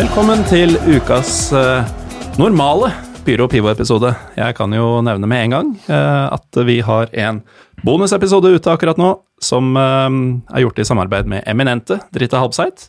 Velkommen 0.00 0.40
til 0.48 0.78
ukas 0.88 1.50
eh, 1.52 1.88
normale 2.40 2.88
Pyro 3.26 3.44
Pivo-episode. 3.52 4.14
Jeg 4.32 4.54
kan 4.56 4.72
jo 4.72 5.02
nevne 5.04 5.28
med 5.28 5.42
en 5.44 5.52
gang 5.52 5.72
eh, 5.92 6.28
at 6.32 6.56
vi 6.64 6.78
har 6.86 7.10
en 7.20 7.42
bonusepisode 7.84 8.48
ute 8.48 8.72
akkurat 8.72 8.96
nå, 8.96 9.10
som 9.44 9.76
eh, 9.76 10.06
er 10.56 10.64
gjort 10.64 10.80
i 10.80 10.86
samarbeid 10.88 11.28
med 11.28 11.44
eminente 11.50 11.98
Drita 12.16 12.40
Halbseit. 12.40 12.86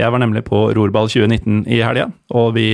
Jeg 0.00 0.10
var 0.10 0.24
nemlig 0.24 0.42
på 0.48 0.64
Rorball 0.74 1.12
2019 1.12 1.68
i 1.70 1.78
helga, 1.86 2.08
og 2.34 2.56
vi 2.58 2.66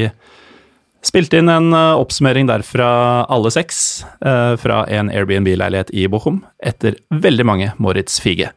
spilte 1.04 1.42
inn 1.42 1.52
en 1.52 1.68
oppsummering 1.76 1.98
oppsummering 2.00 2.48
derfra 2.48 2.88
alle 3.28 3.52
seks, 3.52 4.06
eh, 4.24 4.54
fra 4.62 4.86
en 4.88 5.12
Airbnb-leilighet 5.12 5.92
i 5.92 6.08
Bochum, 6.08 6.40
etter 6.64 6.96
veldig 7.12 7.48
mange 7.52 7.68
Moritz 7.76 8.22
Fige. 8.24 8.54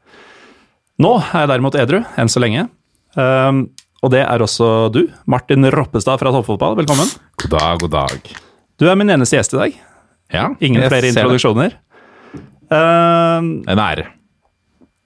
Nå 1.04 1.18
er 1.26 1.44
jeg 1.44 1.54
derimot 1.58 1.82
edru, 1.84 2.06
enn 2.16 2.32
så 2.32 2.40
lenge. 2.40 2.70
Og 4.04 4.12
det 4.14 4.22
er 4.24 4.44
også 4.44 4.68
du, 4.96 5.02
Martin 5.30 5.66
Roppestad 5.74 6.20
fra 6.22 6.32
Toppfotball. 6.32 6.78
Velkommen. 6.80 7.10
God 7.44 7.52
dag, 7.56 7.82
god 7.82 7.92
dag. 7.96 8.30
Du 8.80 8.88
er 8.88 8.96
min 9.00 9.12
eneste 9.12 9.36
gjest 9.40 9.56
i 9.58 9.60
dag. 9.60 9.76
Ja, 10.32 10.46
Ingen 10.64 10.86
flere 10.88 11.10
introduksjoner. 11.12 11.76
Uh, 12.70 13.42
En 13.68 13.82
ære. 13.82 14.06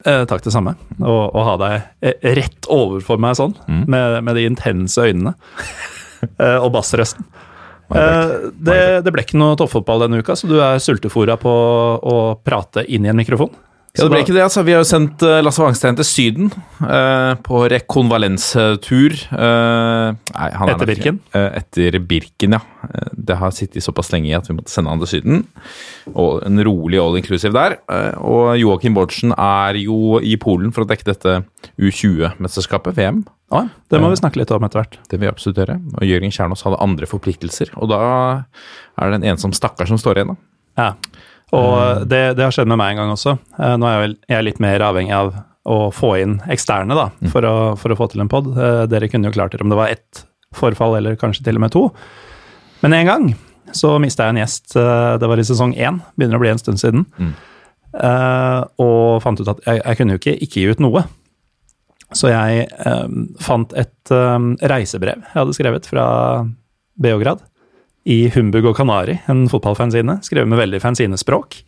Uh, 0.03 0.25
takk, 0.27 0.43
det 0.43 0.51
samme. 0.53 0.75
Å 0.99 1.43
ha 1.47 1.53
deg 1.61 1.75
eh, 2.03 2.33
rett 2.35 2.67
overfor 2.69 3.21
meg 3.23 3.37
sånn, 3.39 3.53
Mm. 3.71 3.85
med, 3.87 4.17
med 4.27 4.35
de 4.35 4.43
intense 4.49 4.99
øynene. 4.99 5.33
uh, 6.37 6.59
og 6.65 6.73
bassrøsten. 6.75 7.25
Det, 7.93 8.77
det 9.05 9.11
ble 9.13 9.21
ikke 9.21 9.37
noe 9.37 9.57
toppfotball 9.59 10.01
denne 10.05 10.21
uka, 10.23 10.33
så 10.39 10.47
du 10.49 10.55
er 10.63 10.79
sultefora 10.81 11.35
på 11.37 11.51
å 12.01 12.15
prate 12.41 12.81
inn 12.89 13.05
i 13.05 13.11
en 13.11 13.19
mikrofon. 13.19 13.51
Ja, 13.93 14.07
det 14.07 14.09
ble 14.09 14.19
ikke 14.23 14.33
det, 14.33 14.41
altså. 14.41 14.63
Vi 14.65 14.73
har 14.73 14.79
jo 14.81 14.87
sendt 14.89 15.21
eh, 15.21 15.35
Lasse 15.45 15.61
Wangstein 15.61 15.93
til 15.99 16.05
Syden 16.07 16.47
eh, 16.81 17.33
på 17.45 17.59
rekonvalenstur. 17.69 19.13
eh, 19.13 20.15
nei, 20.33 20.47
er 20.49 20.71
Etter 20.73 20.89
Birken? 20.89 21.19
eh, 21.37 21.49
etter 21.59 21.97
Birken, 22.09 22.55
ja. 22.57 22.61
Eh, 22.89 23.11
det 23.29 23.37
har 23.37 23.53
sittet 23.53 23.85
såpass 23.85 24.09
lenge 24.09 24.31
i 24.31 24.33
at 24.33 24.49
vi 24.49 24.55
måtte 24.57 24.73
sende 24.73 24.89
han 24.89 25.03
til 25.03 25.11
Syden. 25.11 25.43
Og 26.15 26.41
en 26.47 26.57
rolig 26.65 26.97
all 27.03 27.19
inclusive 27.21 27.53
der. 27.53 27.75
Eh, 27.85 28.17
og 28.17 28.55
Joakim 28.57 28.97
Bårdsen 28.97 29.35
er 29.37 29.77
jo 29.83 30.17
i 30.25 30.33
Polen 30.41 30.73
for 30.73 30.87
å 30.87 30.89
dekke 30.89 31.05
dette 31.11 31.35
U20-mesterskapet, 31.77 32.97
VM. 32.97 33.21
Ja, 33.53 33.67
det 33.93 34.01
må 34.01 34.09
vi 34.09 34.17
snakke 34.17 34.41
litt 34.41 34.49
om 34.55 34.65
etter 34.65 34.81
hvert. 34.81 34.97
Det 35.11 35.19
vil 35.19 35.27
jeg 35.29 35.35
absolutt 35.35 35.61
gjøre. 35.61 35.77
Og 35.99 36.07
Jørgen 36.09 36.33
Kjernås 36.33 36.65
hadde 36.65 36.81
andre 36.81 37.05
forpliktelser. 37.05 37.69
Og 37.77 37.93
da 37.93 38.01
er 38.97 39.13
det 39.13 39.21
en 39.21 39.29
ensom 39.35 39.53
stakkar 39.53 39.85
som 39.91 40.01
står 40.01 40.17
igjen, 40.23 40.33
da. 40.33 40.39
Ja, 40.73 40.87
og 41.53 42.07
det, 42.09 42.21
det 42.39 42.43
har 42.47 42.53
skjedd 42.55 42.69
med 42.71 42.79
meg 42.81 42.93
en 42.95 43.01
gang 43.03 43.13
også. 43.13 43.37
Eh, 43.59 43.73
Nå 43.77 43.87
er 43.89 43.95
jeg, 43.95 44.03
vel, 44.07 44.15
jeg 44.31 44.37
er 44.39 44.45
litt 44.49 44.61
mer 44.63 44.83
avhengig 44.89 45.15
av 45.17 45.31
å 45.69 45.77
få 45.95 46.09
inn 46.19 46.35
eksterne 46.51 46.97
da, 46.97 47.05
for, 47.31 47.45
å, 47.47 47.55
for 47.79 47.93
å 47.93 47.95
få 47.95 48.09
til 48.11 48.19
en 48.25 48.27
pod. 48.31 48.49
Dere 48.91 49.07
kunne 49.07 49.29
jo 49.29 49.35
klart 49.37 49.53
dere 49.55 49.63
om 49.63 49.71
det 49.71 49.77
var 49.79 49.93
ett 49.93 50.25
forfall, 50.53 50.97
eller 50.99 51.15
kanskje 51.21 51.45
til 51.47 51.55
og 51.55 51.63
med 51.63 51.71
to. 51.71 51.85
Men 52.83 52.97
en 52.97 53.07
gang 53.07 53.29
så 53.73 53.93
mista 54.03 54.25
jeg 54.27 54.35
en 54.35 54.41
gjest. 54.43 54.75
eh, 54.75 55.15
Det 55.21 55.29
var 55.31 55.39
i 55.39 55.45
sesong 55.47 55.71
én, 55.79 56.01
begynner 56.19 56.35
å 56.37 56.43
bli 56.43 56.51
en 56.51 56.59
stund 56.61 56.81
siden. 56.81 57.05
Eh, 57.93 58.61
og 58.83 59.21
fant 59.23 59.39
ut 59.39 59.49
at 59.53 59.61
jeg, 59.65 59.79
jeg 59.85 59.99
kunne 60.01 60.15
jo 60.17 60.21
ikke 60.21 60.35
ikke 60.43 60.59
gi 60.63 60.71
ut 60.73 60.83
noe. 60.83 61.05
Så 62.13 62.29
jeg 62.29 62.67
um, 62.85 63.23
fant 63.41 63.71
et 63.79 64.11
um, 64.13 64.51
reisebrev 64.69 65.17
jeg 65.23 65.33
hadde 65.33 65.55
skrevet 65.57 65.87
fra 65.89 66.03
Beograd 67.01 67.39
i 68.03 68.27
Humbug 68.33 68.67
og 68.71 68.77
Kanari, 68.77 69.17
en 69.31 69.45
fotballfanzine, 69.51 70.19
skrevet 70.25 70.49
med 70.51 70.59
veldig 70.59 70.81
fanzinespråk. 70.83 71.61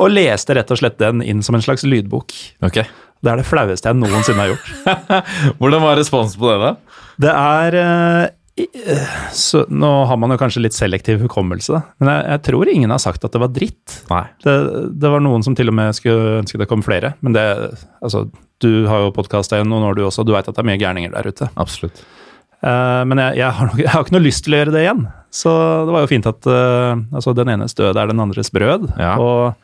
Og 0.00 0.10
leste 0.10 0.56
rett 0.56 0.70
og 0.72 0.80
slett 0.80 0.96
den 0.98 1.20
inn 1.22 1.42
som 1.44 1.56
en 1.56 1.64
slags 1.64 1.84
lydbok. 1.86 2.32
Okay. 2.64 2.88
Det 3.24 3.32
er 3.32 3.40
det 3.40 3.48
flaueste 3.48 3.90
jeg 3.90 3.98
noensinne 4.00 4.42
har 4.42 4.54
gjort. 4.54 5.12
Hvordan 5.60 5.84
var 5.84 6.00
responsen 6.00 6.40
på 6.40 6.50
det, 6.50 6.56
da? 6.64 7.02
Det 7.24 7.34
er 7.34 7.76
eh, 7.78 8.64
eh, 8.64 9.12
så, 9.32 9.62
Nå 9.70 9.92
har 10.10 10.18
man 10.20 10.34
jo 10.34 10.40
kanskje 10.40 10.64
litt 10.64 10.76
selektiv 10.76 11.22
hukommelse, 11.24 11.76
da. 11.76 11.82
men 12.02 12.10
jeg, 12.10 12.24
jeg 12.32 12.44
tror 12.50 12.72
ingen 12.72 12.96
har 12.96 13.04
sagt 13.04 13.24
at 13.24 13.36
det 13.36 13.42
var 13.44 13.52
dritt. 13.54 14.00
Det, 14.44 14.56
det 14.98 15.12
var 15.14 15.24
noen 15.24 15.46
som 15.46 15.56
til 15.56 15.70
og 15.72 15.78
med 15.78 15.96
skulle 15.96 16.40
ønske 16.42 16.60
det 16.60 16.68
kom 16.70 16.84
flere, 16.84 17.14
men 17.24 17.36
det 17.36 17.46
Altså, 18.04 18.26
du 18.60 18.84
har 18.88 19.06
jo 19.06 19.14
podkasta 19.16 19.60
i 19.60 19.64
noen 19.64 19.86
år, 19.88 19.96
du 19.96 20.04
også, 20.06 20.24
du 20.26 20.34
veit 20.34 20.48
at 20.48 20.56
det 20.56 20.60
er 20.60 20.68
mye 20.68 20.80
gærninger 20.80 21.14
der 21.14 21.28
ute. 21.30 21.48
Absolutt. 21.60 22.02
Uh, 22.64 23.04
men 23.08 23.20
jeg, 23.20 23.40
jeg, 23.42 23.50
har 23.56 23.68
nok, 23.68 23.80
jeg 23.80 23.92
har 23.92 24.04
ikke 24.04 24.14
noe 24.16 24.24
lyst 24.24 24.44
til 24.44 24.56
å 24.56 24.60
gjøre 24.60 24.74
det 24.74 24.84
igjen. 24.84 25.06
Så 25.34 25.50
det 25.86 25.94
var 25.94 26.04
jo 26.04 26.10
fint 26.12 26.28
at 26.30 26.46
uh, 26.46 26.94
altså 27.10 27.34
den 27.34 27.50
enes 27.56 27.74
død 27.74 27.98
er 27.98 28.12
den 28.12 28.22
andres 28.22 28.52
brød. 28.54 28.86
Ja. 29.00 29.16
Og 29.18 29.56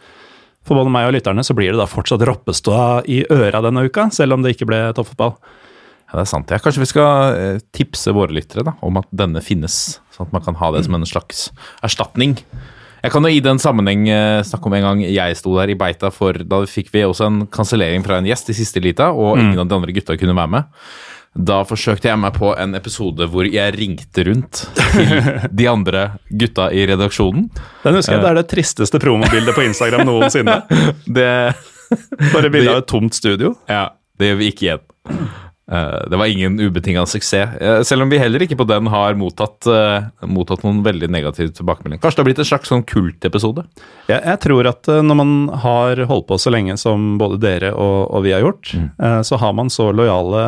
for 0.67 0.77
både 0.77 0.93
meg 0.93 1.09
og 1.09 1.15
lytterne 1.15 1.45
så 1.47 1.55
blir 1.57 1.73
det 1.73 1.81
da 1.81 1.87
fortsatt 1.89 2.25
roppestå 2.27 2.75
i 3.11 3.23
øra 3.33 3.63
denne 3.65 3.87
uka, 3.87 4.09
selv 4.15 4.37
om 4.37 4.45
det 4.45 4.57
ikke 4.57 4.69
ble 4.71 4.83
toppfotball. 4.97 5.37
Ja, 6.11 6.19
det 6.19 6.25
er 6.25 6.31
sant. 6.33 6.51
Ja, 6.51 6.59
kanskje 6.59 6.83
vi 6.83 6.91
skal 6.91 7.39
eh, 7.39 7.63
tipse 7.77 8.13
våre 8.15 8.35
lyttere 8.35 8.67
da, 8.67 8.75
om 8.83 8.99
at 8.99 9.07
denne 9.15 9.43
finnes, 9.47 10.01
sånn 10.11 10.27
at 10.27 10.35
man 10.35 10.45
kan 10.45 10.59
ha 10.59 10.73
det 10.75 10.83
som 10.89 10.99
en 10.99 11.07
slags 11.07 11.47
erstatning. 11.87 12.35
Jeg 13.01 13.15
kan 13.15 13.25
jo 13.25 13.31
i 13.33 13.41
den 13.45 13.63
sammenheng 13.63 14.09
eh, 14.11 14.41
snakke 14.45 14.69
om 14.69 14.75
en 14.77 14.87
gang 14.89 15.05
jeg 15.07 15.39
sto 15.39 15.55
der 15.57 15.71
i 15.71 15.79
beita, 15.79 16.11
for 16.13 16.35
da 16.35 16.65
fikk 16.69 16.91
vi 16.93 17.07
også 17.07 17.29
en 17.29 17.39
kansellering 17.55 18.03
fra 18.05 18.19
en 18.19 18.29
gjest 18.29 18.51
i 18.51 18.59
siste 18.59 18.83
lita, 18.83 19.13
og 19.15 19.39
ingen 19.39 19.63
av 19.63 19.71
de 19.71 19.79
andre 19.79 19.95
gutta 19.97 20.19
kunne 20.21 20.37
være 20.37 20.55
med. 20.59 20.83
Da 21.35 21.61
forsøkte 21.63 22.09
jeg 22.11 22.19
meg 22.19 22.35
på 22.35 22.51
en 22.59 22.75
episode 22.75 23.27
hvor 23.31 23.47
jeg 23.47 23.75
ringte 23.79 24.25
rundt 24.27 24.65
til 24.83 25.13
de 25.61 25.69
andre 25.71 26.07
gutta 26.43 26.71
i 26.75 26.83
redaksjonen. 26.91 27.47
Den 27.85 27.99
husker 28.01 28.17
jeg, 28.17 28.25
Det 28.25 28.31
er 28.33 28.41
det 28.41 28.49
tristeste 28.51 28.99
promobildet 29.03 29.55
på 29.55 29.63
Instagram 29.69 30.09
noensinne. 30.09 30.59
Det 31.21 31.31
Bare 32.31 32.51
bilde 32.51 32.71
av 32.71 32.83
et 32.85 32.91
tomt 32.91 33.15
studio. 33.19 33.57
Ja, 33.71 33.89
det 34.19 34.29
gjør 34.31 34.37
vi 34.43 34.51
ikke 34.53 34.67
igjen. 34.69 34.85
Eh, 35.71 36.09
det 36.11 36.19
var 36.19 36.27
ingen 36.27 36.59
ubetinga 36.61 37.05
suksess, 37.07 37.57
eh, 37.61 37.83
selv 37.87 38.03
om 38.03 38.11
vi 38.11 38.19
heller 38.19 38.43
ikke 38.43 38.59
på 38.59 38.67
den 38.67 38.89
har 38.91 39.15
mottatt, 39.15 39.67
eh, 39.71 40.27
mottatt 40.27 40.65
noen 40.67 40.83
veldig 40.83 41.11
negative 41.11 41.55
tilbakemeldinger. 41.55 42.03
Kanskje 42.03 42.19
det 42.19 42.25
har 42.25 42.29
blitt 42.31 42.43
en 42.43 42.49
slags 42.51 42.73
sånn 42.73 42.87
kultepisode? 42.87 43.67
Jeg, 44.09 44.19
jeg 44.19 44.41
tror 44.43 44.67
at 44.67 44.91
når 44.91 45.21
man 45.21 45.37
har 45.63 46.03
holdt 46.11 46.27
på 46.27 46.41
så 46.43 46.51
lenge 46.51 46.75
som 46.81 47.15
både 47.21 47.39
dere 47.39 47.71
og, 47.75 48.11
og 48.11 48.25
vi 48.27 48.35
har 48.35 48.43
gjort, 48.43 48.75
eh, 48.75 49.21
så 49.23 49.39
har 49.39 49.55
man 49.55 49.71
så 49.71 49.93
lojale 49.95 50.43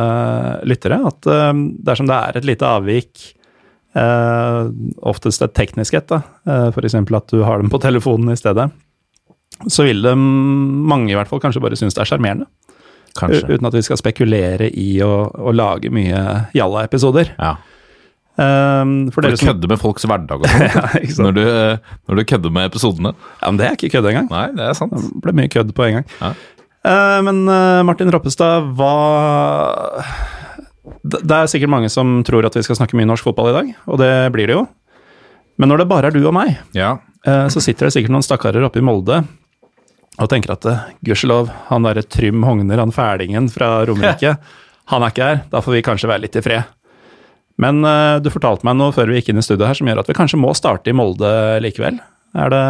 lyttere 0.67 0.99
at 1.07 1.23
dersom 1.23 2.09
det 2.09 2.19
er 2.19 2.37
et 2.37 2.47
lite 2.47 2.67
avvik, 2.67 3.23
oftest 3.93 5.43
et 5.45 5.53
teknisk 5.53 5.93
et, 5.93 6.11
eh, 6.11 6.67
f.eks. 6.73 6.95
at 6.95 7.27
du 7.29 7.43
har 7.45 7.61
dem 7.61 7.69
på 7.69 7.79
telefonen 7.81 8.33
i 8.33 8.39
stedet, 8.39 8.71
så 9.69 9.85
vil 9.85 10.01
det 10.01 10.15
mange 10.17 11.11
i 11.11 11.15
hvert 11.15 11.29
fall 11.29 11.39
kanskje 11.43 11.61
bare 11.63 11.77
synes 11.79 11.95
det 11.95 12.01
er 12.03 12.09
sjarmerende. 12.09 12.49
Kanskje. 13.19 13.45
Uten 13.53 13.69
at 13.69 13.75
vi 13.77 13.83
skal 13.85 13.99
spekulere 13.99 14.71
i 14.73 14.87
å, 15.05 15.11
å 15.29 15.53
lage 15.53 15.91
mye 15.93 16.23
jalla-episoder. 16.57 17.35
Ja. 17.37 17.55
Um, 18.33 19.11
for 19.13 19.21
dere 19.21 19.37
som 19.37 19.51
kødder 19.51 19.69
med 19.69 19.77
folks 19.77 20.07
hverdag 20.09 20.41
og 20.41 20.47
sånn. 20.49 20.63
Ja, 20.65 20.87
når, 21.21 21.35
du, 21.37 21.41
eh, 21.45 21.91
når 22.09 22.17
du 22.17 22.23
kødder 22.31 22.53
med 22.55 22.71
episodene. 22.71 23.11
Ja, 23.43 23.51
men 23.51 23.59
det 23.61 23.67
er 23.67 23.77
ikke 23.77 23.91
kødd 23.93 24.09
engang. 24.09 24.31
Nei, 24.33 24.47
det 24.57 24.65
er 24.65 24.77
sant. 24.79 24.95
Det 24.97 25.21
ble 25.21 25.35
mye 25.37 25.51
kødd 25.53 25.75
på 25.77 25.85
en 25.85 25.99
gang. 25.99 26.07
Ja. 26.17 26.31
Uh, 26.83 27.19
men 27.29 27.43
uh, 27.45 27.83
Martin 27.85 28.09
Roppestad, 28.11 28.71
hva 28.79 28.93
det, 31.05 31.21
det 31.21 31.37
er 31.37 31.51
sikkert 31.51 31.71
mange 31.71 31.91
som 31.93 32.17
tror 32.27 32.49
at 32.49 32.57
vi 32.57 32.65
skal 32.65 32.79
snakke 32.81 32.97
mye 32.97 33.07
norsk 33.07 33.29
fotball 33.29 33.51
i 33.51 33.55
dag, 33.59 33.69
og 33.85 34.01
det 34.01 34.11
blir 34.33 34.49
det 34.49 34.57
jo. 34.57 34.65
Men 35.61 35.69
når 35.69 35.83
det 35.83 35.89
bare 35.93 36.09
er 36.09 36.17
du 36.17 36.23
og 36.25 36.33
meg, 36.35 36.57
Ja. 36.75 36.95
så 37.23 37.61
sitter 37.61 37.87
det 37.87 37.93
sikkert 37.95 38.11
noen 38.15 38.25
stakkarer 38.25 38.65
oppe 38.65 38.81
i 38.81 38.83
Molde 38.83 39.21
og 40.21 40.29
tenker 40.29 40.53
at 40.53 40.67
eh, 40.69 40.85
gudskjelov, 41.07 41.49
han 41.71 41.87
derre 41.87 42.03
Trym 42.05 42.43
Hogner, 42.45 42.81
han 42.81 42.93
fælingen 42.93 43.49
fra 43.53 43.79
Romerike, 43.89 44.35
han 44.91 45.05
er 45.05 45.13
ikke 45.13 45.29
her. 45.29 45.43
Da 45.49 45.61
får 45.63 45.77
vi 45.77 45.85
kanskje 45.85 46.09
være 46.11 46.25
litt 46.25 46.37
i 46.37 46.43
fred. 46.45 46.69
Men 47.61 47.83
uh, 47.85 48.17
du 48.21 48.31
fortalte 48.33 48.65
meg 48.65 48.79
noe 48.79 48.93
før 48.95 49.11
vi 49.11 49.19
gikk 49.19 49.29
inn 49.29 49.41
i 49.41 49.45
studio 49.45 49.67
her 49.69 49.77
som 49.77 49.89
gjør 49.89 50.01
at 50.01 50.07
vi 50.09 50.15
kanskje 50.17 50.39
må 50.41 50.53
starte 50.57 50.89
i 50.89 50.95
Molde 50.97 51.29
likevel. 51.61 51.99
Er 52.33 52.49
det 52.49 52.63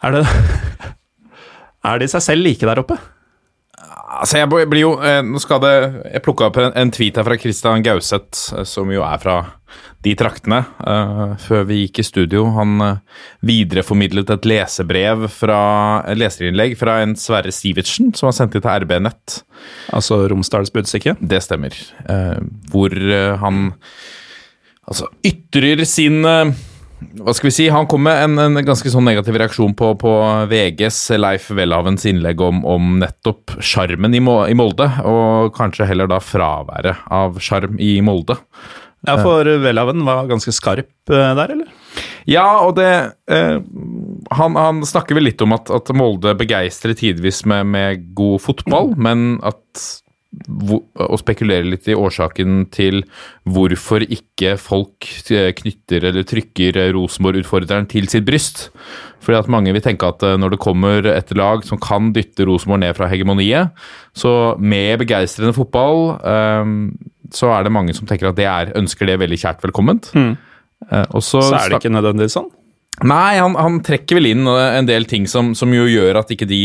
Er 0.00 0.14
det 0.16 0.22
Er 1.88 2.00
de 2.00 2.08
seg 2.08 2.24
selv 2.24 2.46
like 2.46 2.64
der 2.64 2.80
oppe? 2.80 2.96
Altså, 4.08 4.38
jeg 4.40 4.48
blir 4.48 4.82
jo 4.82 4.94
eh, 5.04 5.20
Nå 5.26 5.40
skal 5.42 5.60
det 5.64 5.74
Jeg 6.14 6.24
plukka 6.24 6.48
opp 6.48 6.58
en, 6.62 6.72
en 6.78 6.92
tweet 6.94 7.18
her 7.18 7.26
fra 7.26 7.36
Christian 7.40 7.84
Gauseth, 7.84 8.54
eh, 8.56 8.64
som 8.68 8.90
jo 8.92 9.04
er 9.04 9.20
fra 9.22 9.38
de 10.06 10.12
traktene, 10.16 10.60
uh, 10.86 11.32
før 11.42 11.64
vi 11.68 11.80
gikk 11.80 11.98
i 12.00 12.04
studio. 12.06 12.44
Han 12.54 12.78
uh, 12.80 13.24
videreformidlet 13.44 14.30
et 14.30 14.46
lesebrev 14.46 15.24
fra 15.34 15.58
et 16.08 16.20
leserinnlegg 16.20 16.76
fra 16.78 17.00
en 17.02 17.16
Sverre 17.18 17.50
Sivertsen, 17.52 18.12
som 18.16 18.28
var 18.28 18.36
sendt 18.36 18.54
inn 18.54 18.62
til 18.64 18.86
RB 18.86 18.94
Nett. 19.02 19.40
Altså 19.90 20.20
Romsdals 20.30 20.70
Budstikke? 20.72 21.16
Det 21.18 21.42
stemmer. 21.44 21.74
Uh, 22.06 22.38
hvor 22.70 22.94
han 23.42 23.72
altså 24.88 25.10
ytrer 25.26 25.82
sin 25.84 26.22
hva 26.98 27.34
skal 27.36 27.48
vi 27.48 27.54
si, 27.54 27.68
Han 27.70 27.86
kom 27.90 28.02
med 28.06 28.24
en, 28.24 28.38
en 28.42 28.58
ganske 28.66 28.90
sånn 28.90 29.06
negativ 29.06 29.36
reaksjon 29.38 29.74
på, 29.78 29.92
på 30.00 30.14
VGs 30.50 30.98
Leif 31.18 31.48
Welhavens 31.54 32.06
innlegg 32.10 32.42
om, 32.42 32.64
om 32.66 32.96
nettopp 33.02 33.58
sjarmen 33.62 34.16
i, 34.16 34.22
i, 34.22 34.58
Molde, 34.58 34.88
og 35.06 35.54
kanskje 35.56 35.88
heller 35.88 36.10
da 36.10 36.20
fraværet 36.22 37.06
av 37.14 37.38
sjarm 37.42 37.78
i 37.82 37.98
Molde. 38.04 38.38
Ja, 39.06 39.14
for 39.22 39.46
Welhaven 39.62 40.02
var 40.02 40.26
ganske 40.26 40.50
skarp 40.50 41.12
eh, 41.12 41.34
der, 41.38 41.54
eller? 41.54 41.70
Ja, 42.28 42.48
og 42.66 42.74
det 42.80 42.90
eh, 43.30 43.60
han, 44.34 44.58
han, 44.58 44.82
snakker 44.86 45.16
vel 45.16 45.28
litt 45.30 45.44
om 45.44 45.54
at, 45.54 45.70
at 45.70 45.92
Molde 45.96 46.34
begeistrer 46.38 46.98
tidvis 46.98 47.44
med, 47.48 47.70
med 47.70 48.08
god 48.18 48.42
fotball, 48.42 48.92
men 48.98 49.38
at 49.46 49.86
å 50.28 51.16
spekulere 51.16 51.64
litt 51.64 51.86
i 51.88 51.96
årsaken 51.96 52.66
til 52.74 53.00
hvorfor 53.48 54.04
ikke 54.04 54.58
folk 54.60 55.06
eh, 55.32 55.54
knytter 55.56 56.04
eller 56.10 56.26
trykker 56.28 56.76
Rosenborg-utfordreren 56.92 57.88
til 57.88 58.10
sitt 58.12 58.26
bryst. 58.28 58.66
Fordi 59.24 59.38
at 59.40 59.48
mange 59.52 59.72
vil 59.72 59.84
tenke 59.84 60.10
at 60.10 60.22
eh, 60.26 60.36
når 60.40 60.54
det 60.54 60.60
kommer 60.62 61.08
et 61.14 61.32
lag 61.38 61.64
som 61.64 61.80
kan 61.80 62.12
dytte 62.16 62.44
Rosenborg 62.48 62.84
ned 62.84 62.98
fra 62.98 63.08
hegemoniet, 63.08 63.72
så 64.12 64.54
med 64.60 65.00
begeistrende 65.00 65.56
fotball, 65.56 66.18
um, 66.20 66.78
så 67.32 67.54
er 67.56 67.64
det 67.64 67.74
mange 67.74 67.96
som 67.96 68.08
tenker 68.08 68.28
at 68.28 68.38
det 68.38 68.48
er, 68.48 68.76
ønsker 68.78 69.08
det 69.08 69.18
veldig 69.24 69.40
kjært 69.40 69.64
velkomment. 69.64 70.12
Mm. 70.12 70.34
Uh, 70.92 71.18
så, 71.18 71.40
så 71.40 71.56
er 71.56 71.72
det 71.72 71.80
ikke 71.80 71.96
nødvendigvis 71.96 72.36
sånn? 72.36 72.52
Nei, 73.08 73.38
han, 73.38 73.54
han, 73.54 73.78
trekker 73.86 74.18
vel 74.18 74.32
inn 74.32 74.48
en 74.50 74.88
del 74.88 75.06
ting 75.06 75.28
som, 75.30 75.52
som 75.54 75.70
jo 75.72 75.84
gjør 75.86 76.18
at 76.18 76.32
ikke 76.34 76.48
de 76.50 76.62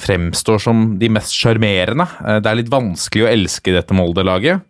fremstår 0.00 0.62
som 0.62 0.86
de 1.00 1.10
mest 1.12 1.34
sjarmerende. 1.36 2.06
Uh, 2.22 2.38
det 2.42 2.50
er 2.50 2.58
litt 2.62 2.72
vanskelig 2.72 3.26
å 3.26 3.30
elske 3.30 3.74
dette 3.74 3.96
Molde-laget. 3.96 4.64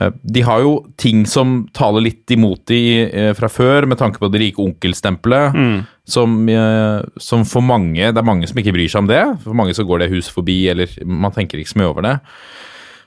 Uh, 0.00 0.10
de 0.22 0.42
har 0.46 0.64
jo 0.64 0.76
ting 1.00 1.22
som 1.30 1.62
taler 1.76 2.08
litt 2.08 2.34
imot 2.34 2.64
de 2.70 3.32
fra 3.38 3.50
før, 3.52 3.88
med 3.90 4.00
tanke 4.00 4.22
på 4.22 4.30
det 4.32 4.42
rike 4.42 4.62
onkelstempelet. 4.64 5.58
Mm. 5.58 5.82
Som, 6.04 6.34
som, 7.16 7.46
for 7.48 7.64
mange 7.64 8.10
Det 8.12 8.20
er 8.20 8.26
mange 8.28 8.44
som 8.44 8.58
ikke 8.60 8.74
bryr 8.76 8.90
seg 8.92 9.06
om 9.06 9.08
det. 9.08 9.22
For 9.40 9.56
mange 9.56 9.72
så 9.72 9.86
går 9.88 10.02
det 10.02 10.12
hus 10.12 10.28
forbi, 10.28 10.58
eller 10.68 10.90
man 11.08 11.32
tenker 11.32 11.60
ikke 11.60 11.72
så 11.72 11.80
mye 11.80 11.92
over 11.94 12.04
det. 12.04 12.18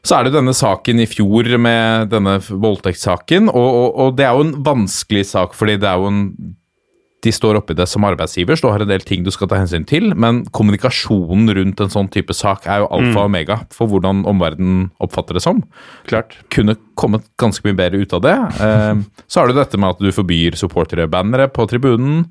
Så 0.07 0.15
er 0.15 0.27
det 0.27 0.37
denne 0.37 0.53
saken 0.55 1.01
i 1.03 1.09
fjor 1.09 1.49
med 1.61 2.09
denne 2.13 2.37
voldtektssaken, 2.47 3.49
og, 3.51 3.67
og, 3.67 3.89
og, 3.91 4.15
det 4.17 4.27
er 4.27 4.37
jo 4.37 4.45
en 4.45 4.55
vanskelig 4.65 5.25
sak, 5.33 5.55
fordi 5.57 5.75
det 5.81 5.89
er 5.89 5.99
jo 5.99 6.11
en 6.11 6.21
de 7.25 7.31
står 7.33 7.57
oppi 7.57 7.73
det 7.77 7.87
som 7.89 8.05
arbeidsgiver, 8.05 8.57
så 8.57 8.67
du 8.67 8.73
har 8.75 8.83
en 8.83 8.91
del 8.91 9.01
ting 9.05 9.23
du 9.25 9.31
skal 9.33 9.49
ta 9.49 9.57
hensyn 9.57 9.87
til, 9.89 10.11
men 10.13 10.43
kommunikasjonen 10.53 11.49
rundt 11.57 11.81
en 11.81 11.93
sånn 11.93 12.11
type 12.13 12.35
sak 12.37 12.67
er 12.69 12.83
jo 12.83 12.89
alfa 12.93 13.23
og 13.23 13.31
omega 13.31 13.57
for 13.73 13.89
hvordan 13.89 14.21
omverdenen 14.29 14.91
oppfatter 15.03 15.37
det 15.37 15.43
som. 15.45 15.63
Klart. 16.09 16.37
Kunne 16.53 16.77
kommet 16.99 17.25
ganske 17.41 17.65
mye 17.65 17.77
bedre 17.77 18.03
ut 18.03 18.13
av 18.13 18.23
det. 18.25 18.35
Eh, 18.61 19.01
så 19.25 19.41
har 19.41 19.49
du 19.49 19.57
dette 19.57 19.81
med 19.81 19.95
at 19.95 20.03
du 20.03 20.13
forbyr 20.13 20.59
supportere-bannere 20.61 21.49
på 21.53 21.65
tribunen. 21.71 22.27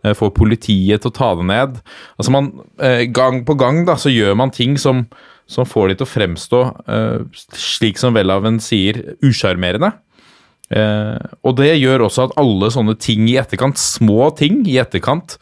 Eh, 0.00 0.16
får 0.16 0.32
politiet 0.32 1.04
til 1.04 1.12
å 1.12 1.16
ta 1.20 1.34
det 1.36 1.48
ned. 1.50 1.80
Altså 2.16 2.32
man, 2.32 2.52
eh, 2.80 3.04
Gang 3.12 3.44
på 3.44 3.58
gang 3.60 3.84
da, 3.88 3.98
så 4.00 4.12
gjør 4.12 4.38
man 4.40 4.56
ting 4.56 4.78
som, 4.80 5.04
som 5.50 5.68
får 5.68 5.92
de 5.92 6.00
til 6.00 6.08
å 6.08 6.14
fremstå, 6.16 6.60
slik 7.52 7.98
som 8.00 8.16
Welhaven 8.16 8.56
sier, 8.62 9.02
usjarmerende. 9.20 9.92
Eh, 10.70 11.18
og 11.42 11.56
det 11.58 11.72
gjør 11.80 12.06
også 12.06 12.28
at 12.28 12.36
alle 12.40 12.70
sånne 12.70 12.94
ting 13.02 13.26
i 13.30 13.38
etterkant, 13.40 13.80
små 13.80 14.30
ting 14.38 14.62
i 14.70 14.78
etterkant, 14.82 15.38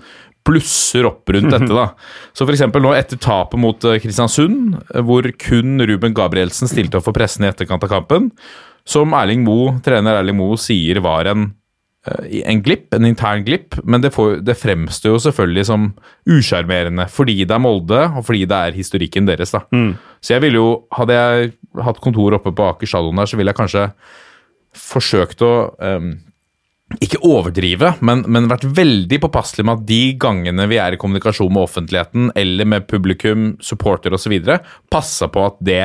blusser 0.48 1.04
opp 1.10 1.28
rundt 1.34 1.52
dette. 1.52 1.68
da. 1.68 1.90
Så 2.36 2.46
f.eks. 2.48 2.64
nå 2.72 2.94
etter 2.96 3.20
tapet 3.20 3.60
mot 3.60 3.84
eh, 3.84 4.00
Kristiansund, 4.02 4.78
eh, 4.94 5.04
hvor 5.04 5.28
kun 5.40 5.76
Ruben 5.88 6.16
Gabrielsen 6.16 6.70
stilte 6.70 7.00
opp 7.00 7.08
for 7.10 7.16
pressen 7.16 7.44
i 7.44 7.52
etterkant 7.52 7.84
av 7.84 7.92
kampen, 7.92 8.32
som 8.88 9.12
Erling 9.16 9.44
Mo, 9.44 9.76
trener 9.84 10.22
Erling 10.22 10.38
Mo 10.38 10.54
sier 10.56 11.02
var 11.04 11.28
en, 11.28 11.50
en 12.08 12.62
glipp, 12.64 12.86
en 12.96 13.04
intern 13.04 13.42
glipp, 13.44 13.76
men 13.84 14.00
det, 14.00 14.14
får, 14.14 14.38
det 14.46 14.56
fremstår 14.56 15.12
jo 15.12 15.18
selvfølgelig 15.26 15.66
som 15.68 15.90
usjarmerende 16.24 17.04
fordi 17.12 17.42
det 17.42 17.52
er 17.52 17.60
Molde, 17.60 18.06
og 18.16 18.24
fordi 18.24 18.46
det 18.48 18.62
er 18.62 18.78
historikken 18.78 19.28
deres. 19.28 19.52
da. 19.52 19.60
Mm. 19.76 19.90
Så 20.24 20.38
jeg 20.38 20.46
ville 20.46 20.62
jo, 20.62 20.70
hadde 20.96 21.20
jeg 21.20 21.52
hatt 21.84 22.00
kontor 22.00 22.38
oppe 22.38 22.54
på 22.56 22.70
Aker 22.70 22.88
stadion 22.88 23.20
der, 23.20 23.28
så 23.28 23.36
ville 23.36 23.52
jeg 23.52 23.60
kanskje 23.60 23.84
forsøkt 24.76 25.42
å 25.44 25.52
um, 25.78 26.10
ikke 27.04 27.20
overdrive, 27.26 27.92
men, 28.00 28.22
men, 28.32 28.48
vært 28.48 28.64
veldig 28.64 29.18
påpasselig 29.20 29.66
med 29.66 29.76
at 29.76 29.88
de 29.90 30.02
gangene 30.20 30.64
vi 30.70 30.78
er 30.80 30.96
i 30.96 31.00
kommunikasjon 31.00 31.50
med 31.52 31.66
offentligheten 31.66 32.30
eller 32.38 32.68
med 32.68 32.86
publikum, 32.88 33.50
supporter 33.60 34.16
osv., 34.16 34.38
passa 34.90 35.28
på 35.28 35.42
at 35.44 35.58
det, 35.68 35.82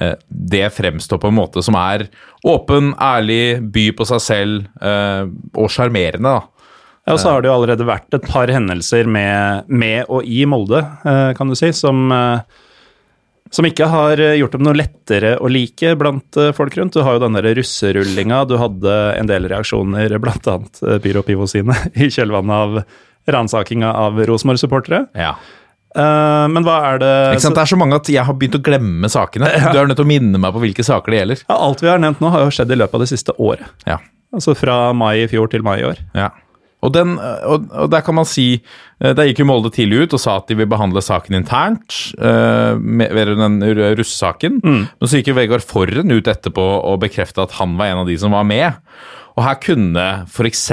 eh, 0.00 0.14
det 0.28 0.64
fremstår 0.72 1.20
på 1.20 1.28
en 1.28 1.36
måte 1.36 1.64
som 1.64 1.76
er 1.76 2.06
åpen, 2.48 2.94
ærlig, 2.96 3.58
by 3.74 3.90
på 3.98 4.08
seg 4.08 4.24
selv 4.24 4.70
eh, 4.80 5.28
og 5.52 5.68
sjarmerende. 5.74 6.38
Ja, 7.04 7.12
og 7.12 7.20
så 7.20 7.34
har 7.34 7.44
det 7.44 7.52
jo 7.52 7.58
allerede 7.58 7.88
vært 7.88 8.16
et 8.16 8.24
par 8.28 8.48
hendelser 8.52 9.08
med, 9.08 9.68
med 9.68 10.08
og 10.08 10.24
i 10.24 10.46
Molde, 10.48 10.80
eh, 11.04 11.28
kan 11.36 11.52
du 11.52 11.58
si, 11.60 11.74
som 11.76 12.08
som 13.54 13.66
ikke 13.68 13.88
har 13.88 14.20
eh, 14.20 14.36
gjort 14.40 14.56
dem 14.56 14.64
noe 14.66 14.76
lettere 14.76 15.36
å 15.40 15.50
like 15.50 15.94
blant 16.00 16.38
eh, 16.40 16.50
folk 16.56 16.76
rundt. 16.78 16.96
Du 16.96 17.04
har 17.04 17.16
jo 17.16 17.22
den 17.24 17.38
der 17.38 17.48
russerullinga, 17.58 18.42
du 18.48 18.56
hadde 18.60 18.96
en 19.18 19.30
del 19.30 19.48
reaksjoner, 19.50 20.16
bl.a. 20.22 20.56
Eh, 20.88 20.98
Pyro 21.04 21.24
Pivo 21.26 21.48
sine, 21.50 21.76
i 21.94 22.10
kjølvannet 22.12 22.58
av 22.58 22.82
ransakinga 23.28 23.92
av 24.00 24.20
Rosenborg-supportere. 24.28 25.06
Ja. 25.18 25.36
Men 25.98 26.62
hva 26.66 26.74
er 26.84 26.98
det 27.00 27.12
Ikke 27.32 27.42
sant? 27.46 27.56
Det 27.56 27.62
er 27.62 27.70
så 27.72 27.76
mange 27.80 27.96
at 27.96 28.08
jeg 28.12 28.22
har 28.22 28.36
begynt 28.36 28.58
å 28.58 28.60
glemme 28.62 29.08
sakene. 29.10 29.48
Ja. 29.58 29.72
Du 29.72 29.80
er 29.80 29.88
nødt 29.88 29.98
til 29.98 30.06
å 30.06 30.08
minne 30.08 30.40
meg 30.40 30.52
på 30.54 30.60
hvilke 30.62 30.84
saker 30.86 31.12
det 31.12 31.18
gjelder. 31.22 31.42
Ja, 31.48 31.56
Alt 31.64 31.82
vi 31.82 31.90
har 31.90 32.00
nevnt 32.02 32.20
nå, 32.22 32.28
har 32.32 32.44
jo 32.44 32.52
skjedd 32.54 32.72
i 32.72 32.78
løpet 32.78 32.96
av 33.00 33.02
det 33.02 33.08
siste 33.10 33.34
året. 33.40 33.66
Ja. 33.88 33.96
Altså 34.36 34.52
fra 34.56 34.92
mai 34.96 35.24
i 35.24 35.28
fjor 35.32 35.48
til 35.50 35.64
mai 35.66 35.78
i 35.80 35.86
år. 35.88 36.00
Ja. 36.16 36.28
Og, 36.78 36.92
den, 36.94 37.16
og, 37.18 37.66
og, 37.72 37.88
der 37.90 38.04
kan 38.06 38.14
man 38.14 38.26
si 38.28 38.46
eh, 38.54 39.10
Der 39.16 39.26
gikk 39.26 39.42
jo 39.42 39.48
Molde 39.48 39.72
tidlig 39.74 40.04
ut 40.04 40.14
og 40.14 40.22
sa 40.22 40.36
at 40.38 40.50
de 40.50 40.58
vil 40.60 40.68
behandle 40.70 41.02
saken 41.02 41.40
internt 41.40 41.96
uh, 42.22 42.78
ved 42.78 43.34
den 43.34 43.60
russesaken. 43.98 44.60
Mm. 44.62 44.82
Men 44.86 45.10
så 45.10 45.18
gikk 45.18 45.32
jo 45.32 45.38
Vegard 45.40 45.66
Forren 45.66 46.14
ut 46.14 46.30
etterpå 46.30 46.66
og 46.78 47.00
bekrefta 47.02 47.48
at 47.48 47.56
han 47.58 47.74
var 47.78 47.90
en 47.90 48.04
av 48.04 48.10
de 48.10 48.18
som 48.20 48.36
var 48.36 48.46
med. 48.46 48.78
Og 49.38 49.44
her 49.46 49.58
kunne 49.62 50.06
f.eks. 50.26 50.64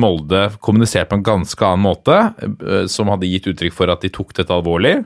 Molde 0.00 0.42
kommunisert 0.64 1.08
på 1.10 1.20
en 1.20 1.26
ganske 1.26 1.68
annen 1.68 1.84
måte, 1.84 2.18
uh, 2.40 2.84
som 2.88 3.12
hadde 3.12 3.30
gitt 3.30 3.50
uttrykk 3.52 3.76
for 3.76 3.92
at 3.92 4.04
de 4.04 4.12
tok 4.12 4.32
dette 4.38 4.56
alvorlig, 4.56 5.02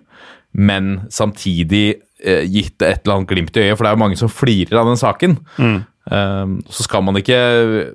men 0.56 1.08
samtidig 1.12 1.98
uh, 2.22 2.44
gitt 2.46 2.78
et 2.82 3.02
eller 3.02 3.18
annet 3.18 3.34
glimt 3.34 3.58
i 3.58 3.66
øyet, 3.66 3.74
for 3.74 3.86
det 3.86 3.92
er 3.92 3.98
jo 3.98 4.04
mange 4.06 4.22
som 4.22 4.32
flirer 4.32 4.78
av 4.78 4.90
den 4.90 5.02
saken. 5.02 5.38
Mm. 5.58 5.78
Um, 6.06 6.60
så 6.70 6.84
skal 6.86 7.02
man 7.02 7.16
ikke 7.18 7.34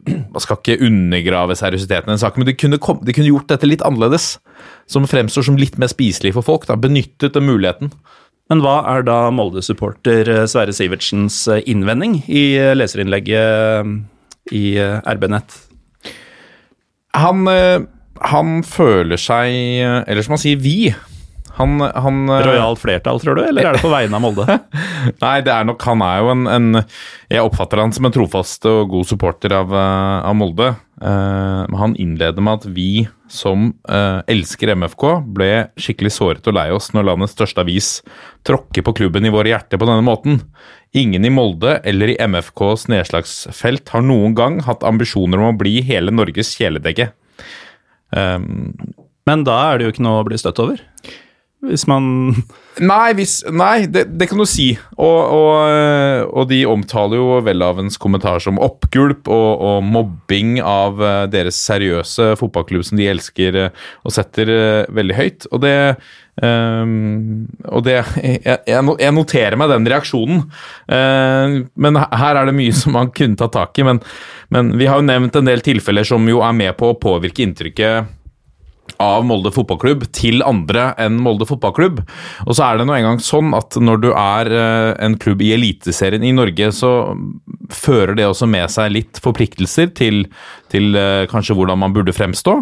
Man 0.03 0.41
skal 0.43 0.57
ikke 0.57 0.83
undergrave 0.83 1.55
seriøsiteten 1.55 2.11
i 2.11 2.15
en 2.17 2.19
sak, 2.19 2.35
men 2.35 2.49
de 2.49 2.55
kunne, 2.59 2.79
kom, 2.83 2.99
de 3.07 3.15
kunne, 3.15 3.29
gjort 3.31 3.47
dette 3.53 3.69
litt 3.69 3.85
annerledes. 3.87 4.33
Som 4.91 5.07
fremstår 5.07 5.47
som 5.47 5.59
litt 5.59 5.79
mer 5.79 5.91
spiselig 5.91 6.33
for 6.35 6.45
folk. 6.45 6.67
da, 6.67 6.75
Benyttet 6.79 7.37
den 7.37 7.47
muligheten. 7.47 7.93
Men 8.51 8.59
hva 8.65 8.81
er 8.91 9.05
da 9.07 9.29
Molde-supporter 9.31 10.27
eh, 10.27 10.45
Sverre 10.51 10.75
Sivertsens 10.75 11.45
eh, 11.47 11.61
innvending 11.71 12.17
i 12.27 12.57
eh, 12.59 12.73
leserinnlegget 12.75 14.51
i 14.51 14.65
RB 15.07 15.23
Nett? 15.31 15.55
Han, 17.15 17.47
han 18.23 18.51
føler 18.63 19.19
seg 19.19 19.51
Eller 20.07 20.23
som 20.23 20.33
han 20.37 20.39
sier, 20.41 20.59
vi 20.63 20.91
han, 21.61 21.77
han 21.79 22.21
eh, 22.27 22.43
Rojalt 22.47 22.81
flertall, 22.81 23.21
tror 23.23 23.37
du, 23.39 23.43
eller 23.45 23.69
er 23.69 23.77
det 23.77 23.83
på 23.83 23.91
vegne 23.93 24.17
av 24.17 24.25
Molde? 24.25 24.59
Nei, 25.23 25.35
det 25.45 25.53
er 25.53 25.67
nok 25.69 25.85
Han 25.87 26.03
er 26.05 26.19
jo 26.21 26.31
en, 26.33 26.45
en, 26.51 26.81
Jeg 27.31 27.45
oppfatter 27.45 27.81
han 27.83 27.93
som 27.95 28.09
en 28.09 28.15
trofast 28.15 28.67
og 28.69 28.91
god 28.91 29.09
supporter 29.13 29.55
av, 29.61 29.73
eh, 29.73 30.17
av 30.27 30.37
Molde. 30.37 30.73
Uh, 31.01 31.65
han 31.79 31.95
innleder 31.97 32.43
med 32.45 32.59
at 32.59 32.65
vi 32.75 33.07
som 33.31 33.71
uh, 33.89 34.19
elsker 34.29 34.69
MFK, 34.75 35.05
ble 35.33 35.47
skikkelig 35.79 36.11
såret 36.13 36.49
og 36.51 36.53
lei 36.53 36.67
oss 36.75 36.91
når 36.93 37.07
landets 37.07 37.33
største 37.33 37.63
avis 37.63 37.87
tråkker 38.45 38.85
på 38.85 38.93
klubben 38.99 39.25
i 39.25 39.31
våre 39.33 39.49
hjerter 39.49 39.81
på 39.81 39.87
denne 39.89 40.05
måten. 40.05 40.37
Ingen 40.93 41.25
i 41.25 41.31
Molde 41.33 41.79
eller 41.87 42.11
i 42.11 42.19
MFKs 42.21 42.85
nedslagsfelt 42.91 43.89
har 43.95 44.05
noen 44.05 44.35
gang 44.37 44.59
hatt 44.67 44.85
ambisjoner 44.85 45.41
om 45.41 45.55
å 45.55 45.57
bli 45.57 45.79
hele 45.87 46.13
Norges 46.13 46.53
kjæledegge. 46.59 47.09
Um, 48.11 48.75
Men 49.25 49.45
da 49.47 49.57
er 49.71 49.79
det 49.79 49.87
jo 49.87 49.95
ikke 49.95 50.05
noe 50.05 50.21
å 50.21 50.27
bli 50.27 50.37
støtt 50.37 50.59
over? 50.61 50.83
Hvis 51.61 51.85
man 51.89 52.05
Nei, 52.81 53.11
hvis, 53.17 53.41
nei 53.51 53.83
det, 53.91 54.05
det 54.17 54.29
kan 54.31 54.39
du 54.39 54.45
si. 54.47 54.71
Og, 54.95 55.19
og, 55.35 55.49
eh, 55.67 56.21
og 56.23 56.47
de 56.49 56.61
omtaler 56.65 57.19
jo 57.19 57.41
Welhavens 57.43 57.99
kommentar 58.01 58.39
som 58.41 58.61
oppgulp 58.63 59.27
og, 59.27 59.49
og 59.59 59.83
mobbing 59.85 60.55
av 60.63 61.03
eh, 61.03 61.25
deres 61.33 61.59
seriøse 61.67 62.31
fotballklubb 62.39 62.87
som 62.87 62.97
de 62.97 63.09
elsker 63.11 63.59
eh, 63.65 63.85
og 64.07 64.15
setter 64.15 64.53
veldig 64.89 65.19
høyt. 65.19 65.49
Og 65.51 65.63
det 65.67 65.77
Um, 66.41 67.43
og 67.67 67.83
det 67.85 67.97
jeg, 68.23 68.61
jeg 68.65 69.13
noterer 69.13 69.57
meg 69.59 69.67
den 69.69 69.85
reaksjonen. 69.91 70.45
Uh, 70.87 71.67
men 71.75 71.99
her 71.99 72.39
er 72.39 72.47
det 72.47 72.55
mye 72.55 72.73
som 72.73 72.95
man 72.95 73.11
kunne 73.13 73.37
ta 73.37 73.49
tak 73.51 73.77
i. 73.77 73.85
Men, 73.85 73.99
men 74.49 74.71
vi 74.79 74.87
har 74.89 75.01
jo 75.01 75.05
nevnt 75.09 75.37
en 75.37 75.51
del 75.51 75.61
tilfeller 75.61 76.07
som 76.07 76.25
jo 76.31 76.39
er 76.41 76.55
med 76.57 76.73
på 76.79 76.93
å 76.93 76.97
påvirke 76.97 77.43
inntrykket 77.45 78.20
av 79.01 79.25
Molde 79.27 79.51
fotballklubb 79.53 80.05
til 80.15 80.43
andre 80.47 80.91
enn 81.01 81.19
Molde 81.21 81.47
fotballklubb. 81.49 82.01
Og 82.45 82.53
så 82.55 82.67
er 82.67 82.79
det 82.79 82.87
nå 82.87 82.95
engang 82.97 83.21
sånn 83.23 83.55
at 83.57 83.77
når 83.81 84.03
du 84.05 84.09
er 84.13 84.51
eh, 84.53 84.91
en 85.01 85.17
klubb 85.21 85.43
i 85.43 85.53
Eliteserien 85.57 86.25
i 86.25 86.33
Norge, 86.35 86.71
så 86.75 86.93
fører 87.71 88.15
det 88.19 88.29
også 88.29 88.49
med 88.51 88.71
seg 88.73 88.93
litt 88.95 89.21
forpliktelser 89.23 89.93
til, 89.97 90.25
til 90.73 90.95
eh, 90.99 91.27
kanskje 91.31 91.57
hvordan 91.57 91.81
man 91.81 91.95
burde 91.95 92.15
fremstå. 92.15 92.59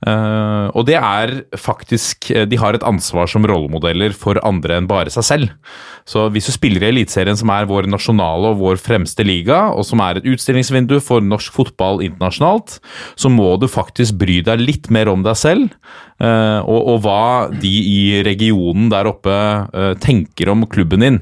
Eh, 0.00 0.66
og 0.72 0.86
det 0.88 0.96
er 0.96 1.32
faktisk 1.60 2.30
De 2.48 2.56
har 2.56 2.72
et 2.72 2.84
ansvar 2.88 3.28
som 3.28 3.44
rollemodeller 3.44 4.14
for 4.16 4.40
andre 4.46 4.78
enn 4.80 4.88
bare 4.88 5.12
seg 5.12 5.26
selv. 5.26 5.74
Så 6.08 6.24
hvis 6.32 6.48
du 6.48 6.54
spiller 6.54 6.86
i 6.86 6.90
Eliteserien, 6.90 7.36
som 7.36 7.52
er 7.52 7.68
vår 7.68 7.88
nasjonale 7.90 8.54
og 8.54 8.62
vår 8.62 8.80
fremste 8.80 9.26
liga, 9.26 9.68
og 9.74 9.84
som 9.86 10.00
er 10.04 10.18
et 10.18 10.28
utstillingsvindu 10.32 10.96
for 11.04 11.20
norsk 11.24 11.52
fotball 11.54 12.00
internasjonalt, 12.06 12.78
så 13.20 13.30
må 13.32 13.52
du 13.60 13.68
faktisk 13.70 14.18
bry 14.20 14.40
deg 14.46 14.64
litt 14.64 14.90
mer 14.90 15.12
om 15.12 15.22
deg 15.26 15.36
selv, 15.38 15.68
eh, 15.68 16.09
og, 16.20 16.80
og 16.94 16.98
hva 17.04 17.22
de 17.52 17.70
i 17.70 18.00
regionen 18.26 18.90
der 18.92 19.08
oppe 19.08 19.32
eh, 19.32 19.92
tenker 20.02 20.50
om 20.52 20.66
klubben 20.70 21.04
din. 21.04 21.18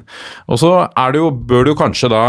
Og 0.51 0.61
så 0.63 0.73
jo, 1.15 1.31
bør 1.31 1.69
du 1.69 1.75
kanskje 1.79 2.11
da 2.13 2.23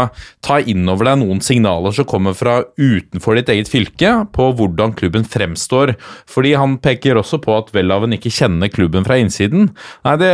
ta 0.44 0.60
innover 0.60 1.10
deg 1.10 1.20
noen 1.22 1.42
signaler 1.44 1.94
som 1.94 2.08
kommer 2.08 2.36
fra 2.38 2.60
utenfor 2.78 3.38
ditt 3.38 3.50
eget 3.52 3.70
fylke, 3.70 4.12
på 4.34 4.50
hvordan 4.58 4.94
klubben 4.98 5.26
fremstår. 5.26 5.94
Fordi 6.30 6.54
han 6.58 6.78
peker 6.82 7.18
også 7.20 7.40
på 7.42 7.56
at 7.58 7.72
Welhaven 7.74 8.16
ikke 8.16 8.32
kjenner 8.34 8.72
klubben 8.72 9.06
fra 9.06 9.18
innsiden. 9.20 9.70
Nei, 10.06 10.16
det, 10.20 10.32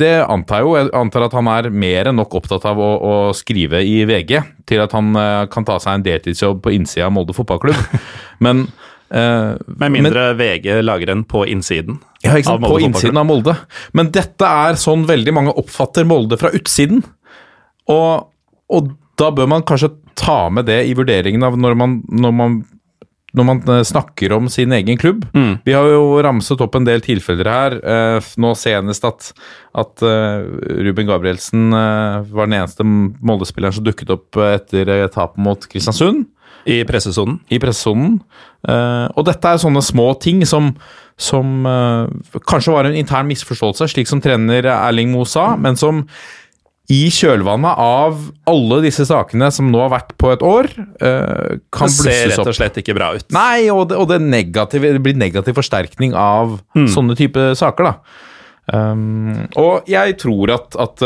det 0.00 0.14
antar 0.26 0.62
jeg 0.62 0.68
jo. 0.68 0.76
Jeg 0.78 0.92
antar 1.00 1.28
at 1.28 1.36
han 1.38 1.50
er 1.52 1.70
mer 1.72 2.10
enn 2.10 2.20
nok 2.20 2.38
opptatt 2.40 2.66
av 2.68 2.80
å, 2.82 2.92
å 2.98 3.16
skrive 3.36 3.82
i 3.84 4.02
VG 4.08 4.38
til 4.68 4.84
at 4.84 4.94
han 4.96 5.14
eh, 5.16 5.46
kan 5.52 5.66
ta 5.68 5.78
seg 5.82 5.98
en 5.98 6.06
deltidsjobb 6.06 6.62
på 6.64 6.74
innsida 6.76 7.08
av 7.08 7.14
Molde 7.16 7.36
fotballklubb. 7.36 7.98
Men 8.44 8.66
eh, 8.66 8.96
Med 9.10 9.92
mindre 9.94 10.34
VG 10.36 10.82
lager 10.84 11.10
en 11.14 11.24
på 11.24 11.44
innsiden. 11.48 11.98
ja, 12.24 12.34
ikke 12.36 12.50
sant? 12.50 12.66
På 12.66 12.80
innsiden 12.84 13.16
av 13.16 13.26
Molde. 13.28 13.54
Men 13.96 14.10
dette 14.12 14.44
er 14.68 14.76
sånn 14.80 15.06
veldig 15.08 15.32
mange 15.32 15.54
oppfatter 15.56 16.04
Molde 16.04 16.36
fra 16.40 16.50
utsiden. 16.52 17.00
Og, 17.88 18.26
og 18.68 18.90
da 19.18 19.30
bør 19.34 19.48
man 19.48 19.62
kanskje 19.66 19.92
ta 20.18 20.48
med 20.52 20.66
det 20.68 20.82
i 20.90 20.94
vurderingen 20.98 21.42
av 21.46 21.56
når 21.58 21.74
man, 21.78 21.94
når 22.10 22.32
man, 22.36 22.56
når 23.38 23.46
man 23.48 23.62
eh, 23.70 23.82
snakker 23.86 24.32
om 24.36 24.48
sin 24.52 24.72
egen 24.76 24.98
klubb. 25.00 25.24
Vi 25.64 25.72
har 25.76 25.88
jo 25.88 26.18
ramset 26.24 26.60
opp 26.64 26.74
en 26.78 26.84
del 26.88 27.00
tilfeller 27.04 27.48
her. 27.48 27.78
eh, 27.80 28.28
nå 28.36 28.52
senest 28.58 29.04
at, 29.08 29.32
at 29.78 30.02
eh, 30.04 30.44
Ruben 30.84 31.06
Gabrielsen 31.08 31.72
eh, 31.72 32.28
var 32.28 32.50
den 32.50 32.58
eneste 32.60 32.84
Molde-spilleren 32.84 33.72
som 33.78 33.86
dukket 33.88 34.10
opp 34.14 34.36
eh, 34.36 34.56
etter 34.58 34.88
eh, 34.98 35.06
tapet 35.14 35.40
mot 35.48 35.64
Kristiansund 35.70 36.26
I 36.66 36.82
pressesonen. 36.88 37.38
i 37.50 37.60
pressesonen. 37.62 38.18
Eh, 38.68 39.06
og 39.14 39.28
dette 39.28 39.52
er 39.52 39.60
sånne 39.62 39.82
små 39.84 40.10
ting 40.22 40.42
som, 40.48 40.72
som 41.20 41.68
eh, 41.68 42.40
kanskje 42.48 42.74
var 42.74 42.88
en 42.88 42.98
intern 42.98 43.28
misforståelse, 43.30 43.90
slik 43.92 44.10
som 44.10 44.22
trener 44.24 44.66
Erling 44.74 45.12
Moe 45.14 45.28
sa, 45.28 45.52
men 45.60 45.78
som 45.78 46.04
i 46.88 47.02
kjølvannet 47.12 47.80
av 47.84 48.20
alle 48.48 48.78
disse 48.86 49.04
sakene 49.04 49.50
som 49.52 49.68
nå 49.68 49.82
har 49.82 49.92
vært 49.92 50.14
på 50.20 50.30
et 50.32 50.44
år, 50.44 50.70
eh, 51.04 51.58
kan 51.74 51.92
Det 51.92 51.98
ser 51.98 52.32
rett 52.32 52.48
og 52.48 52.56
slett 52.56 52.80
ikke 52.80 52.96
bra 52.96 53.12
ut. 53.14 53.28
Nei, 53.36 53.68
og 53.68 53.90
det, 53.90 53.98
og 54.00 54.08
det, 54.08 54.22
negative, 54.24 54.94
det 54.96 55.04
blir 55.04 55.18
negativ 55.20 55.58
forsterkning 55.60 56.16
av 56.16 56.58
sånne 56.74 57.16
type 57.18 57.52
saker, 57.60 57.92
da. 57.92 58.24
Um, 58.68 59.48
og 59.56 59.86
jeg 59.88 60.18
tror 60.20 60.50
at, 60.52 60.74
at 60.76 61.02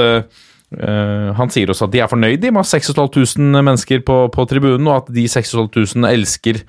uh, 0.78 1.32
Han 1.38 1.52
sier 1.52 1.70
også 1.72 1.88
at 1.88 1.94
de 1.94 2.02
er 2.02 2.10
fornøyd 2.10 2.46
med 2.48 2.60
å 2.60 2.64
ha 2.64 2.68
6500 2.68 3.66
mennesker 3.66 4.02
på, 4.06 4.16
på 4.32 4.46
tribunen, 4.50 4.88
og 4.88 5.02
at 5.02 5.12
de 5.14 5.26
6500 5.30 6.08
elsker 6.10 6.62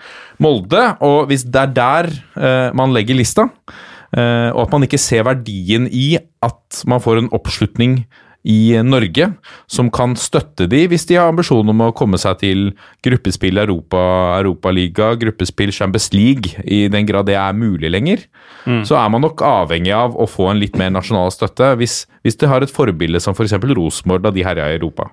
Molde. 0.44 0.84
Og 1.06 1.32
hvis 1.32 1.48
det 1.48 1.64
er 1.64 1.74
der 1.78 2.12
uh, 2.38 2.70
man 2.78 2.94
legger 2.96 3.20
lista, 3.20 3.48
uh, 3.48 4.50
og 4.54 4.62
at 4.66 4.76
man 4.76 4.88
ikke 4.88 5.02
ser 5.02 5.28
verdien 5.28 5.88
i 5.90 6.16
at 6.44 6.84
man 6.90 7.04
får 7.04 7.24
en 7.24 7.34
oppslutning 7.36 8.02
i 8.44 8.76
Norge, 8.84 9.30
som 9.72 9.88
kan 9.94 10.18
støtte 10.20 10.68
de 10.68 10.82
hvis 10.92 11.06
de 11.08 11.16
har 11.16 11.32
ambisjon 11.32 11.70
om 11.72 11.84
å 11.86 11.94
komme 11.96 12.20
seg 12.20 12.42
til 12.42 12.64
gruppespill 13.06 13.62
Europa, 13.62 14.02
Europaliga, 14.42 15.14
gruppespill 15.20 15.72
Champions 15.72 16.10
League, 16.16 16.58
i 16.64 16.86
den 16.92 17.08
grad 17.08 17.30
det 17.32 17.38
er 17.40 17.56
mulig 17.56 17.92
lenger, 17.94 18.26
så 18.88 19.00
er 19.00 19.10
man 19.12 19.24
nok 19.24 19.44
avhengig 19.48 19.94
av 19.96 20.18
å 20.20 20.28
få 20.30 20.50
en 20.52 20.60
litt 20.60 20.76
mer 20.80 20.92
nasjonal 20.96 21.32
støtte 21.36 21.74
hvis, 21.80 22.04
hvis 22.24 22.40
de 22.40 22.52
har 22.52 22.64
et 22.64 22.72
forbilde 22.72 23.20
som 23.24 23.36
f.eks. 23.36 23.56
For 23.56 23.76
Rosenborg 23.80 24.24
da 24.24 24.32
de 24.36 24.46
herja 24.46 24.70
i 24.72 24.78
Europa. 24.78 25.10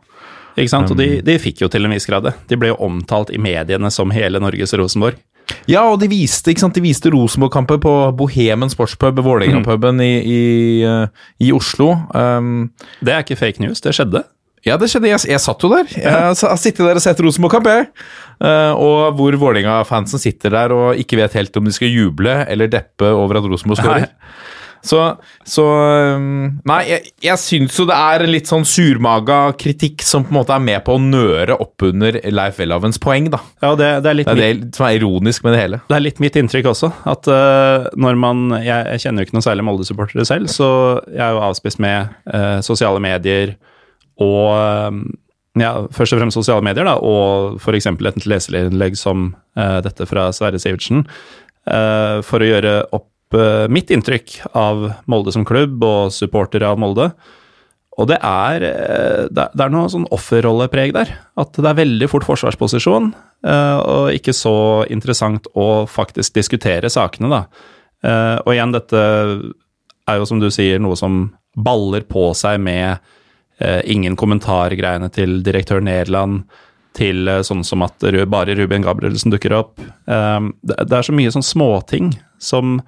Ikke 0.59 0.71
sant? 0.73 0.91
Og 0.91 0.99
Um. 0.99 1.03
de, 1.03 1.21
de 1.23 1.39
fikk 1.39 1.63
jo 1.63 1.71
til 1.71 1.87
en 1.87 1.95
viss 1.95 2.09
grad 2.11 2.27
det. 2.27 2.35
De 2.51 2.59
ble 2.59 2.73
jo 2.73 2.79
omtalt 2.83 3.31
i 3.31 3.39
mediene 3.39 3.91
som 3.95 4.11
hele 4.15 4.43
Norges 4.43 4.75
Rosenborg. 4.75 5.19
Ja, 5.69 5.85
og 5.91 6.01
de 6.01 6.09
viste, 6.11 6.53
ikke 6.53 6.63
sant? 6.65 6.77
De 6.77 6.83
viste 6.85 7.11
Rosenborg-kamper 7.13 7.81
på 7.83 7.95
Bohemen 8.17 8.71
sportspub, 8.73 9.21
Vålerenga-puben 9.25 10.01
i, 10.05 10.13
i, 10.25 10.41
eh, 10.87 11.27
i 11.45 11.53
Oslo. 11.53 11.93
Um, 12.15 12.71
Det 13.05 13.13
er 13.15 13.25
ikke 13.25 13.39
fake 13.41 13.63
news, 13.65 13.83
det 13.85 13.95
skjedde. 13.97 14.25
Ja, 14.67 14.77
det 14.77 14.91
skjedde. 14.93 15.09
Jeg, 15.09 15.23
jeg 15.31 15.41
satt 15.41 15.63
jo 15.65 15.71
der. 15.73 15.89
Jeg 15.97 16.13
har 16.13 16.57
sittet 16.61 16.85
der 16.85 16.99
og 16.99 17.05
sett 17.05 17.21
Rosenborg-kamp, 17.25 17.69
jeg. 17.71 17.87
Uh, 18.41 18.73
og 18.77 19.17
hvor 19.19 19.37
Vålerenga-fansen 19.41 20.21
sitter 20.21 20.53
der 20.57 20.75
og 20.77 21.01
ikke 21.01 21.21
vet 21.21 21.37
helt 21.39 21.57
om 21.61 21.69
de 21.69 21.73
skal 21.77 21.93
juble 21.93 22.35
eller 22.49 22.69
deppe 22.73 23.09
over 23.09 23.41
at 23.41 23.49
Rosenborg 23.49 23.81
skårer. 23.81 24.09
Så, 24.87 25.01
så 25.45 25.65
um, 26.17 26.61
Nei, 26.69 26.81
jeg, 26.89 27.13
jeg 27.25 27.41
syns 27.43 27.77
jo 27.77 27.85
det 27.89 27.97
er 27.97 28.25
litt 28.31 28.49
sånn 28.49 28.65
surmaga 28.69 29.53
kritikk 29.61 30.05
som 30.07 30.25
på 30.25 30.33
en 30.33 30.39
måte 30.39 30.57
er 30.57 30.65
med 30.65 30.81
på 30.87 30.97
å 30.97 31.03
nøre 31.03 31.59
opp 31.61 31.85
under 31.91 32.17
Leif 32.33 32.61
Welhavens 32.63 33.01
poeng, 33.03 33.29
da. 33.33 33.43
Ja, 33.61 33.75
det, 33.77 33.91
det, 34.07 34.13
er 34.13 34.19
litt 34.21 34.31
Det 34.31 34.37
er 34.37 34.61
det 34.63 34.79
som 34.79 34.89
er 34.89 34.99
ironisk 35.01 35.45
med 35.47 35.57
det 35.57 35.65
hele. 35.65 35.83
det 35.91 35.99
er 35.99 36.07
litt 36.07 36.23
mitt 36.25 36.39
inntrykk 36.41 36.71
også. 36.73 36.93
At 37.11 37.29
uh, 37.29 37.91
når 38.01 38.21
man 38.21 38.47
Jeg, 38.61 38.87
jeg 38.95 39.05
kjenner 39.05 39.23
jo 39.23 39.29
ikke 39.31 39.39
noe 39.39 39.47
særlig 39.47 39.67
Molde-supportere 39.69 40.29
selv, 40.29 40.53
så 40.53 40.71
jeg 41.11 41.25
er 41.27 41.37
jo 41.37 41.45
avspist 41.45 41.83
med 41.83 42.15
uh, 42.33 42.61
sosiale 42.65 43.03
medier 43.03 43.57
og 44.21 44.53
eh, 44.53 44.97
ja, 45.61 45.73
først 45.93 46.15
og 46.15 46.23
fremst 46.23 46.39
sosiale 46.39 46.65
medier, 46.65 46.87
da, 46.87 46.97
og 47.03 47.61
f.eks. 47.61 47.89
et 47.91 48.27
leserinnlegg 48.29 48.99
som 48.99 49.33
uh, 49.59 49.81
dette 49.83 50.07
fra 50.07 50.29
Sverre 50.37 50.61
Sivertsen, 50.63 51.03
uh, 51.67 52.21
for 52.27 52.41
å 52.45 52.51
gjøre 52.53 52.75
opp 52.97 53.09
eh, 53.35 53.67
mitt 53.69 53.91
inntrykk 53.91 54.41
av 54.57 54.89
Molde 55.11 55.33
som 55.35 55.45
klubb 55.45 55.83
og 55.85 56.15
supportere 56.15 56.69
av 56.69 56.81
Molde. 56.81 57.11
Og 58.01 58.07
det 58.09 58.19
er, 58.23 58.63
eh, 58.65 59.29
det 59.29 59.61
er- 59.61 59.69
noe 59.69 59.89
sånn 59.89 60.09
offerrollepreg 60.11 60.93
der. 60.93 61.09
At 61.37 61.53
det 61.53 61.67
er 61.67 61.85
veldig 61.85 62.09
fort 62.09 62.25
forsvarsposisjon, 62.25 63.15
eh, 63.45 63.79
og 63.79 64.11
ikke 64.15 64.33
så 64.33 64.87
interessant 64.89 65.47
å 65.55 65.87
faktisk 65.87 66.33
diskutere 66.33 66.89
sakene, 66.89 67.29
da. 67.29 67.45
Og 68.47 68.55
igjen, 68.55 68.73
dette 68.73 68.97
er 70.09 70.17
jo 70.17 70.25
som 70.25 70.41
du 70.41 70.49
sier 70.49 70.79
noe 70.81 70.97
som 70.97 71.35
baller 71.55 72.01
på 72.01 72.35
seg 72.35 72.59
med 72.59 72.99
ingen 73.85 74.17
kommentar-greiene 74.17 75.13
til 75.13 75.43
direktør 75.43 75.83
Nederland, 75.83 76.45
til 76.95 77.27
sånn 77.27 77.63
som 77.63 77.83
at 77.83 77.99
bare 78.01 78.57
Ruben 78.57 78.83
Gabrielsen 78.83 79.31
dukker 79.31 79.53
opp. 79.53 79.77
Det 79.77 80.93
er 80.93 81.03
så 81.03 81.13
mye 81.13 81.31
sånn 81.31 81.45
småting 81.45 82.19
som 82.39 82.81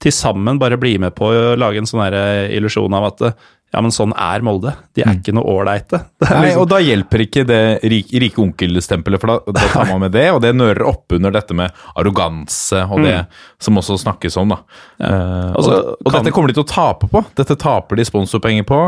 til 0.00 0.12
sammen 0.16 0.58
bare 0.60 0.78
bli 0.80 0.94
med 1.02 1.14
på 1.16 1.28
å 1.28 1.56
lage 1.60 1.80
en 1.82 1.88
sånn 1.88 2.02
eh, 2.08 2.46
illusjon 2.56 2.94
av 2.96 3.10
at 3.10 3.24
eh, 3.28 3.34
ja, 3.70 3.78
men 3.84 3.92
sånn 3.94 4.10
er 4.18 4.42
Molde. 4.42 4.72
De 4.98 5.04
er 5.04 5.12
ikke 5.20 5.30
noe 5.36 5.46
ålreite. 5.46 6.00
Nei, 6.24 6.40
liksom- 6.48 6.64
og 6.64 6.70
da 6.72 6.80
hjelper 6.82 7.22
ikke 7.22 7.44
det 7.46 7.60
rike, 7.86 8.18
rike 8.24 8.40
onkel-stempelet, 8.42 9.22
for 9.22 9.30
da, 9.30 9.52
da 9.60 9.68
tar 9.70 9.86
man 9.92 10.00
med 10.02 10.10
det, 10.16 10.24
og 10.34 10.40
det 10.42 10.50
nører 10.58 10.82
opp 10.90 11.14
under 11.14 11.30
dette 11.36 11.54
med 11.54 11.70
arroganse 11.94 12.80
og 12.90 13.04
det 13.06 13.14
som 13.62 13.78
også 13.78 14.00
snakkes 14.02 14.40
om, 14.42 14.56
da. 14.56 14.58
Eh, 14.98 15.52
Altså, 15.54 15.76
og, 15.76 15.92
og 16.02 16.10
kan- 16.10 16.18
dette 16.24 16.34
kommer 16.34 16.50
de 16.50 16.58
til 16.58 16.64
å 16.66 16.70
tape 16.72 17.06
på. 17.12 17.22
Dette 17.38 17.54
taper 17.62 18.00
de 18.00 18.08
sponsorpenger 18.10 18.66
på. 18.66 18.80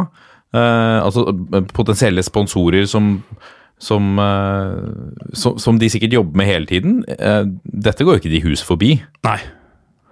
Uh, 0.52 0.98
altså 1.06 1.22
potensielle 1.72 2.20
sponsorer 2.26 2.84
som 2.90 3.14
som, 3.82 4.18
uh, 4.20 4.82
som, 5.32 5.56
som 5.58 5.78
de 5.80 5.88
sikkert 5.90 6.12
jobber 6.14 6.36
med 6.42 6.46
hele 6.50 6.68
tiden. 6.68 6.98
Dette 7.64 8.04
går 8.04 8.18
jo 8.18 8.20
ikke 8.20 8.34
de 8.34 8.42
hus 8.44 8.60
forbi. 8.66 8.90
Nei, 9.26 9.38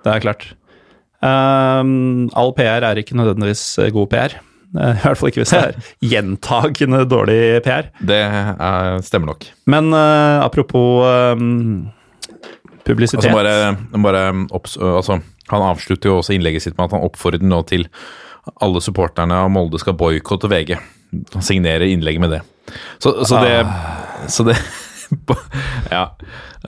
det 0.07 0.15
er 0.15 0.25
klart. 0.25 0.47
Ehm, 1.21 2.31
all 2.39 2.55
PR 2.57 2.87
er 2.89 3.01
ikke 3.01 3.19
nødvendigvis 3.19 3.65
eh, 3.83 3.93
god 3.93 4.09
PR. 4.13 4.37
Eh, 4.71 4.95
I 4.95 5.03
hvert 5.03 5.19
fall 5.21 5.33
ikke 5.33 5.43
hvis 5.43 5.53
det 5.53 5.63
er 5.63 5.89
gjentagende 6.13 7.03
dårlig 7.11 7.41
PR. 7.67 7.91
Det 8.01 8.21
er, 8.25 9.01
stemmer 9.07 9.35
nok. 9.35 9.49
Men 9.71 9.93
uh, 9.93 10.41
apropos 10.45 11.05
um, 11.37 11.91
publisitet 12.87 13.29
Altså 13.29 13.37
bare, 13.37 14.01
bare 14.01 14.25
opps, 14.57 14.79
altså, 14.81 15.21
han 15.51 15.67
avslutter 15.67 16.11
jo 16.11 16.21
også 16.21 16.37
innlegget 16.37 16.65
sitt 16.65 16.79
med 16.79 16.89
at 16.89 16.97
han 16.97 17.05
oppfordrer 17.07 17.45
nå 17.45 17.63
til 17.69 17.89
alle 18.65 18.81
supporterne 18.83 19.37
av 19.45 19.51
Molde 19.53 19.79
skal 19.83 19.99
boikotte 19.99 20.49
VG. 20.51 20.77
Han 21.35 21.45
signerer 21.45 21.91
innlegget 21.91 22.23
med 22.23 22.39
det. 22.39 22.41
Så, 23.03 23.13
så 23.27 23.41
det 23.43 23.67
Så 24.31 24.45
det 24.47 24.55
Ja. 25.91 26.05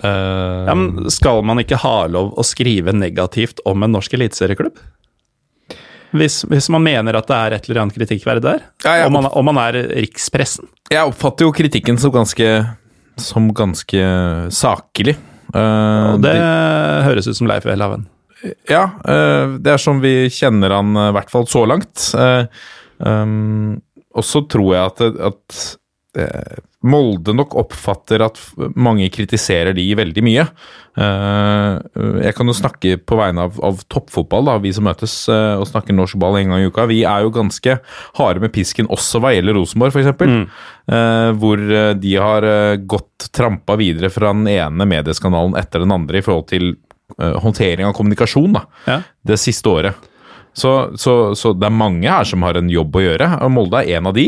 Uh, 0.02 0.66
Ja, 0.66 0.74
men 0.74 1.10
Skal 1.12 1.42
man 1.46 1.60
ikke 1.62 1.78
ha 1.82 2.06
lov 2.10 2.32
å 2.38 2.44
skrive 2.46 2.94
negativt 2.96 3.62
om 3.68 3.84
en 3.84 3.94
norsk 3.94 4.14
eliteserieklubb? 4.18 4.78
Hvis, 6.12 6.42
hvis 6.44 6.68
man 6.72 6.84
mener 6.84 7.16
at 7.16 7.28
det 7.30 7.36
er 7.38 7.54
et 7.56 7.68
eller 7.68 7.84
annet 7.84 7.96
kritikkverdig 7.96 8.44
der? 8.44 8.64
Ja, 8.84 8.96
ja. 9.00 9.08
Om, 9.08 9.16
man, 9.16 9.28
om 9.32 9.46
man 9.48 9.60
er 9.62 9.78
rikspressen? 9.96 10.68
jeg 10.92 11.08
oppfatter 11.08 11.46
jo 11.46 11.54
kritikken 11.56 11.96
som 12.00 12.12
ganske 12.12 12.48
Som 13.20 13.48
ganske 13.56 14.02
saklig. 14.52 15.16
Uh, 15.54 16.18
det 16.20 16.32
det 16.36 17.06
høres 17.06 17.28
ut 17.28 17.36
som 17.36 17.48
Leif 17.48 17.64
Welhaven. 17.68 18.06
Ja, 18.68 18.86
uh, 19.04 19.56
det 19.60 19.74
er 19.74 19.80
som 19.80 20.00
vi 20.02 20.28
kjenner 20.32 20.72
han, 20.74 20.96
i 20.96 21.12
hvert 21.16 21.32
fall 21.32 21.48
så 21.48 21.64
langt. 21.68 22.08
Um, 22.98 23.80
og 24.12 24.24
så 24.26 24.44
tror 24.48 24.70
jeg 24.74 24.92
at, 24.92 25.02
at 25.28 26.62
Molde 26.82 27.30
nok 27.36 27.54
oppfatter 27.60 28.24
at 28.26 28.38
mange 28.74 29.06
kritiserer 29.14 29.74
de 29.76 29.84
veldig 29.94 30.22
mye. 30.26 30.44
Eh, 30.98 31.76
jeg 32.26 32.34
kan 32.36 32.50
jo 32.50 32.54
snakke 32.56 32.96
på 33.06 33.16
vegne 33.20 33.46
av, 33.46 33.58
av 33.64 33.80
toppfotball, 33.92 34.48
da, 34.50 34.56
vi 34.62 34.72
som 34.74 34.84
møtes 34.88 35.14
eh, 35.32 35.54
og 35.60 35.68
snakker 35.70 35.94
norsk 35.96 36.18
ball 36.20 36.40
en 36.40 36.52
gang 36.52 36.64
i 36.64 36.68
uka. 36.72 36.88
Vi 36.90 37.00
er 37.08 37.24
jo 37.24 37.32
ganske 37.34 37.78
harde 38.18 38.42
med 38.42 38.52
pisken 38.54 38.90
også 38.92 39.22
hva 39.22 39.32
gjelder 39.36 39.56
Rosenborg, 39.60 39.94
f.eks. 39.94 40.12
Mm. 40.22 40.44
hvor 41.40 41.62
eh, 41.62 41.92
de 42.02 42.14
har 42.18 42.48
gått 42.90 43.28
trampa 43.32 43.76
videre 43.80 44.10
fra 44.12 44.34
den 44.34 44.48
ene 44.50 44.86
medieskandalen 44.90 45.54
etter 45.60 45.84
den 45.86 45.94
andre 45.94 46.18
i 46.18 46.24
forhold 46.26 46.48
til 46.50 46.72
håndtering 47.18 47.84
av 47.86 47.92
kommunikasjon 47.96 48.54
da, 48.56 48.62
Ja. 48.88 48.94
det 49.28 49.36
siste 49.38 49.68
året. 49.68 50.08
Så, 50.56 50.92
så, 51.00 51.32
så 51.36 51.52
det 51.56 51.66
er 51.68 51.74
mange 51.76 52.08
her 52.08 52.24
som 52.28 52.42
har 52.44 52.56
en 52.58 52.68
jobb 52.72 52.96
å 52.96 53.02
gjøre, 53.04 53.28
og 53.44 53.52
Molde 53.52 53.80
er 53.84 53.98
en 54.00 54.08
av 54.10 54.16
de. 54.16 54.26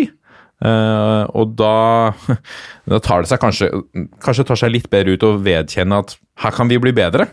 Eh, 0.64 1.24
og 1.36 1.54
da, 1.58 2.14
da 2.90 3.00
tar 3.04 3.24
det 3.24 3.28
seg 3.28 3.42
kanskje 3.42 3.68
Kanskje 4.24 4.46
tar 4.48 4.56
seg 4.56 4.72
litt 4.72 4.86
bedre 4.92 5.18
ut 5.18 5.26
å 5.26 5.34
vedkjenne 5.44 5.98
at 6.00 6.16
her 6.40 6.54
kan 6.56 6.70
vi 6.70 6.80
bli 6.82 6.94
bedre. 6.96 7.28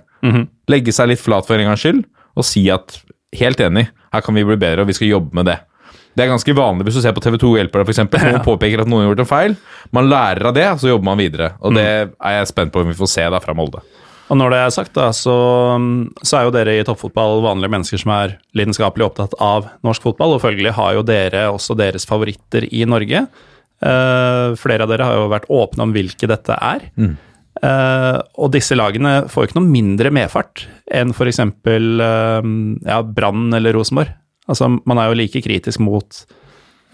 Legge 0.70 0.94
seg 0.94 1.10
litt 1.10 1.24
flat 1.24 1.48
for 1.48 1.58
en 1.58 1.72
gangs 1.72 1.82
skyld 1.82 2.04
og 2.40 2.46
si 2.48 2.62
at 2.72 3.00
helt 3.36 3.60
enig, 3.64 3.90
her 4.14 4.24
kan 4.24 4.36
vi 4.36 4.44
bli 4.48 4.56
bedre, 4.60 4.84
og 4.84 4.88
vi 4.88 4.96
skal 4.96 5.10
jobbe 5.10 5.36
med 5.36 5.50
det. 5.50 5.58
Det 6.16 6.24
er 6.26 6.32
ganske 6.32 6.54
vanlig 6.56 6.88
hvis 6.88 7.00
du 7.00 7.02
ser 7.04 7.16
på 7.16 7.24
TV2 7.24 7.54
Hjelper 7.58 7.82
deg, 7.82 7.90
f.eks. 7.92 8.04
Noen 8.28 8.46
påpeker 8.46 8.84
at 8.84 8.92
noen 8.92 9.06
har 9.06 9.12
gjort 9.12 9.24
en 9.24 9.30
feil. 9.30 9.58
Man 9.96 10.10
lærer 10.12 10.50
av 10.50 10.56
det, 10.56 10.68
så 10.80 10.92
jobber 10.92 11.08
man 11.08 11.20
videre. 11.20 11.54
Og 11.64 11.76
det 11.76 11.88
er 11.88 12.38
jeg 12.38 12.52
spent 12.52 12.74
på 12.74 12.84
om 12.84 12.92
vi 12.92 12.98
får 12.98 13.12
se 13.12 13.28
da 13.32 13.40
fra 13.44 13.56
Molde. 13.58 13.84
Og 14.32 14.38
når 14.40 14.54
det 14.54 14.60
er 14.64 14.72
sagt, 14.72 14.94
da, 14.96 15.10
så, 15.12 15.36
så 16.24 16.38
er 16.38 16.46
jo 16.48 16.54
dere 16.56 16.78
i 16.80 16.84
toppfotball 16.88 17.42
vanlige 17.44 17.74
mennesker 17.74 18.00
som 18.00 18.14
er 18.16 18.38
lidenskapelig 18.56 19.10
opptatt 19.10 19.36
av 19.44 19.68
norsk 19.84 20.06
fotball, 20.08 20.38
og 20.38 20.44
følgelig 20.46 20.72
har 20.78 20.96
jo 20.96 21.04
dere 21.04 21.50
også 21.52 21.76
deres 21.80 22.08
favoritter 22.08 22.70
i 22.72 22.86
Norge. 22.88 23.26
Uh, 23.82 24.56
flere 24.62 24.86
av 24.86 24.94
dere 24.94 25.10
har 25.10 25.20
jo 25.20 25.28
vært 25.34 25.50
åpne 25.52 25.84
om 25.88 25.94
hvilke 25.96 26.30
dette 26.32 26.56
er. 26.56 26.88
Eh, 27.62 28.18
og 28.42 28.54
disse 28.56 28.74
lagene 28.78 29.26
får 29.30 29.44
jo 29.44 29.50
ikke 29.50 29.60
noe 29.60 29.70
mindre 29.70 30.12
medfart 30.16 30.64
enn 30.90 31.12
f.eks. 31.14 31.42
Uh, 31.68 32.40
ja, 32.88 33.02
Brann 33.04 33.52
eller 33.58 33.76
Rosenborg. 33.76 34.14
Altså, 34.50 34.70
man 34.88 35.00
er 35.00 35.12
jo 35.12 35.18
like 35.20 35.44
kritisk 35.46 35.84
mot 35.84 36.24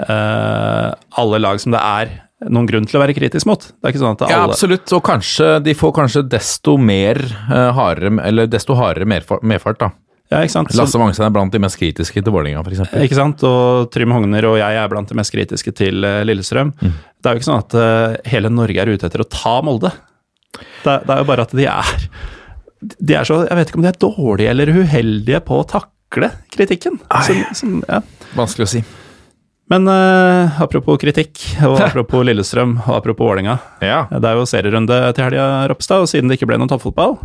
uh, 0.01 0.89
alle 1.22 1.39
lag 1.39 1.62
som 1.62 1.75
det 1.75 1.84
er 1.84 2.12
noen 2.46 2.67
grunn 2.70 2.86
til 2.86 3.00
å 3.00 3.01
være 3.01 3.15
kritisk 3.17 3.48
mot. 3.50 3.63
Det 3.63 3.88
er 3.88 3.94
ikke 3.96 4.03
sånn 4.03 4.17
at 4.17 4.27
Ja, 4.29 4.41
absolutt. 4.46 4.91
Og 4.94 5.01
kanskje 5.06 5.56
de 5.65 5.74
får 5.77 5.94
kanskje 5.98 6.25
desto 6.29 6.75
mer 6.77 7.17
uh, 7.50 7.72
hardere 7.74 8.13
Eller 8.27 8.51
desto 8.51 8.77
hardere 8.77 9.10
medfart, 9.10 9.41
medfart 9.41 9.82
da. 9.82 9.89
Ja, 10.27 10.41
ikke 10.44 10.58
sant? 10.58 10.74
Lasse 10.75 11.00
Mangstein 11.00 11.29
er 11.29 11.34
blant 11.34 11.53
de 11.56 11.60
mest 11.63 11.79
kritiske 11.79 12.20
til 12.20 12.34
Vålerenga, 12.36 12.60
f.eks. 12.65 12.82
Ikke 13.06 13.15
sant? 13.15 13.44
Og 13.48 13.88
Trym 13.96 14.12
Hogner 14.12 14.50
og 14.50 14.58
jeg 14.60 14.79
er 14.82 14.89
blant 14.91 15.08
de 15.08 15.15
mest 15.15 15.32
kritiske 15.32 15.72
til 15.77 16.03
eh, 16.03 16.20
Lillestrøm. 16.27 16.74
Det 16.84 17.29
er 17.29 17.38
jo 17.38 17.39
ikke 17.39 17.48
sånn 17.48 17.63
at 17.63 17.77
uh, 17.79 18.17
hele 18.27 18.51
Norge 18.51 18.84
er 18.84 18.91
ute 18.91 19.08
etter 19.08 19.24
å 19.24 19.29
ta 19.32 19.56
Molde. 19.63 19.94
Det, 20.84 20.98
det 21.08 21.15
er 21.15 21.24
jo 21.24 21.29
bare 21.29 21.48
at 21.48 21.53
de 21.56 21.65
er 21.70 21.89
De 22.98 23.15
er 23.17 23.25
så 23.27 23.36
Jeg 23.46 23.58
vet 23.60 23.70
ikke 23.70 23.77
om 23.77 23.84
de 23.84 23.89
er 23.89 24.00
dårlige 24.01 24.51
eller 24.53 24.72
uheldige 24.74 25.41
på 25.48 25.62
å 25.62 25.67
takle 25.70 26.34
kritikken. 26.53 27.00
Som, 27.24 27.44
som, 27.56 27.82
ja. 27.88 28.03
Vanskelig 28.36 28.67
å 28.67 28.74
si. 28.75 28.84
Men 29.71 29.89
uh, 29.91 30.62
apropos 30.63 31.00
kritikk, 31.01 31.41
og 31.67 31.81
apropos 31.88 32.24
Lillestrøm, 32.27 32.77
og 32.86 32.93
apropos 33.01 33.27
Vålerenga. 33.27 33.57
Ja. 33.83 34.05
Det 34.12 34.29
er 34.29 34.39
jo 34.39 34.47
serierunde 34.47 35.01
til 35.17 35.27
helga, 35.27 35.50
Ropstad, 35.71 36.05
og 36.05 36.12
siden 36.12 36.31
det 36.31 36.39
ikke 36.39 36.47
ble 36.53 36.59
noen 36.62 36.71
toppfotball, 36.71 37.17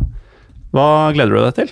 hva 0.73 0.87
gleder 1.15 1.37
du 1.37 1.43
deg 1.45 1.55
til? 1.61 1.71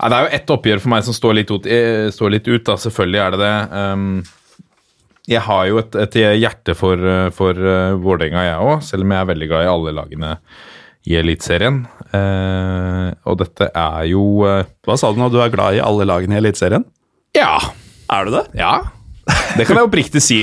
Ja, 0.00 0.08
det 0.08 0.16
er 0.16 0.24
jo 0.24 0.36
ett 0.38 0.52
oppgjør 0.54 0.82
for 0.82 0.92
meg 0.94 1.06
som 1.06 1.14
står 1.16 1.34
litt 1.36 1.50
ut, 1.52 1.66
eh, 1.68 2.08
står 2.12 2.34
litt 2.34 2.48
ut 2.48 2.64
da. 2.66 2.76
Selvfølgelig 2.80 3.20
er 3.20 3.34
det 3.34 3.40
det. 3.42 3.56
Um, 3.76 4.06
jeg 5.30 5.42
har 5.44 5.66
jo 5.68 5.80
et, 5.82 5.98
et 6.00 6.16
hjerte 6.40 6.74
for, 6.74 6.96
eh, 6.96 7.28
for 7.36 7.54
uh, 7.54 7.98
Vålerenga, 8.00 8.46
jeg 8.48 8.62
òg, 8.64 8.84
selv 8.86 9.04
om 9.04 9.12
jeg 9.12 9.20
er 9.20 9.28
veldig 9.30 9.50
glad 9.50 9.66
i 9.66 9.72
alle 9.74 9.92
lagene 9.98 10.30
i 11.06 11.18
Eliteserien. 11.20 11.82
Uh, 12.14 13.12
og 13.28 13.38
dette 13.44 13.68
er 13.70 14.08
jo 14.10 14.24
uh, 14.42 14.64
Hva 14.82 14.96
sa 14.98 15.12
du 15.12 15.20
nå, 15.20 15.28
du 15.30 15.38
er 15.44 15.52
glad 15.52 15.76
i 15.76 15.84
alle 15.84 16.08
lagene 16.08 16.38
i 16.38 16.40
Eliteserien? 16.40 16.88
Ja. 17.36 17.58
Er 18.10 18.26
du 18.26 18.34
det? 18.34 18.46
Ja. 18.58 18.72
Det 19.58 19.66
kan 19.68 19.78
jeg 19.78 19.88
oppriktig 19.88 20.22
si. 20.24 20.40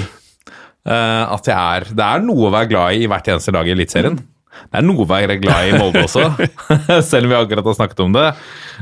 Uh, 0.87 1.25
at 1.35 1.47
jeg 1.49 1.57
er 1.57 1.85
Det 1.91 2.03
er 2.05 2.21
noe 2.23 2.47
å 2.47 2.53
være 2.53 2.69
glad 2.71 2.95
i 2.95 3.03
i 3.03 3.11
hvert 3.11 3.27
eneste 3.33 3.51
lag 3.55 3.67
i 3.67 3.73
Eliteserien. 3.73 4.15
Det 4.17 4.79
er 4.79 4.85
noe 4.87 5.03
å 5.03 5.09
være 5.09 5.35
glad 5.41 5.67
i 5.67 5.73
i 5.73 5.77
Molde 5.77 6.05
også, 6.05 6.29
selv 7.09 7.27
om 7.27 7.33
vi 7.33 7.37
akkurat 7.37 7.67
har 7.67 7.77
snakket 7.77 8.03
om 8.05 8.15
det. 8.15 8.27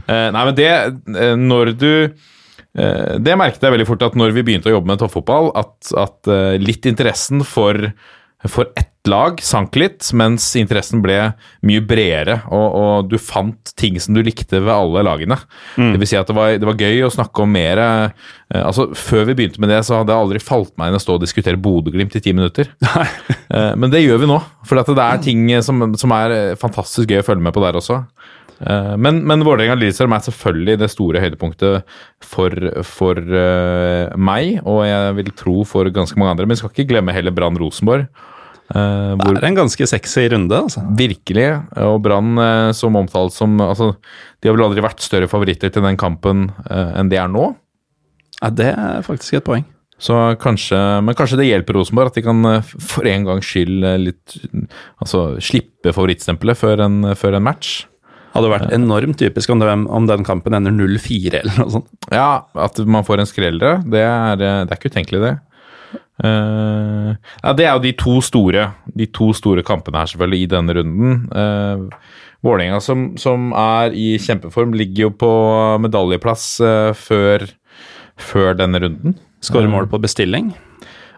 Uh, 0.05 0.29
nei, 0.35 0.43
men 0.43 0.55
det 0.57 0.69
uh, 0.69 1.33
Når 1.39 1.75
du 1.75 1.91
Det 2.75 3.37
merket 3.39 3.61
jeg 3.63 3.71
veldig 3.71 3.87
fort 3.87 4.01
at 4.03 4.15
når 4.19 4.33
vi 4.35 4.41
begynte 4.43 4.67
å 4.67 4.73
jobbe 4.73 4.89
med 4.89 4.99
toppfotball, 4.99 5.45
at, 5.55 5.93
at 5.95 6.27
litt 6.59 6.83
interessen 6.89 7.39
for, 7.47 7.77
for 8.51 8.69
ett 8.77 8.91
lag 9.05 9.37
sank 9.45 9.75
litt, 9.77 10.07
mens 10.17 10.47
interessen 10.57 11.01
ble 11.03 11.17
mye 11.65 11.81
bredere, 11.85 12.39
og, 12.49 12.77
og 12.79 13.09
du 13.11 13.19
fant 13.21 13.69
ting 13.77 13.99
som 14.01 14.15
du 14.17 14.21
likte 14.25 14.57
ved 14.63 14.73
alle 14.73 15.03
lagene. 15.05 15.37
Det 15.93 15.99
vil 16.01 16.09
si 16.09 16.17
at 16.17 16.31
det 16.31 16.35
var, 16.37 16.55
det 16.57 16.65
var 16.65 16.79
gøy 16.81 17.03
å 17.05 17.11
snakke 17.13 17.43
om 17.45 17.53
mer 17.53 17.81
eh, 17.83 18.09
altså 18.63 18.87
Før 18.97 19.27
vi 19.29 19.35
begynte 19.37 19.61
med 19.61 19.69
det, 19.69 19.83
så 19.85 19.99
hadde 19.99 20.09
det 20.09 20.17
aldri 20.17 20.41
falt 20.41 20.73
meg 20.81 20.89
inn 20.89 20.97
å 20.97 21.03
stå 21.03 21.19
og 21.19 21.21
diskutere 21.25 21.61
Bodø-Glimt 21.61 22.17
i 22.17 22.23
ti 22.25 22.33
minutter. 22.33 22.71
Eh, 23.55 23.75
men 23.77 23.91
det 23.93 24.01
gjør 24.01 24.23
vi 24.23 24.27
nå, 24.31 24.39
for 24.65 24.81
at 24.81 24.87
det 24.89 25.03
er 25.03 25.19
ting 25.21 25.43
som, 25.63 25.83
som 26.01 26.11
er 26.17 26.33
eh, 26.33 26.55
fantastisk 26.57 27.11
gøy 27.13 27.21
å 27.21 27.25
følge 27.27 27.45
med 27.45 27.53
på 27.53 27.61
der 27.61 27.77
også. 27.77 27.99
Eh, 28.57 28.95
Men, 28.97 29.19
men 29.29 29.45
Vålerenga-Lillestrøm 29.45 30.15
er 30.17 30.23
selvfølgelig 30.25 30.79
det 30.81 30.89
store 30.91 31.21
høydepunktet 31.21 31.97
for, 32.25 32.55
for 32.89 33.21
eh, 33.21 34.15
meg, 34.17 34.57
og 34.65 34.81
jeg 34.89 35.17
vil 35.21 35.29
tro 35.37 35.59
for 35.69 35.93
ganske 35.93 36.17
mange 36.17 36.33
andre. 36.33 36.47
Men 36.49 36.57
vi 36.57 36.63
skal 36.63 36.73
ikke 36.73 36.89
glemme 36.95 37.13
heller 37.15 37.35
Brann 37.37 37.61
Eh, 38.73 39.13
Det 39.21 39.37
er 39.37 39.45
en 39.45 39.59
ganske 39.59 39.87
sexy 39.87 40.25
runde, 40.33 40.57
altså. 40.57 40.81
Virkelig. 40.97 41.49
Og 41.85 42.01
Brann 42.05 42.37
eh, 42.41 42.71
som 42.73 42.97
omtalt 42.97 43.35
som 43.35 43.59
altså, 43.61 43.93
De 44.41 44.49
har 44.49 44.57
vel 44.57 44.65
aldri 44.65 44.83
vært 44.85 45.05
større 45.05 45.29
favoritter 45.29 45.69
til 45.69 45.85
den 45.85 45.97
kampen 45.97 46.49
uh, 46.65 46.97
enn 46.97 47.09
de 47.11 47.19
er 47.21 47.29
nå. 47.31 47.51
Ja, 48.41 48.49
det 48.49 48.71
er 48.73 49.05
faktisk 49.05 49.37
et 49.37 49.47
poeng. 49.47 49.65
Så 50.01 50.13
kanskje, 50.41 50.77
Men 51.05 51.15
kanskje 51.15 51.37
det 51.39 51.47
hjelper 51.47 51.77
Rosenborg 51.77 52.11
at 52.11 52.17
de 52.17 52.25
kan 52.25 52.41
for 52.65 53.07
en 53.07 53.23
gangs 53.23 53.47
skyld 53.47 53.85
litt 54.03 54.33
Altså 54.99 55.37
slippe 55.39 55.93
favorittstempelet 55.95 56.59
før 56.59 56.83
en, 56.83 56.97
før 57.15 57.37
en 57.37 57.45
match. 57.47 57.85
Hadde 58.35 58.51
vært 58.51 58.73
enormt 58.75 59.15
typisk 59.21 59.53
om, 59.53 59.61
det, 59.63 59.71
om 59.71 60.07
den 60.09 60.25
kampen 60.27 60.57
ender 60.57 60.73
0-4 60.75 61.39
eller 61.39 61.61
noe 61.61 61.71
sånt. 61.77 61.87
Ja, 62.11 62.43
at 62.59 62.81
man 62.83 63.05
får 63.07 63.23
en 63.23 63.29
skrellere, 63.29 63.77
det 63.87 64.01
er, 64.03 64.35
det 64.41 64.49
er 64.67 64.75
ikke 64.75 64.91
utenkelig, 64.91 65.21
det. 65.23 65.33
Eh, 66.23 67.09
ja, 67.43 67.53
det 67.57 67.65
er 67.65 67.73
jo 67.73 67.81
de 67.83 67.91
to 67.99 68.13
store 68.23 68.69
De 68.95 69.07
to 69.11 69.33
store 69.35 69.65
kampene 69.67 69.99
her, 69.99 70.07
selvfølgelig, 70.07 70.45
i 70.45 70.51
denne 70.53 70.75
runden. 70.77 71.17
Uh, 71.31 72.21
Vålerenga, 72.45 72.79
som, 72.83 73.07
som 73.19 73.49
er 73.57 73.95
i 73.97 74.13
kjempeform, 74.21 74.75
ligger 74.77 75.07
jo 75.07 75.11
på 75.25 75.31
medaljeplass 75.83 76.45
uh, 76.63 76.91
før, 76.95 77.47
før 78.21 78.55
denne 78.59 78.79
runden. 78.83 79.17
Skårer 79.43 79.69
mål 79.69 79.89
på 79.91 79.99
bestilling. 80.03 80.53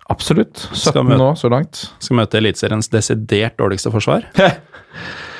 Absolutt. 0.10 0.70
17 0.72 1.04
møte- 1.04 1.20
nå, 1.20 1.32
så 1.38 1.52
langt. 1.52 1.84
Skal 2.00 2.22
møte 2.22 2.40
Eliteseriens 2.40 2.90
desidert 2.90 3.58
dårligste 3.60 3.92
forsvar. 3.94 4.26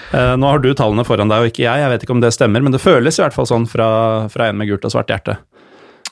Nå 0.08 0.48
har 0.48 0.62
du 0.64 0.70
tallene 0.72 1.04
foran 1.04 1.28
deg 1.28 1.44
og 1.44 1.50
ikke 1.50 1.66
jeg, 1.66 1.82
jeg 1.82 1.92
vet 1.92 2.04
ikke 2.06 2.14
om 2.16 2.22
det 2.24 2.30
stemmer, 2.32 2.64
men 2.64 2.72
det 2.72 2.80
føles 2.80 3.18
i 3.18 3.24
hvert 3.26 3.36
fall 3.36 3.48
sånn 3.50 3.66
fra, 3.68 3.88
fra 4.32 4.48
en 4.48 4.56
med 4.60 4.70
gult 4.70 4.86
og 4.88 4.94
svart 4.94 5.12
hjerte. 5.12 5.36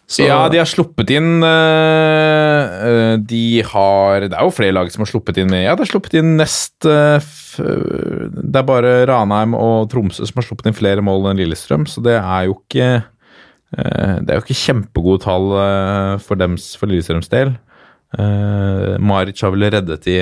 Så, 0.05 0.27
Ja, 0.27 0.45
de 0.53 0.59
har 0.61 0.69
sluppet 0.69 1.09
inn 1.15 1.41
øh, 1.41 3.15
De 3.25 3.45
har 3.65 4.27
Det 4.27 4.37
er 4.37 4.45
jo 4.45 4.53
flere 4.53 4.75
lag 4.77 4.91
som 4.93 5.01
har 5.01 5.09
sluppet 5.09 5.39
inn 5.41 5.49
med 5.49 5.63
Ja, 5.65 5.73
det 5.73 5.87
har 5.87 5.91
sluppet 5.95 6.19
inn 6.19 6.35
nest 6.37 6.85
uh, 6.85 7.17
f, 7.17 7.57
Det 7.57 8.61
er 8.61 8.67
bare 8.67 8.93
Ranheim 9.09 9.57
og 9.57 9.89
Tromsø 9.89 10.27
som 10.29 10.41
har 10.41 10.47
sluppet 10.47 10.69
inn 10.69 10.77
flere 10.77 11.01
mål 11.05 11.31
enn 11.31 11.41
Lillestrøm, 11.41 11.87
så 11.89 12.03
det 12.05 12.19
er 12.19 12.47
jo 12.49 12.59
ikke 12.59 12.89
uh, 13.01 14.15
Det 14.21 14.29
er 14.29 14.37
jo 14.37 14.45
ikke 14.45 14.61
kjempegode 14.61 15.25
tall 15.25 15.49
for 16.21 16.37
dems 16.39 16.73
for 16.77 16.91
Lillestrøms 16.91 17.31
del. 17.33 17.55
Uh, 18.15 18.95
Maric 19.01 19.41
har 19.43 19.51
vel 19.55 19.67
reddet 19.73 20.05
de 20.05 20.19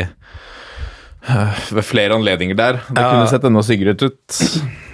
ved 1.71 1.85
flere 1.87 2.15
anledninger 2.17 2.57
der. 2.59 2.79
Det 2.89 2.99
Ja. 2.99 3.11
kunne 3.13 3.29
sett 3.31 3.43
enda 3.47 3.61
styggere 3.63 3.95
ut. 3.95 4.39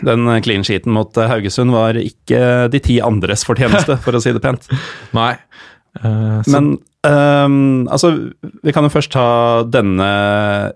Den 0.05 0.27
clean 0.45 0.63
sheeten 0.63 0.93
mot 0.93 1.17
eh, 1.17 1.27
Haugesund 1.27 1.71
var 1.73 1.97
ikke 1.97 2.69
de 2.71 2.79
ti 2.79 2.99
andres 3.01 3.43
fortjeneste, 3.47 3.97
for 4.03 4.13
å 4.13 4.21
si 4.21 4.31
det 4.35 4.41
pent. 4.43 4.67
Nei. 5.17 5.33
Uh, 6.03 6.43
Men 6.47 6.77
um, 7.03 7.87
altså, 7.89 8.11
vi 8.63 8.71
kan 8.71 8.85
jo 8.85 8.91
først 8.93 9.11
ta 9.11 9.63
denne 9.65 10.09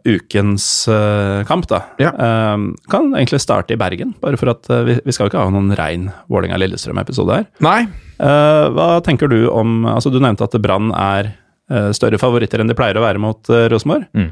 ukens 0.09 0.87
uh, 0.89 1.43
kamp, 1.47 1.67
da. 1.69 1.83
Ja. 2.01 2.09
Um, 2.55 2.71
kan 2.89 3.11
egentlig 3.13 3.39
starte 3.43 3.75
i 3.75 3.79
Bergen, 3.79 4.15
bare 4.23 4.39
for 4.41 4.49
at 4.55 4.65
uh, 4.73 4.81
vi, 4.87 4.97
vi 5.05 5.13
skal 5.13 5.27
jo 5.27 5.33
ikke 5.35 5.43
ha 5.45 5.53
noen 5.53 5.69
rein 5.77 6.09
Vålerenga-Lillestrøm-episode 6.33 7.37
her. 7.37 7.45
Nei, 7.63 7.83
hva 8.23 9.01
tenker 9.03 9.27
du 9.27 9.49
om 9.51 9.81
Altså, 9.89 10.09
du 10.13 10.19
nevnte 10.21 10.45
at 10.45 10.53
Brann 10.63 10.91
er 10.95 11.33
større 11.95 12.19
favoritter 12.21 12.61
enn 12.61 12.69
de 12.69 12.75
pleier 12.77 12.95
å 12.95 13.03
være 13.03 13.19
mot 13.19 13.49
Rosenborg. 13.71 14.05
Mm. 14.15 14.29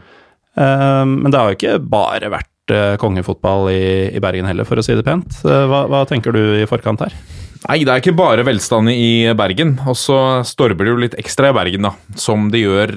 Eh, 0.58 1.04
men 1.08 1.32
det 1.32 1.40
har 1.40 1.52
jo 1.52 1.60
ikke 1.60 1.78
bare 1.92 2.32
vært 2.34 2.74
eh, 2.76 2.96
kongefotball 3.02 3.70
i, 3.72 3.84
i 4.12 4.24
Bergen 4.24 4.50
heller, 4.50 4.68
for 4.68 4.80
å 4.80 4.86
si 4.86 4.98
det 4.98 5.08
pent. 5.08 5.44
Eh, 5.46 5.68
hva, 5.72 5.86
hva 5.92 6.04
tenker 6.10 6.36
du 6.36 6.42
i 6.60 6.68
forkant 6.70 7.06
her? 7.06 7.16
Nei, 7.62 7.84
det 7.86 7.94
er 7.94 8.02
ikke 8.02 8.18
bare 8.18 8.42
velstand 8.42 8.90
i 8.90 9.30
Bergen. 9.38 9.76
Og 9.86 9.94
så 10.00 10.18
stormer 10.50 10.88
det 10.88 10.94
jo 10.96 11.02
litt 11.04 11.18
ekstra 11.22 11.52
i 11.52 11.56
Bergen, 11.56 11.86
da. 11.86 11.92
Som 12.18 12.50
det 12.50 12.64
gjør 12.64 12.96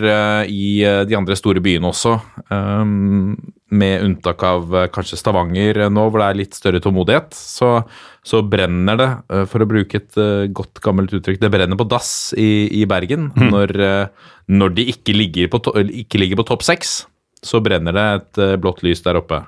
i 0.49 0.69
de 1.05 1.19
andre 1.19 1.37
store 1.37 1.61
byene 1.61 1.91
også. 1.91 2.15
Med 2.49 4.07
unntak 4.07 4.41
av 4.49 4.73
kanskje 4.95 5.21
Stavanger 5.21 5.83
nå, 5.93 6.07
hvor 6.09 6.23
det 6.23 6.31
er 6.31 6.41
litt 6.41 6.57
større 6.57 6.81
tålmodighet. 6.81 7.37
Så, 7.37 7.75
så 8.25 8.41
brenner 8.41 8.97
det, 9.03 9.11
for 9.53 9.61
å 9.61 9.69
bruke 9.69 10.01
et 10.01 10.17
godt 10.57 10.81
gammelt 10.81 11.13
uttrykk, 11.13 11.45
det 11.45 11.53
brenner 11.53 11.77
på 11.77 11.91
dass 11.93 12.33
i, 12.33 12.65
i 12.81 12.87
Bergen 12.89 13.35
når, 13.37 13.77
eh, 13.85 14.31
når 14.49 14.79
de 14.81 14.89
ikke 14.97 15.21
ligger 15.21 15.53
på, 15.53 15.61
ikke 15.85 16.25
ligger 16.25 16.41
på 16.41 16.49
topp 16.55 16.65
seks. 16.65 17.03
Så 17.45 17.61
brenner 17.65 17.97
det 17.97 18.07
et 18.19 18.43
eh, 18.43 18.57
blått 18.61 18.83
lys 18.87 19.05
der 19.05 19.21
oppe. 19.21 19.43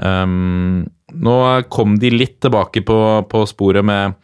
Um, 0.00 0.86
nå 1.12 1.36
kom 1.68 1.98
de 2.00 2.12
litt 2.14 2.38
tilbake 2.40 2.80
på, 2.86 2.98
på 3.28 3.44
sporet 3.48 3.84
med 3.84 4.16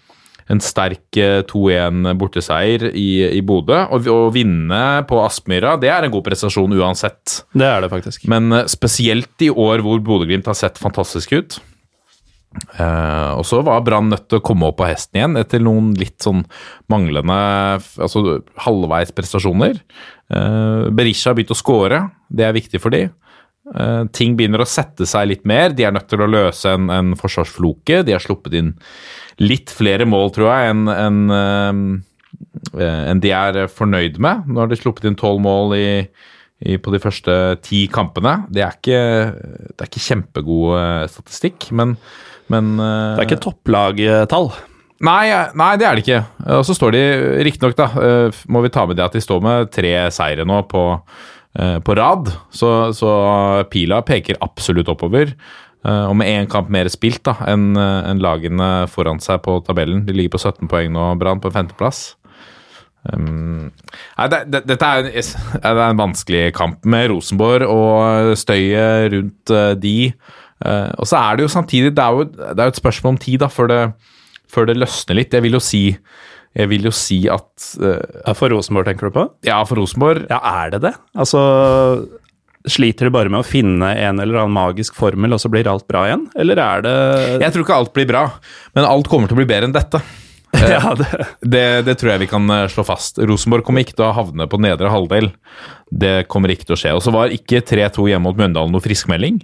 en 0.53 0.63
sterk 0.63 1.19
eh, 1.19 1.41
2-1 1.49 2.13
borteseier 2.19 2.89
i, 2.93 3.09
i 3.35 3.43
Bodø. 3.45 3.83
Og 3.95 4.09
å 4.11 4.19
vinne 4.35 4.83
på 5.09 5.21
Aspmyra, 5.25 5.75
det 5.83 5.91
er 5.93 6.07
en 6.07 6.15
god 6.15 6.27
prestasjon 6.29 6.77
uansett. 6.79 7.41
Det 7.57 7.67
er 7.67 7.83
det 7.83 7.91
faktisk. 7.93 8.29
Men 8.31 8.53
eh, 8.55 8.69
spesielt 8.71 9.47
i 9.47 9.51
år 9.51 9.83
hvor 9.85 10.03
Bodø-Glimt 10.07 10.49
har 10.51 10.59
sett 10.59 10.81
fantastisk 10.81 11.35
ut. 11.37 11.59
Eh, 12.77 13.31
og 13.37 13.45
så 13.49 13.61
var 13.65 13.85
Brann 13.87 14.11
nødt 14.13 14.27
til 14.31 14.41
å 14.41 14.45
komme 14.45 14.71
opp 14.71 14.79
på 14.81 14.89
hesten 14.89 15.21
igjen 15.21 15.39
etter 15.41 15.63
noen 15.63 15.93
litt 15.99 16.19
sånn 16.25 16.43
manglende 16.93 17.37
altså 17.77 18.41
halvveis 18.65 19.13
prestasjoner. 19.17 19.79
Eh, 20.33 20.89
Berisha 20.97 21.31
har 21.31 21.39
begynt 21.39 21.55
å 21.55 21.59
score, 21.59 22.03
det 22.29 22.47
er 22.47 22.57
viktig 22.57 22.83
for 22.83 22.95
de. 22.97 23.07
Uh, 23.67 24.07
ting 24.15 24.37
begynner 24.39 24.63
å 24.63 24.69
sette 24.71 25.09
seg 25.11 25.25
litt 25.27 25.47
mer. 25.49 25.73
De 25.75 25.83
er 25.83 25.91
nødt 25.91 26.07
til 26.07 26.21
å 26.23 26.29
løse 26.31 26.71
en, 26.71 26.85
en 26.87 27.17
forsvarsfloke. 27.19 28.05
De 28.07 28.15
har 28.15 28.23
sluppet 28.23 28.55
inn 28.55 28.69
litt 29.43 29.73
flere 29.75 30.07
mål, 30.07 30.31
tror 30.37 30.53
jeg, 30.53 30.71
enn 30.71 30.93
en, 30.93 31.97
enn 32.79 33.23
de 33.25 33.33
er 33.35 33.59
fornøyd 33.67 34.21
med. 34.23 34.47
Nå 34.47 34.63
har 34.63 34.71
de 34.71 34.79
sluppet 34.79 35.09
inn 35.11 35.19
tolv 35.19 35.43
mål 35.43 35.75
i, 35.81 35.89
i, 36.63 36.79
på 36.79 36.95
de 36.95 37.03
første 37.03 37.35
ti 37.67 37.83
kampene. 37.91 38.37
Det 38.55 38.63
er 38.63 38.79
ikke, 38.79 39.03
det 39.35 39.83
er 39.83 39.91
ikke 39.91 40.07
kjempegod 40.13 41.11
statistikk, 41.17 41.67
men, 41.75 41.99
men 42.53 42.77
Det 42.79 43.23
er 43.23 43.27
ikke 43.29 43.43
topplagtall. 43.45 44.51
Nei, 45.05 45.27
nei, 45.55 45.73
det 45.77 45.85
er 45.87 45.99
det 45.99 46.05
ikke. 46.07 46.21
Og 46.57 46.63
så 46.65 46.73
står 46.77 46.95
de 46.97 47.01
riktignok, 47.45 47.75
da, 47.77 47.85
eh, 48.01 48.39
må 48.49 48.63
vi 48.65 48.71
ta 48.73 48.87
med 48.89 48.97
det 48.97 49.05
at 49.05 49.13
de 49.19 49.21
står 49.21 49.43
med 49.45 49.71
tre 49.75 49.91
seire 50.15 50.47
nå 50.49 50.63
på, 50.71 50.85
eh, 51.59 51.79
på 51.85 51.97
rad. 51.99 52.31
Så, 52.51 52.71
så 52.97 53.11
pila 53.69 53.99
peker 54.09 54.39
absolutt 54.41 54.89
oppover. 54.89 55.35
Eh, 55.85 56.05
Og 56.09 56.17
med 56.17 56.27
én 56.33 56.49
kamp 56.49 56.71
mer 56.73 56.89
spilt 56.89 57.23
da, 57.29 57.35
enn 57.47 57.77
en 57.77 58.19
lagene 58.25 58.87
foran 58.89 59.21
seg 59.21 59.43
på 59.45 59.59
tabellen. 59.67 60.07
De 60.07 60.17
ligger 60.17 60.33
på 60.39 60.41
17 60.41 60.67
poeng 60.73 60.89
nå, 60.97 61.11
Brann, 61.21 61.41
på 61.45 61.53
femteplass. 61.53 62.15
Um, 63.07 63.71
nei, 64.19 64.27
det, 64.33 64.41
det, 64.51 64.61
dette 64.67 64.83
er, 64.83 65.05
en- 65.13 65.13
det 65.63 65.71
er 65.71 65.83
en 65.93 66.01
vanskelig 66.01 66.47
kamp 66.57 66.83
med 66.91 67.11
Rosenborg 67.13 67.69
og 67.71 68.33
støyet 68.41 69.13
rundt 69.13 69.53
eh, 69.55 69.75
de. 69.79 69.95
Eh, 70.67 70.93
og 70.99 71.09
så 71.09 71.21
er 71.21 71.39
det 71.39 71.47
jo 71.47 71.53
samtidig 71.53 71.95
Det 71.95 72.03
er 72.03 72.17
jo, 72.17 72.27
det 72.27 72.59
er 72.59 72.69
jo 72.69 72.75
et 72.75 72.83
spørsmål 72.83 73.15
om 73.15 73.23
tid 73.23 73.43
da, 73.45 73.51
før 73.53 73.71
det, 73.71 73.81
før 74.51 74.69
det 74.71 74.79
løsner 74.81 75.21
litt. 75.21 75.35
Jeg 75.37 75.47
vil 75.47 75.59
jo 75.59 75.63
si, 75.63 75.85
jeg 76.57 76.73
vil 76.73 76.89
jo 76.89 76.95
si 76.95 77.23
at 77.33 77.71
uh, 77.83 78.35
For 78.37 78.53
Rosenborg, 78.53 78.89
tenker 78.91 79.11
du 79.11 79.17
på? 79.17 79.27
Ja, 79.47 79.63
for 79.69 79.81
Rosenborg 79.81 80.27
Ja, 80.33 80.41
er 80.65 80.77
det 80.77 80.85
det? 80.89 80.95
Altså 81.17 81.43
Sliter 82.67 83.07
de 83.07 83.15
bare 83.15 83.31
med 83.31 83.45
å 83.45 83.47
finne 83.47 83.93
en 83.95 84.19
eller 84.19 84.41
annen 84.41 84.57
magisk 84.57 84.97
formel, 84.99 85.37
og 85.37 85.39
så 85.39 85.47
blir 85.53 85.69
alt 85.71 85.87
bra 85.87 86.03
igjen? 86.09 86.25
Eller 86.35 86.59
er 86.59 86.81
det 86.83 86.95
Jeg 87.45 87.55
tror 87.55 87.63
ikke 87.63 87.77
alt 87.79 87.93
blir 87.95 88.09
bra, 88.11 88.25
men 88.75 88.89
alt 88.89 89.07
kommer 89.07 89.31
til 89.31 89.39
å 89.39 89.39
bli 89.39 89.47
bedre 89.47 89.69
enn 89.69 89.77
dette. 89.77 90.01
Ja, 90.77 90.95
det, 90.99 91.07
Det, 91.41 91.65
det 91.87 91.95
tror 92.01 92.13
jeg 92.15 92.25
vi 92.25 92.29
kan 92.31 92.51
eh, 92.51 92.67
slå 92.73 92.85
fast. 92.87 93.19
Rosenborg 93.19 93.67
kommer 93.67 93.85
ikke 93.85 93.97
til 93.99 94.07
å 94.09 94.15
havne 94.17 94.47
på 94.51 94.61
nedre 94.63 94.91
halvdel. 94.93 95.31
Det 95.87 96.27
kommer 96.33 96.51
ikke 96.51 96.67
til 96.67 96.75
å 96.75 96.79
skje. 96.81 96.93
Og 96.99 97.03
så 97.05 97.13
var 97.15 97.35
ikke 97.35 97.61
3-2 97.63 98.09
hjemme 98.11 98.27
mot 98.27 98.39
Mjøndalen 98.39 98.73
noe 98.75 98.83
friskmelding. 98.83 99.39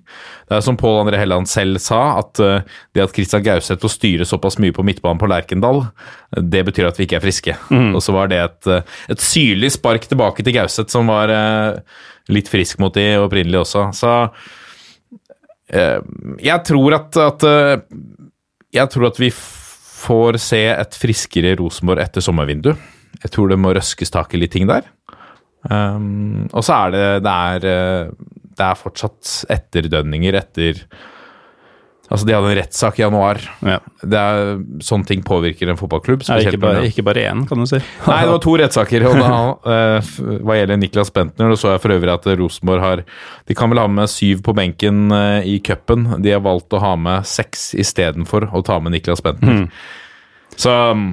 Det 0.48 0.56
er 0.56 0.64
som 0.64 0.78
Pål 0.80 1.02
André 1.04 1.20
Helland 1.20 1.50
selv 1.50 1.78
sa, 1.84 2.00
at 2.22 2.40
eh, 2.42 2.64
det 2.96 3.04
at 3.04 3.14
Christian 3.14 3.44
Gauseth 3.46 3.82
får 3.84 3.94
styre 3.96 4.26
såpass 4.28 4.58
mye 4.62 4.74
på 4.74 4.84
midtbanen 4.86 5.20
på 5.22 5.28
Lerkendal, 5.30 5.84
det 6.34 6.64
betyr 6.70 6.88
at 6.90 6.98
vi 6.98 7.06
ikke 7.06 7.20
er 7.20 7.26
friske. 7.26 7.54
Og 7.94 8.00
så 8.02 8.16
var 8.16 8.32
det 8.32 8.40
et, 8.42 8.72
eh, 8.72 8.98
et 9.14 9.22
syrlig 9.22 9.72
spark 9.76 10.08
tilbake 10.10 10.42
til 10.42 10.56
Gauseth, 10.56 10.90
som 10.92 11.10
var 11.12 11.30
eh, 11.32 11.78
litt 12.32 12.50
frisk 12.50 12.82
mot 12.82 12.94
de 12.94 13.06
opprinnelig 13.22 13.62
også. 13.62 13.88
Så 13.96 14.12
eh, 15.72 15.98
jeg 16.42 16.64
tror 16.68 16.98
at, 16.98 17.16
at 17.22 17.46
eh, 17.48 17.74
Jeg 18.72 18.88
tror 18.92 19.10
at 19.10 19.18
vi 19.20 19.28
får 20.02 20.38
se 20.42 20.62
et 20.72 20.98
friskere 20.98 21.54
Rosenborg 21.60 22.02
etter 22.02 22.24
sommervinduet. 22.24 22.90
Jeg 23.22 23.32
tror 23.34 23.52
det 23.52 23.60
må 23.60 23.72
røskes 23.76 24.10
tak 24.12 24.34
i 24.34 24.40
litt 24.40 24.54
ting 24.56 24.66
der. 24.70 24.86
Um, 25.70 26.48
og 26.50 26.64
så 26.66 26.74
er 26.74 26.94
det 26.94 27.04
det 27.22 27.32
er, 27.32 27.66
eh, 27.70 28.38
det 28.58 28.64
er 28.66 28.80
fortsatt 28.80 29.34
etterdønninger 29.52 30.34
etter 30.40 30.80
Altså, 32.10 32.26
de 32.26 32.34
hadde 32.34 32.48
en 32.50 32.56
rettssak 32.58 32.98
i 32.98 33.02
januar. 33.04 33.38
ja. 33.64 33.78
Det 34.02 34.18
er, 34.18 34.56
sånne 34.82 35.06
ting 35.06 35.20
påvirker 35.24 35.70
en 35.70 35.78
fotballklubb. 35.78 36.24
Ja, 36.26 36.40
ikke, 36.42 36.58
bare, 36.60 36.82
ikke 36.88 37.04
bare 37.06 37.22
én, 37.30 37.44
kan 37.48 37.62
du 37.62 37.68
si. 37.70 37.78
Nei, 38.08 38.16
det 38.26 38.32
var 38.32 38.40
to 38.42 38.54
rettssaker. 38.58 39.04
Og 39.08 39.20
da, 39.20 39.36
eh, 39.72 40.10
hva 40.42 40.56
gjelder 40.58 40.80
Niklas 40.82 41.12
Bentner, 41.14 41.54
så 41.56 41.76
jeg 41.76 41.82
for 41.84 41.94
øvrig 41.94 42.12
at 42.12 42.26
Rosenborg 42.40 42.82
har 42.82 43.04
De 43.48 43.56
kan 43.56 43.70
vel 43.70 43.80
ha 43.80 43.86
med 43.88 44.10
syv 44.10 44.42
på 44.44 44.54
benken 44.58 45.14
uh, 45.14 45.38
i 45.46 45.60
cupen. 45.64 46.08
De 46.24 46.34
har 46.34 46.42
valgt 46.44 46.74
å 46.74 46.82
ha 46.82 46.96
med 46.98 47.28
seks 47.28 47.70
istedenfor 47.78 48.50
å 48.50 48.64
ta 48.66 48.80
med 48.82 48.96
Niklas 48.96 49.22
Bentner. 49.24 49.68
Så 50.58 50.74
mm, 50.98 51.06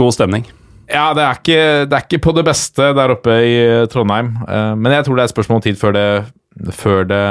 God 0.00 0.16
stemning. 0.16 0.48
ja, 0.90 1.12
det 1.14 1.22
er, 1.22 1.38
ikke, 1.38 1.62
det 1.86 1.98
er 1.98 2.08
ikke 2.08 2.24
på 2.24 2.34
det 2.40 2.46
beste 2.48 2.90
der 2.96 3.12
oppe 3.14 3.36
i 3.44 3.54
Trondheim. 3.92 4.32
Uh, 4.48 4.72
Men 4.74 4.96
jeg 4.96 5.06
tror 5.06 5.20
det 5.20 5.26
er 5.26 5.30
et 5.30 5.36
spørsmål 5.36 5.60
om 5.60 5.66
tid 5.68 5.78
før 5.78 5.94
det, 5.94 6.08
før 6.74 7.04
det 7.12 7.24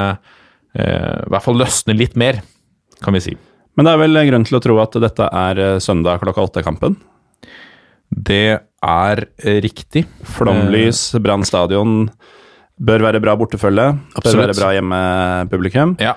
eh, 0.78 1.18
i 1.26 1.30
hvert 1.30 1.44
fall 1.44 1.58
løsner 1.60 1.98
litt 1.98 2.16
mer, 2.18 2.40
kan 3.04 3.16
vi 3.16 3.22
si. 3.24 3.36
Men 3.78 3.86
det 3.86 3.94
er 3.94 4.02
vel 4.02 4.24
grunn 4.30 4.44
til 4.48 4.58
å 4.58 4.62
tro 4.64 4.78
at 4.82 4.98
dette 5.02 5.28
er 5.42 5.62
eh, 5.62 5.78
søndag 5.82 6.22
klokka 6.24 6.48
åtte-kampen. 6.48 6.98
Det 8.10 8.58
er 8.58 9.24
eh, 9.38 9.60
riktig. 9.62 10.06
Flomlys, 10.36 11.12
Brann 11.22 11.46
stadion. 11.46 12.08
Bør 12.80 13.06
være 13.06 13.20
bra 13.22 13.36
bortefølge. 13.38 13.92
Absolutt. 14.16 14.34
Bør 14.34 14.44
være 14.46 14.58
bra 14.58 14.74
hjemmepublikum. 14.76 15.96
Ja. 16.02 16.16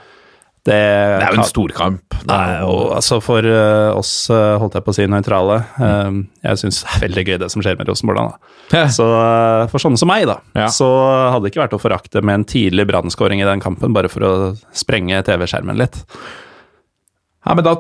Det, 0.64 0.72
Det 0.72 1.26
er 1.28 1.34
jo 1.36 1.42
en 1.42 1.50
storkamp. 1.50 2.14
Altså 2.32 3.18
for 3.20 3.44
uh, 3.44 3.92
oss, 4.00 4.30
eh, 4.32 4.54
holdt 4.62 4.78
jeg 4.78 4.86
på 4.86 4.94
å 4.94 4.96
si, 4.96 5.08
nøytrale 5.12 5.58
uh, 5.76 6.22
Jeg 6.40 6.62
syns 6.62 6.80
det 6.86 6.94
er 6.94 7.02
veldig 7.04 7.24
gøy 7.28 7.40
det 7.42 7.50
som 7.52 7.66
skjer 7.66 7.76
med 7.82 7.92
Rosenborg 7.92 8.22
da. 8.22 8.86
Så 8.96 9.04
eh, 9.04 9.66
for 9.74 9.84
sånne 9.84 10.00
som 10.00 10.08
meg, 10.08 10.24
da, 10.30 10.38
Ja. 10.56 10.70
så 10.72 10.88
hadde 11.34 11.44
det 11.44 11.52
ikke 11.52 11.66
vært 11.66 11.76
å 11.76 11.82
forakte 11.84 12.24
med 12.24 12.40
en 12.40 12.48
tidlig 12.48 12.88
brannskåring 12.94 13.44
i 13.44 13.50
den 13.50 13.60
kampen, 13.64 13.92
bare 13.92 14.08
for 14.12 14.24
å 14.24 14.34
sprenge 14.72 15.20
TV-skjermen 15.28 15.84
litt. 15.84 16.00
Ja, 17.44 17.56
men 17.58 17.66
da, 17.66 17.74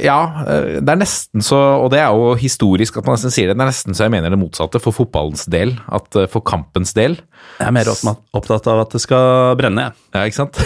ja, 0.00 0.18
eh, 0.48 0.78
det 0.80 0.94
er 0.94 1.00
nesten 1.02 1.44
så, 1.44 1.58
og 1.84 1.90
det 1.92 2.00
er 2.00 2.14
jo 2.16 2.30
historisk 2.40 2.96
at 3.00 3.08
man 3.08 3.18
nesten 3.18 3.34
sier 3.34 3.50
det, 3.50 3.58
det 3.58 3.64
er 3.66 3.68
nesten 3.72 3.96
så 3.96 4.06
jeg 4.06 4.14
mener 4.14 4.32
det 4.32 4.40
motsatte 4.40 4.80
for 4.80 4.96
fotballens 4.96 5.44
del, 5.52 5.74
at 5.92 6.16
eh, 6.16 6.28
for 6.32 6.44
kampens 6.46 6.94
del. 6.96 7.18
Jeg 7.60 7.68
er 7.68 7.74
mer 7.76 7.90
opptatt 7.92 8.70
av 8.72 8.86
at 8.86 8.96
det 8.96 9.02
skal 9.04 9.58
brenne, 9.60 9.90
jeg. 9.90 10.08
Ja, 10.16 10.24
ikke 10.24 10.40
sant? 10.40 10.62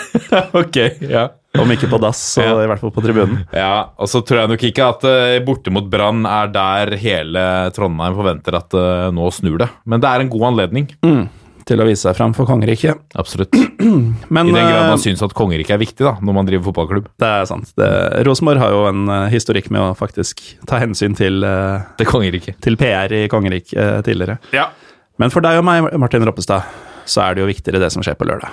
ok, 0.62 0.80
ja. 1.10 1.26
Om 1.58 1.72
ikke 1.74 1.88
på 1.90 1.98
dass, 1.98 2.18
så 2.36 2.44
Ja. 2.46 2.52
i 2.62 2.68
hvert 2.70 2.78
fall 2.78 2.92
på 2.94 3.02
tribunen. 3.02 3.40
Ja, 3.52 3.90
og 3.98 4.06
så 4.08 4.20
tror 4.22 4.44
jeg 4.44 4.50
nok 4.52 4.64
ikke 4.68 4.86
at 4.86 5.02
uh, 5.02 5.40
borte 5.42 5.72
mot 5.74 5.88
Brann 5.90 6.22
er 6.30 6.46
der 6.54 6.94
hele 7.02 7.42
Trondheim 7.74 8.14
forventer 8.14 8.54
at 8.60 8.76
uh, 8.78 9.08
nå 9.14 9.26
snur 9.34 9.58
det. 9.58 9.66
Men 9.84 10.02
det 10.02 10.12
er 10.12 10.22
en 10.22 10.30
god 10.30 10.46
anledning. 10.52 10.86
Til 11.68 11.82
å 11.82 11.86
vise 11.88 12.04
seg 12.06 12.16
fram 12.18 12.32
for 12.36 12.48
kongeriket. 12.48 13.00
Absolutt. 13.18 13.54
Men 14.34 14.50
I 14.50 14.54
den 14.54 14.66
grad 14.66 14.84
eh, 14.84 14.90
man 14.92 15.02
syns 15.02 15.22
at 15.24 15.34
kongeriket 15.36 15.74
er 15.76 15.82
viktig 15.82 16.06
da, 16.06 16.14
når 16.24 16.36
man 16.36 16.48
driver 16.48 16.68
fotballklubb. 16.70 17.10
det 17.20 17.30
er 17.40 17.48
sant. 17.50 17.72
Det, 17.78 17.88
Rosenborg 18.26 18.62
har 18.62 18.74
jo 18.74 18.84
en 18.90 19.02
eh, 19.08 19.26
historikk 19.34 19.70
med 19.74 19.82
å 19.82 19.90
faktisk 19.98 20.42
ta 20.70 20.80
hensyn 20.82 21.16
til, 21.18 21.44
eh, 21.46 21.90
til 22.64 22.78
PR 22.80 23.16
i 23.16 23.26
kongeriket 23.32 24.06
tidligere. 24.06 24.38
Ja. 24.56 24.70
Men 25.20 25.32
for 25.34 25.44
deg 25.44 25.60
og 25.60 25.66
meg, 25.68 25.90
Martin 26.00 26.24
Roppestad, 26.26 26.66
så 27.08 27.26
er 27.26 27.36
det 27.36 27.44
jo 27.44 27.50
viktigere 27.50 27.82
det 27.82 27.92
som 27.92 28.04
skjer 28.04 28.16
på 28.18 28.28
lørdag. 28.28 28.50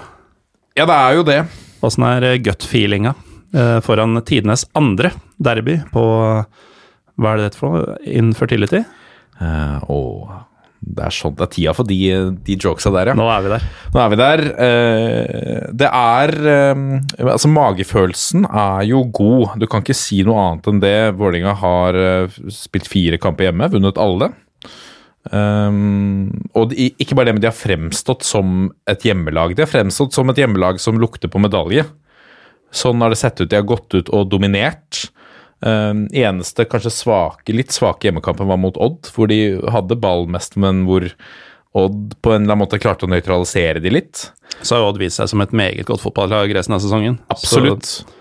ja, 0.77 0.85
det 0.85 0.97
er 0.97 1.17
jo 1.17 1.25
det. 1.27 1.41
Åssen 1.85 2.03
er 2.07 2.39
gut-feelinga 2.41 3.13
foran 3.85 4.17
tidenes 4.27 4.65
andre 4.75 5.13
derby 5.39 5.77
på 5.93 6.03
Hva 7.17 7.31
er 7.31 7.39
det 7.39 7.45
dette 7.47 7.59
for 7.59 7.73
noe? 7.73 7.95
Infertility? 8.05 8.81
Uh, 9.37 9.77
og 9.93 10.33
det 10.95 11.03
er 11.07 11.13
sånn 11.13 11.35
det 11.35 11.43
er 11.45 11.51
tida 11.53 11.73
for 11.75 11.87
de, 11.89 11.97
de 12.47 12.55
jokesa 12.55 12.91
der, 12.95 13.11
ja. 13.11 13.15
Nå 13.17 13.27
er 13.33 13.43
vi 13.43 13.51
der. 13.51 13.67
Nå 13.93 14.01
er 14.01 14.11
vi 14.13 14.19
der. 14.21 14.43
Eh, 14.67 15.67
Det 15.77 15.89
er 15.91 16.33
eh, 16.53 16.83
Altså, 17.27 17.51
magefølelsen 17.51 18.47
er 18.47 18.87
jo 18.87 19.03
god. 19.11 19.57
Du 19.59 19.67
kan 19.67 19.83
ikke 19.83 19.97
si 19.97 20.21
noe 20.27 20.39
annet 20.45 20.69
enn 20.71 20.81
det. 20.83 20.97
Vålerenga 21.19 21.55
har 21.59 21.99
eh, 22.01 22.39
spilt 22.53 22.87
fire 22.91 23.19
kamper 23.21 23.49
hjemme, 23.49 23.69
vunnet 23.75 23.99
alle. 24.01 24.31
Um, 25.27 26.29
og 26.55 26.69
de, 26.71 26.91
ikke 27.03 27.17
bare 27.17 27.27
det, 27.27 27.33
men 27.35 27.43
de 27.43 27.49
har 27.49 27.57
fremstått 27.57 28.23
som 28.23 28.69
et 28.87 29.03
hjemmelag. 29.03 29.57
De 29.57 29.65
har 29.65 29.71
fremstått 29.71 30.15
som 30.15 30.29
et 30.31 30.39
hjemmelag 30.39 30.79
som 30.79 30.99
lukter 31.01 31.31
på 31.31 31.41
medalje. 31.43 31.83
Sånn 32.71 33.03
har 33.03 33.11
det 33.11 33.19
sett 33.19 33.41
ut. 33.41 33.49
De 33.51 33.59
har 33.59 33.67
gått 33.67 33.95
ut 33.95 34.11
og 34.15 34.29
dominert. 34.31 35.07
Um, 35.57 36.05
eneste 36.13 36.67
kanskje 36.69 36.91
svake, 36.93 37.53
litt 37.55 37.73
svake 37.73 38.09
hjemmekampen 38.09 38.45
var 38.49 38.59
mot 38.61 38.75
Odd, 38.77 39.09
hvor 39.15 39.29
de 39.31 39.57
hadde 39.73 39.97
ball 39.97 40.27
mest, 40.29 40.53
men 40.59 40.83
hvor 40.85 41.07
Odd 41.77 42.13
på 42.21 42.31
en 42.33 42.43
eller 42.43 42.53
annen 42.53 42.63
måte 42.63 42.79
klarte 42.81 43.05
å 43.05 43.09
nøytralisere 43.11 43.81
de 43.81 43.91
litt. 43.93 44.27
Så 44.61 44.77
har 44.77 44.85
Odd 44.85 45.01
vist 45.01 45.19
seg 45.19 45.29
som 45.31 45.41
et 45.43 45.55
meget 45.57 45.89
godt 45.89 46.03
fotballag 46.03 46.53
resten 46.55 46.77
av 46.77 46.83
sesongen. 46.83 47.17
Absolutt. 47.33 47.89
Så 47.89 48.17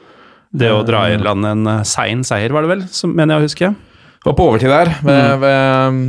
det 0.57 0.73
å 0.73 0.83
dra 0.87 1.07
i 1.11 1.19
land 1.21 1.45
en 1.47 1.69
eh, 1.69 1.85
sein 1.89 2.25
seier, 2.27 2.53
var 2.55 2.65
det 2.65 2.73
vel, 2.73 2.85
som 2.93 3.13
mener 3.13 3.37
jeg 3.37 3.43
å 3.43 3.47
huske. 3.51 3.71
Var 4.27 4.37
på 4.37 4.49
overtid 4.49 4.73
der 4.73 4.91
ved, 5.07 5.45
ved, 5.45 6.01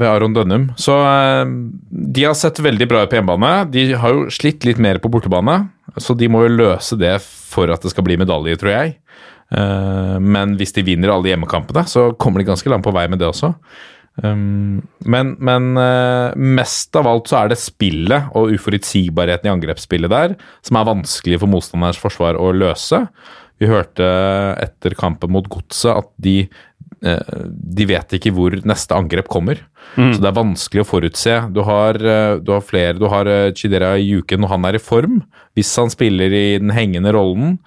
ved 0.00 0.06
Aron 0.08 0.36
Dønnum. 0.36 0.70
Så 0.80 0.94
eh, 1.04 1.42
de 1.90 2.26
har 2.26 2.38
sett 2.38 2.62
veldig 2.62 2.88
bra 2.90 3.04
ut 3.04 3.12
på 3.12 3.18
hjemmebane. 3.18 3.52
De 3.72 3.88
har 3.98 4.14
jo 4.14 4.30
slitt 4.32 4.66
litt 4.68 4.80
mer 4.82 5.02
på 5.02 5.10
bortebane, 5.12 5.62
så 5.98 6.14
de 6.14 6.30
må 6.30 6.44
jo 6.46 6.56
løse 6.60 6.98
det 7.00 7.16
for 7.24 7.70
at 7.74 7.82
det 7.82 7.92
skal 7.94 8.06
bli 8.06 8.18
medalje, 8.20 8.58
tror 8.60 8.74
jeg. 8.76 8.96
Eh, 9.50 10.18
Men 10.22 10.56
hvis 10.58 10.74
de 10.76 10.84
vinner 10.86 11.12
alle 11.12 11.32
hjemmekampene, 11.32 11.86
så 11.90 12.10
kommer 12.18 12.42
de 12.42 12.50
ganske 12.50 12.70
langt 12.70 12.86
på 12.86 12.94
vei 12.94 13.06
med 13.10 13.22
det 13.22 13.30
også. 13.30 13.54
Um, 14.20 14.82
Men, 15.06 15.36
men 15.38 15.76
eh, 15.78 16.34
mest 16.36 16.96
av 16.98 17.06
alt 17.08 17.30
så 17.30 17.38
er 17.40 17.52
det 17.52 17.60
spillet 17.62 18.32
og 18.36 18.50
uforutsigbarheten 18.52 19.46
i 19.48 19.52
angrepsspillet 19.52 20.10
der 20.10 20.34
som 20.66 20.76
er 20.76 20.88
vanskelig 20.88 21.38
for 21.40 21.48
motstanderens 21.48 22.00
forsvar 22.02 22.36
å 22.36 22.50
løse. 22.52 23.04
Vi 23.62 23.68
hørte 23.70 24.04
etter 24.60 24.96
kampen 24.98 25.32
mot 25.32 25.46
Godset 25.48 25.94
at 25.94 26.10
de, 26.20 26.48
eh, 27.06 27.38
de 27.48 27.86
vet 27.88 28.18
ikke 28.18 28.32
hvor 28.34 28.56
neste 28.66 28.98
angrep 28.98 29.28
kommer. 29.30 29.62
Så 29.96 30.20
det 30.20 30.28
er 30.28 30.36
vanskelig 30.36 30.82
å 30.84 30.90
forutse. 30.90 31.36
Du 31.54 31.62
har, 31.66 31.96
du 32.38 32.50
har 32.52 32.60
flere 32.62 32.98
Du 32.98 33.06
har 33.08 33.26
Chidera 33.56 33.94
Juken 33.98 34.40
når 34.42 34.52
han 34.52 34.64
er 34.68 34.76
i 34.76 34.82
form. 34.82 35.22
Hvis 35.56 35.72
han 35.80 35.90
spiller 35.90 36.30
i 36.30 36.58
den 36.60 36.70
hengende 36.70 37.14
rollen, 37.16 37.58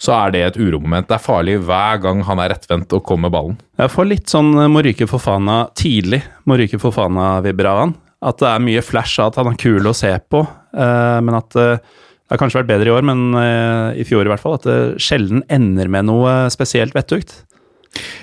så 0.00 0.14
er 0.16 0.34
det 0.34 0.42
et 0.44 0.60
uromoment. 0.60 1.08
Det 1.08 1.16
er 1.16 1.24
farlig 1.24 1.58
hver 1.64 2.00
gang 2.02 2.22
han 2.26 2.40
er 2.42 2.52
rettvendt 2.54 2.92
og 2.96 3.04
kommer 3.06 3.32
ballen. 3.32 3.58
Jeg 3.80 3.92
får 3.92 4.08
litt 4.10 4.32
sånn 4.32 4.52
Morike 4.72 5.08
av 5.08 5.74
tidlig, 5.78 6.22
Morike 6.50 6.80
Fofana-vibber 6.82 7.70
av 7.70 7.82
han. 7.82 7.94
At 8.24 8.40
det 8.40 8.48
er 8.48 8.64
mye 8.64 8.84
flash 8.84 9.20
av 9.20 9.32
at 9.32 9.40
han 9.42 9.52
er 9.52 9.60
kul 9.60 9.86
å 9.86 9.96
se 9.96 10.12
på, 10.32 10.40
eh, 10.72 11.18
men 11.20 11.36
at 11.36 11.56
eh, 11.60 11.76
det 12.24 12.32
har 12.32 12.40
kanskje 12.40 12.62
vært 12.62 12.70
bedre 12.70 12.88
i 12.88 12.94
år, 12.94 13.04
men 13.04 13.36
eh, 13.36 14.00
i 14.00 14.06
fjor 14.08 14.24
i 14.24 14.30
hvert 14.32 14.40
fall, 14.40 14.56
at 14.56 14.64
det 14.64 14.78
sjelden 15.04 15.44
ender 15.52 15.90
med 15.92 16.08
noe 16.08 16.46
spesielt 16.52 16.96
vettugt. 16.96 17.42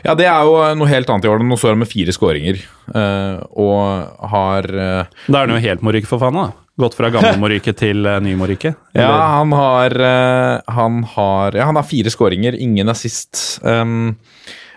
Ja, 0.06 0.16
det 0.18 0.28
er 0.28 0.48
jo 0.48 0.56
noe 0.78 0.90
helt 0.90 1.10
annet 1.12 1.28
i 1.28 1.32
år. 1.32 1.44
Nå 1.46 1.58
står 1.60 1.76
han 1.76 1.84
med 1.84 1.92
fire 1.92 2.16
skåringer 2.16 2.62
uh, 2.96 3.44
og 3.60 4.32
har 4.34 4.68
uh, 4.72 5.22
Da 5.28 5.44
er 5.44 5.46
han 5.46 5.56
jo 5.56 5.62
helt 5.64 5.86
Morike 5.86 6.10
faen 6.10 6.40
da. 6.40 6.48
Gått 6.82 6.98
fra 6.98 7.12
gammel 7.14 7.38
Morike 7.44 7.76
til 7.78 8.08
uh, 8.08 8.18
ny 8.24 8.34
Morike. 8.40 8.74
Ja, 8.98 9.12
han 9.38 9.54
har, 9.56 9.96
eh, 9.96 10.74
han 10.78 11.04
har 11.16 11.58
Ja, 11.58 11.70
han 11.70 11.80
har 11.80 11.88
fire 11.88 12.14
skåringer, 12.14 12.58
ingen 12.58 12.90
assist. 12.92 13.62
Um, 13.62 14.18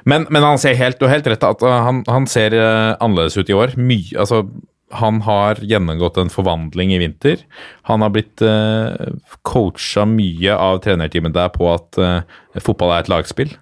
men, 0.04 0.26
men 0.30 0.44
han 0.44 0.60
ser 0.60 0.76
helt, 0.76 1.00
du 1.00 1.06
har 1.08 1.16
helt 1.16 1.28
rett 1.32 1.46
at 1.48 1.64
han, 1.64 2.02
han 2.10 2.28
ser 2.28 2.54
eh, 2.56 2.92
annerledes 3.00 3.38
ut 3.40 3.50
i 3.50 3.56
år. 3.56 3.76
My, 3.80 3.98
altså 4.20 4.44
han 4.94 5.22
har 5.26 5.58
gjennomgått 5.64 6.20
en 6.20 6.30
forvandling 6.30 6.92
i 6.94 7.00
vinter. 7.02 7.40
Han 7.88 8.04
har 8.04 8.12
blitt 8.14 8.42
uh, 8.46 9.16
coacha 9.42 10.04
mye 10.06 10.54
av 10.54 10.78
trenerteamet 10.84 11.34
der 11.34 11.50
på 11.50 11.66
at 11.72 11.98
eh, 11.98 12.36
fotball 12.62 12.92
er 12.94 13.02
et 13.02 13.10
lagspill. 13.10 13.56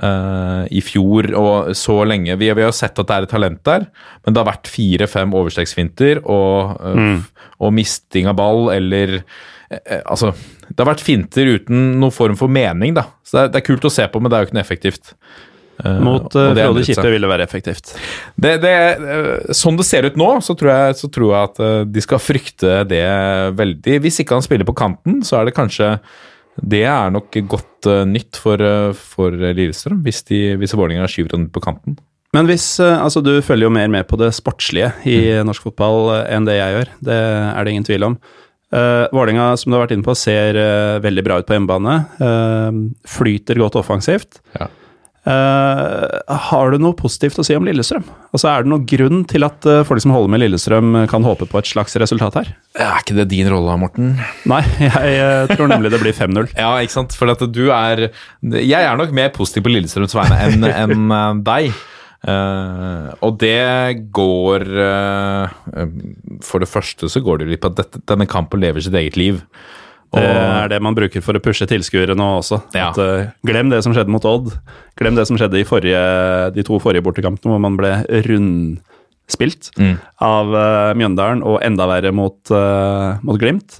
Eh, 0.00 0.62
I 0.72 0.80
fjor 0.80 1.26
og 1.36 1.74
så 1.76 1.98
lenge 2.08 2.32
vi, 2.40 2.48
vi 2.56 2.64
har 2.64 2.72
sett 2.72 2.96
at 3.02 3.08
det 3.08 3.16
er 3.16 3.26
et 3.26 3.32
talent 3.34 3.60
der, 3.68 3.84
men 4.24 4.32
det 4.32 4.40
har 4.40 4.48
vært 4.48 4.70
fire-fem 4.72 5.34
overstegsfinter 5.36 6.22
og, 6.24 6.78
eh, 6.88 7.26
og 7.60 7.74
misting 7.76 8.30
av 8.30 8.38
ball 8.38 8.70
eller 8.72 9.18
eh, 9.18 10.00
Altså, 10.06 10.32
det 10.70 10.78
har 10.80 10.88
vært 10.88 11.04
finter 11.04 11.52
uten 11.58 12.00
noen 12.00 12.14
form 12.14 12.38
for 12.40 12.48
mening, 12.48 12.96
da. 12.96 13.10
Så 13.26 13.36
det 13.36 13.42
er, 13.42 13.52
det 13.52 13.60
er 13.60 13.68
kult 13.68 13.86
å 13.86 13.92
se 13.92 14.08
på, 14.08 14.22
men 14.22 14.32
det 14.32 14.38
er 14.38 14.42
jo 14.42 14.48
ikke 14.48 14.56
noe 14.56 14.64
effektivt. 14.64 15.12
Mot 15.80 16.26
uh, 16.36 16.50
det 16.52 16.64
Frode. 16.66 16.82
Kippe 16.84 17.12
ville 17.14 17.28
være 17.30 17.44
effektivt. 17.46 17.94
Det, 18.36 18.56
det, 18.60 18.72
sånn 19.56 19.78
det 19.78 19.86
ser 19.88 20.08
ut 20.10 20.18
nå, 20.20 20.28
så 20.44 20.52
tror 20.58 20.72
jeg, 20.74 20.98
så 20.98 21.08
tror 21.12 21.30
jeg 21.30 21.50
at 21.50 21.62
de 21.88 22.02
skal 22.04 22.20
frykte 22.20 22.82
det 22.88 23.06
veldig. 23.56 24.00
Hvis 24.04 24.20
ikke 24.20 24.36
han 24.36 24.44
spiller 24.44 24.68
på 24.68 24.76
kanten, 24.76 25.22
så 25.24 25.38
er 25.38 25.48
det 25.48 25.56
kanskje 25.56 25.94
Det 26.58 26.82
er 26.84 27.10
nok 27.14 27.36
godt 27.48 27.86
uh, 27.88 28.02
nytt 28.08 28.36
for, 28.36 28.60
uh, 28.60 28.92
for 28.96 29.30
Lillestrøm, 29.32 30.02
hvis, 30.04 30.22
de, 30.28 30.56
hvis 30.60 30.74
Vålerenga 30.76 31.06
skyver 31.08 31.30
den 31.36 31.48
på 31.52 31.62
kanten. 31.64 31.96
Men 32.34 32.46
hvis 32.46 32.66
uh, 32.82 33.00
Altså, 33.02 33.22
du 33.24 33.40
følger 33.42 33.66
jo 33.66 33.72
mer 33.74 33.88
med 33.90 34.06
på 34.10 34.18
det 34.20 34.32
sportslige 34.36 34.92
i 35.08 35.16
Mm. 35.40 35.46
norsk 35.48 35.62
fotball 35.70 36.10
eh, 36.18 36.36
enn 36.36 36.44
det 36.46 36.58
jeg 36.58 36.74
gjør. 36.76 36.88
Det 37.08 37.16
er 37.16 37.64
det 37.64 37.72
ingen 37.72 37.86
tvil 37.88 38.04
om. 38.10 38.18
Uh, 38.70 39.08
Vålerenga, 39.10 39.56
som 39.58 39.72
du 39.72 39.74
har 39.78 39.82
vært 39.86 39.96
inne 39.96 40.06
på, 40.06 40.14
ser 40.14 40.54
eh, 40.54 41.00
veldig 41.02 41.24
bra 41.26 41.40
ut 41.40 41.46
på 41.48 41.56
hjemmebane. 41.56 41.94
Eh, 42.22 42.76
flyter 43.10 43.58
godt 43.58 43.74
offensivt. 43.80 44.38
Ja. 44.54 44.68
Eh, 45.20 46.36
har 46.48 46.70
du 46.72 46.78
noe 46.80 46.96
positivt 46.96 47.36
å 47.42 47.44
si 47.44 47.52
om 47.56 47.66
Lillestrøm? 47.68 48.06
Altså, 48.32 48.48
Er 48.48 48.64
det 48.64 48.70
noen 48.72 48.86
grunn 48.88 49.24
til 49.28 49.44
at 49.44 49.66
uh, 49.68 49.82
folk 49.84 50.00
som 50.00 50.14
holder 50.14 50.32
med 50.32 50.40
Lillestrøm, 50.40 50.94
eh, 51.02 51.06
kan 51.10 51.26
håpe 51.26 51.44
på 51.50 51.60
et 51.60 51.68
slags 51.68 51.96
resultat 52.00 52.38
her? 52.40 52.48
Er 52.80 53.02
ikke 53.02 53.18
det 53.18 53.28
din 53.28 53.50
rolle, 53.52 53.76
Morten? 53.82 54.14
Nei, 54.48 54.62
jeg 54.86 55.20
uh, 55.20 55.52
tror 55.52 55.68
nemlig 55.68 55.92
det 55.92 56.00
blir 56.00 56.16
5-0. 56.16 56.54
Ja, 56.60 56.72
ikke 56.80 56.96
sant? 56.96 57.16
For 57.16 57.28
at 57.28 57.44
du 57.52 57.66
er 57.68 58.08
Jeg 58.40 58.80
er 58.80 58.96
nok 58.96 59.12
mer 59.16 59.32
positiv 59.34 59.66
på 59.66 59.74
Lillestrøms 59.74 60.16
vegne 60.16 60.72
enn 60.72 61.12
eh, 61.20 61.32
deg. 61.44 61.72
Uh, 62.20 63.12
og 63.24 63.38
det 63.40 64.02
går 64.12 64.66
eh, 64.76 65.54
For 66.44 66.60
det 66.60 66.68
første 66.68 67.08
så 67.08 67.22
går 67.24 67.40
det 67.40 67.46
litt 67.48 67.62
på 67.62 67.70
at 67.70 67.78
dette, 67.78 68.02
denne 68.04 68.26
kampen 68.28 68.60
lever 68.60 68.84
sitt 68.84 68.96
eget 68.96 69.16
liv. 69.16 69.40
Det 70.10 70.24
er 70.26 70.70
det 70.72 70.80
man 70.82 70.96
bruker 70.96 71.22
for 71.22 71.38
å 71.38 71.42
pushe 71.42 71.68
tilskuere 71.70 72.16
nå 72.18 72.26
også. 72.40 72.58
Ja. 72.74 72.88
At, 72.90 72.98
uh, 72.98 73.28
glem 73.46 73.70
det 73.70 73.82
som 73.86 73.94
skjedde 73.94 74.10
mot 74.10 74.24
Odd. 74.26 74.50
Glem 74.98 75.14
det 75.14 75.26
som 75.28 75.38
skjedde 75.38 75.60
i 75.60 75.66
forrige, 75.68 76.00
de 76.56 76.64
to 76.66 76.80
forrige 76.82 77.04
bortekampene, 77.06 77.52
hvor 77.54 77.62
man 77.62 77.78
ble 77.78 77.92
rundspilt 78.26 79.70
Mm. 79.78 79.94
av 80.26 80.50
uh, 80.50 80.94
Mjøndalen, 80.98 81.44
og 81.46 81.60
enda 81.62 81.86
verre 81.86 82.10
mot, 82.12 82.40
uh, 82.50 83.20
mot 83.22 83.38
Glimt. 83.38 83.78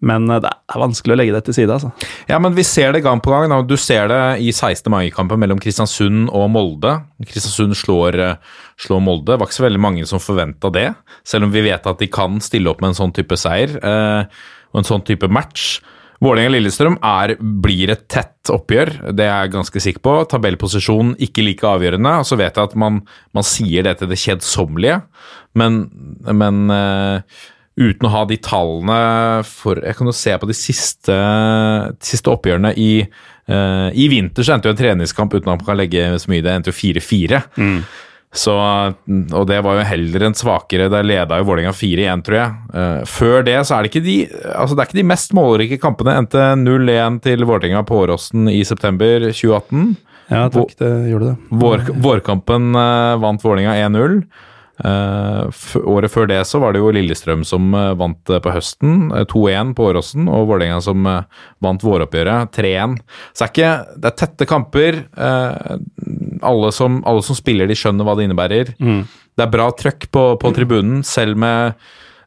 Men 0.00 0.30
eh, 0.32 0.38
det 0.40 0.48
er 0.48 0.80
vanskelig 0.80 1.12
å 1.12 1.18
legge 1.20 1.34
det 1.34 1.42
til 1.44 1.56
side, 1.58 1.74
altså. 1.76 1.90
Ja, 2.30 2.38
men 2.40 2.54
vi 2.56 2.64
ser 2.64 2.94
det 2.96 3.02
gang 3.04 3.20
på 3.20 3.34
gang. 3.34 3.50
Da. 3.52 3.58
Du 3.68 3.76
ser 3.76 4.08
det 4.08 4.20
i 4.40 4.48
16. 4.48 4.88
mai-kampen 4.92 5.36
mellom 5.42 5.60
Kristiansund 5.60 6.30
og 6.32 6.46
Molde. 6.54 6.94
Kristiansund 7.28 7.76
slår, 7.76 8.16
eh, 8.24 8.36
slår 8.80 9.02
Molde. 9.04 9.34
Det 9.34 9.38
var 9.42 9.50
ikke 9.50 9.58
så 9.60 9.66
veldig 9.68 9.82
mange 9.84 10.06
som 10.08 10.22
forventa 10.22 10.72
det, 10.72 10.86
selv 11.28 11.44
om 11.44 11.52
vi 11.52 11.66
vet 11.68 11.86
at 11.86 12.00
de 12.00 12.08
kan 12.08 12.40
stille 12.40 12.72
opp 12.72 12.80
med 12.80 12.94
en 12.94 13.00
sånn 13.02 13.12
type 13.12 13.36
seier 13.36 13.76
eh, 13.76 14.24
og 14.72 14.82
en 14.82 14.86
sånn 14.88 15.04
type 15.06 15.28
match. 15.32 15.80
Vålerenga-Lillestrøm 16.20 16.98
er- 17.00 17.36
blir 17.40 17.90
et 17.94 18.02
tett 18.12 18.50
oppgjør, 18.52 18.90
det 19.16 19.24
er 19.24 19.46
jeg 19.46 19.52
ganske 19.54 19.80
sikker 19.80 20.02
på. 20.04 20.16
Tabellposisjon 20.28 21.14
ikke 21.18 21.42
like 21.46 21.64
avgjørende. 21.64 22.12
Og 22.20 22.26
så 22.28 22.36
vet 22.36 22.54
jeg 22.54 22.68
at 22.68 22.74
man, 22.76 23.00
man 23.32 23.46
sier 23.46 23.82
det 23.86 23.98
til 23.98 24.08
det 24.10 24.18
kjedsommelige, 24.20 24.98
men, 25.56 25.78
men 26.28 26.60
uh, 26.70 27.22
uten 27.80 28.04
å 28.06 28.12
ha 28.12 28.24
de 28.28 28.36
tallene 28.36 28.98
for 29.48 29.80
Jeg 29.80 29.96
kan 29.96 30.06
jo 30.06 30.12
se 30.12 30.36
på 30.38 30.46
de 30.50 30.54
siste, 30.54 31.16
de 31.96 32.04
siste 32.06 32.28
oppgjørene 32.30 32.74
i 32.76 32.90
uh, 33.48 33.88
I 33.96 34.06
vinter 34.12 34.44
så 34.44 34.54
endte 34.54 34.68
jo 34.68 34.76
en 34.76 34.82
treningskamp 34.82 35.32
uten 35.34 35.48
at 35.48 35.56
man 35.56 35.66
kan 35.66 35.80
legge 35.80 36.04
så 36.20 36.30
mye 36.30 36.42
i 36.42 36.44
det, 36.44 36.52
endte 36.60 36.70
jo 36.70 36.76
4-4. 36.76 37.42
Så, 38.30 38.52
og 39.34 39.46
det 39.50 39.56
var 39.66 39.80
jo 39.80 39.86
heller 39.88 40.22
en 40.28 40.36
svakere. 40.38 40.86
Der 40.92 41.02
leda 41.06 41.40
jo 41.40 41.46
Vålerenga 41.48 41.72
4-1, 41.74 42.20
tror 42.28 42.36
jeg. 42.38 42.52
Eh, 42.78 43.00
før 43.10 43.42
det 43.48 43.56
så 43.66 43.74
er 43.74 43.82
det 43.82 43.90
ikke 43.90 44.04
de 44.04 44.18
altså 44.54 44.76
det 44.76 44.84
er 44.84 44.90
ikke 44.90 45.00
de 45.00 45.08
mest 45.10 45.34
målrike 45.34 45.80
kampene. 45.82 46.14
Endte 46.20 46.44
0-1 46.60 47.18
til 47.26 47.42
Vålerenga 47.48 47.82
på 47.88 48.04
Åråsen 48.04 48.46
i 48.52 48.60
september 48.68 49.26
2018. 49.32 49.96
Ja, 50.30 50.44
takk, 50.54 50.76
det 50.78 50.92
gjorde 51.10 51.32
det. 51.32 51.58
Vår, 51.58 51.82
vårkampen 52.06 52.70
eh, 52.78 53.16
vant 53.24 53.42
Vålerenga 53.42 53.74
1-0. 53.88 54.20
Eh, 54.80 55.58
året 55.90 56.14
før 56.14 56.30
det 56.30 56.38
så 56.48 56.62
var 56.62 56.72
det 56.72 56.80
jo 56.84 56.92
Lillestrøm 56.94 57.42
som 57.44 57.74
vant 57.98 58.30
på 58.30 58.54
høsten, 58.54 59.10
eh, 59.10 59.26
2-1 59.28 59.74
på 59.74 59.90
Åråsen, 59.90 60.30
og 60.30 60.46
Vålerenga 60.52 60.78
som 60.86 61.02
vant 61.66 61.82
våroppgjøret 61.82 62.54
3-1. 62.54 62.94
Så 63.34 63.42
det 63.42 63.48
er 63.48 63.52
ikke 63.56 63.74
Det 64.06 64.12
er 64.14 64.18
tette 64.22 64.48
kamper. 64.54 65.02
eh, 65.18 65.76
alle, 66.46 66.70
som, 66.72 67.00
alle 67.08 67.22
som 67.26 67.36
spiller, 67.38 67.66
de 67.70 67.74
skjønner 67.78 68.04
hva 68.06 68.14
det 68.18 68.28
innebærer. 68.28 68.74
Det 68.80 69.44
er 69.46 69.50
bra 69.52 69.70
trøkk 69.72 70.08
på, 70.12 70.24
på 70.42 70.52
tribunen, 70.56 71.02
selv 71.06 71.36
med 71.40 71.74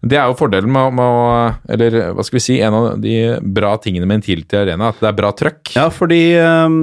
det 0.04 0.17
er 0.19 0.28
jo 0.28 0.36
fordelen 0.36 0.67
med, 0.67 0.84
å- 0.84 0.91
med 0.91 1.06
å 1.08 1.71
Eller 1.71 1.93
hva 2.12 2.23
skal 2.28 2.36
vi 2.36 2.41
si, 2.43 2.58
en 2.60 2.73
av 2.76 2.88
de 2.99 3.13
bra 3.56 3.78
tingene 3.80 4.04
med 4.06 4.17
en 4.17 4.21
Intility 4.21 4.58
Arena, 4.60 4.89
at 4.91 4.99
det 4.99 5.08
er 5.08 5.15
bra 5.15 5.30
trøkk. 5.32 5.76
Ja, 5.78 5.86
fordi 5.95 6.34
eh, 6.36 6.73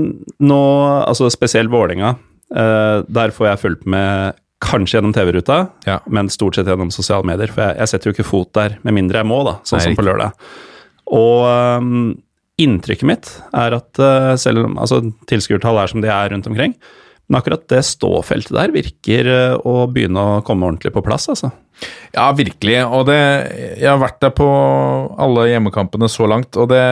nå, 0.40 0.60
altså 1.04 1.28
spesielt 1.28 1.68
Vålerenga, 1.68 2.14
uh, 2.56 3.02
der 3.12 3.34
får 3.36 3.50
jeg 3.50 3.60
fulgt 3.66 3.84
med 3.92 4.38
kanskje 4.64 4.96
gjennom 4.98 5.12
TV-ruta, 5.16 5.58
Ja. 5.86 5.98
men 6.08 6.28
stort 6.32 6.56
sett 6.56 6.66
gjennom 6.68 6.88
sosiale 6.92 7.24
medier. 7.28 7.52
For 7.52 7.60
jeg, 7.66 7.76
jeg 7.82 7.88
setter 7.92 8.08
jo 8.10 8.14
ikke 8.16 8.28
fot 8.30 8.50
der 8.56 8.78
med 8.84 8.96
mindre 8.96 9.20
jeg 9.20 9.28
må, 9.28 9.42
da, 9.44 9.58
sånn 9.68 9.80
Nei, 9.80 9.84
som 9.90 9.96
på 10.00 10.04
lørdag. 10.08 10.32
Og 11.10 11.44
um, 11.80 11.92
inntrykket 12.60 13.08
mitt 13.08 13.30
er 13.56 13.76
at 13.78 14.00
øh, 14.04 14.34
selv 14.40 14.66
om 14.66 14.74
altså, 14.78 14.98
tilskuertall 15.30 15.78
er 15.80 15.88
som 15.92 16.02
de 16.04 16.10
er 16.12 16.28
rundt 16.34 16.48
omkring, 16.50 16.74
men 17.30 17.38
akkurat 17.38 17.62
det 17.70 17.84
ståfeltet 17.86 18.56
der 18.56 18.72
virker 18.74 19.28
øh, 19.30 19.54
å 19.62 19.86
begynne 19.92 20.22
å 20.22 20.40
komme 20.46 20.66
ordentlig 20.66 20.90
på 20.96 21.04
plass, 21.06 21.28
altså. 21.30 21.52
Ja, 22.12 22.26
virkelig. 22.36 22.76
Og 22.92 23.06
det 23.08 23.20
Jeg 23.78 23.88
har 23.88 24.00
vært 24.02 24.18
der 24.20 24.34
på 24.36 24.48
alle 25.16 25.46
hjemmekampene 25.48 26.10
så 26.10 26.26
langt, 26.28 26.58
og 26.58 26.68
det 26.74 26.82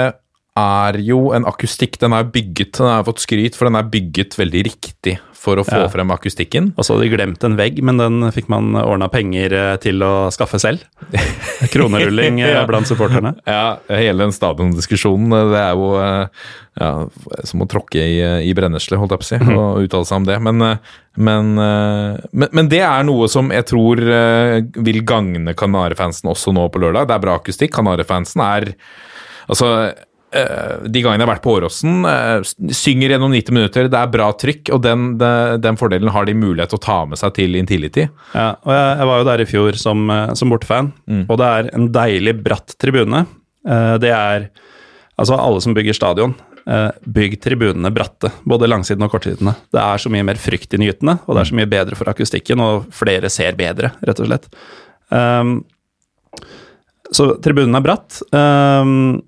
er 0.58 0.98
jo 1.06 1.20
en 1.36 1.46
akustikk. 1.48 1.98
Den 2.02 2.14
er 2.16 2.26
bygget, 2.34 2.74
den 2.80 2.90
har 2.90 3.06
fått 3.06 3.22
skryt, 3.24 3.56
for 3.58 3.68
den 3.70 3.78
er 3.78 3.86
bygget 3.92 4.34
veldig 4.38 4.64
riktig 4.68 5.18
for 5.38 5.60
å 5.60 5.64
få 5.64 5.84
Ja. 5.84 5.88
frem 5.88 6.10
akustikken. 6.10 6.72
Og 6.76 6.82
så 6.84 6.96
hadde 6.96 7.06
de 7.06 7.12
glemt 7.14 7.44
en 7.46 7.54
vegg, 7.56 7.76
men 7.86 7.96
den 8.00 8.26
fikk 8.34 8.48
man 8.50 8.72
ordna 8.74 9.06
penger 9.08 9.52
øh, 9.54 9.76
til 9.78 10.02
å 10.02 10.28
skaffe 10.34 10.58
selv. 10.58 10.82
Kronerulling 11.72 12.40
øh, 12.42 12.48
Ja. 12.56 12.64
blant 12.66 12.88
supporterne. 12.90 13.36
Ja, 13.46 13.78
hele 13.88 14.24
den 14.26 14.32
stadiondiskusjonen, 14.34 15.30
det 15.52 15.60
er 15.62 15.74
jo 15.78 15.92
eh, 16.02 16.26
ja, 16.78 16.90
som 17.46 17.62
å 17.64 17.68
tråkke 17.70 18.02
i, 18.02 18.18
i 18.50 18.54
brennesle, 18.54 18.98
holdt 19.00 19.14
jeg 19.14 19.22
på 19.22 19.26
å 19.26 19.30
si, 19.30 19.38
og 19.54 19.82
uttale 19.86 20.08
seg 20.10 20.20
om 20.20 20.26
det. 20.28 20.38
Men, 20.42 20.62
eh, 20.66 20.96
men, 21.18 21.52
eh, 21.62 22.18
men, 22.32 22.52
men 22.58 22.68
det 22.74 22.82
er 22.86 23.06
noe 23.08 23.30
som 23.30 23.50
jeg 23.54 23.66
tror 23.70 24.02
eh, 24.02 24.58
vil 24.74 25.00
gagne 25.06 25.54
Kanarifansen 25.58 26.30
også 26.34 26.52
nå 26.56 26.66
på 26.74 26.82
lørdag. 26.82 27.08
Det 27.08 27.16
er 27.18 27.24
bra 27.28 27.38
akustikk. 27.40 27.74
Kanarifansen 27.78 28.44
er 28.48 28.72
Altså 29.48 29.64
eh, 29.86 29.94
de 30.30 31.00
gangene 31.00 31.22
jeg 31.22 31.26
har 31.26 31.30
vært 31.30 31.44
på 31.46 31.54
Åråsen, 31.56 31.94
eh, 32.04 32.72
synger 32.76 33.14
gjennom 33.14 33.32
90 33.32 33.54
minutter, 33.56 33.88
det 33.88 33.96
er 33.96 34.10
bra 34.12 34.26
trykk, 34.36 34.72
og 34.76 34.82
den, 34.84 35.06
den, 35.20 35.60
den 35.64 35.78
fordelen 35.80 36.12
har 36.12 36.28
de 36.28 36.34
mulighet 36.36 36.68
til 36.74 36.80
å 36.80 36.84
ta 36.84 36.98
med 37.08 37.16
seg 37.20 37.32
til 37.38 37.56
Intility. 37.56 38.04
Ja, 38.34 38.50
og 38.60 38.72
jeg, 38.74 38.90
jeg 39.00 39.08
var 39.10 39.22
jo 39.22 39.28
der 39.30 39.40
i 39.44 39.48
fjor 39.48 39.78
som, 39.80 40.04
eh, 40.12 40.34
som 40.36 40.52
bortefan, 40.52 40.92
og 41.28 41.38
det 41.40 41.48
er 41.48 41.70
en 41.78 41.88
deilig 41.94 42.36
bratt 42.44 42.76
tribune. 42.78 43.24
Eh, 43.66 43.94
Det 44.04 44.12
er 44.14 44.50
Altså, 45.18 45.34
alle 45.34 45.58
som 45.60 45.74
bygger 45.74 45.96
stadion, 45.98 46.32
eh, 46.70 46.92
bygg 47.02 47.40
tribunene 47.42 47.90
bratte, 47.90 48.30
både 48.46 48.68
langsiden 48.68 49.02
og 49.02 49.10
kortsidene. 49.10 49.56
Det 49.74 49.80
er 49.82 49.98
så 49.98 50.12
mye 50.14 50.22
mer 50.22 50.38
fryktinngytende, 50.38 51.16
og 51.26 51.34
det 51.34 51.40
er 51.40 51.48
så 51.50 51.56
mye 51.58 51.66
bedre 51.72 51.96
for 51.98 52.06
akustikken, 52.12 52.60
og 52.62 52.86
flere 52.94 53.26
ser 53.28 53.56
bedre, 53.58 53.90
rett 54.06 54.20
og 54.22 54.28
slett. 54.28 54.46
Um, 55.10 55.64
så 57.10 57.32
tribunen 57.42 57.74
er 57.74 57.82
bratt, 57.82 58.20
um, 58.30 59.20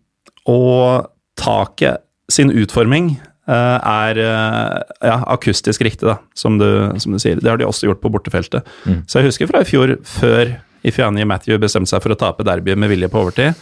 og 0.50 1.10
taket 1.40 2.02
sin 2.30 2.52
utforming 2.54 3.12
eh, 3.50 3.78
er 3.78 4.20
eh, 4.22 4.94
ja, 5.06 5.16
akustisk 5.34 5.84
riktig, 5.86 6.06
da, 6.08 6.18
som 6.34 6.58
du, 6.60 6.68
som 7.02 7.14
du 7.14 7.20
sier. 7.22 7.40
Det 7.40 7.50
har 7.50 7.60
de 7.60 7.68
også 7.68 7.88
gjort 7.88 8.02
på 8.02 8.12
bortefeltet. 8.12 8.66
Så 9.06 9.20
jeg 9.20 9.30
husker 9.30 9.50
fra 9.50 9.64
i 9.64 9.68
fjor, 9.68 9.96
før 10.06 10.54
Ifeanyi 10.86 11.26
Matthew 11.28 11.60
bestemte 11.60 11.92
seg 11.92 12.02
for 12.04 12.14
å 12.14 12.18
tape 12.20 12.46
derbyet 12.46 12.80
med 12.80 12.92
vilje 12.92 13.10
på 13.12 13.20
overtid, 13.20 13.58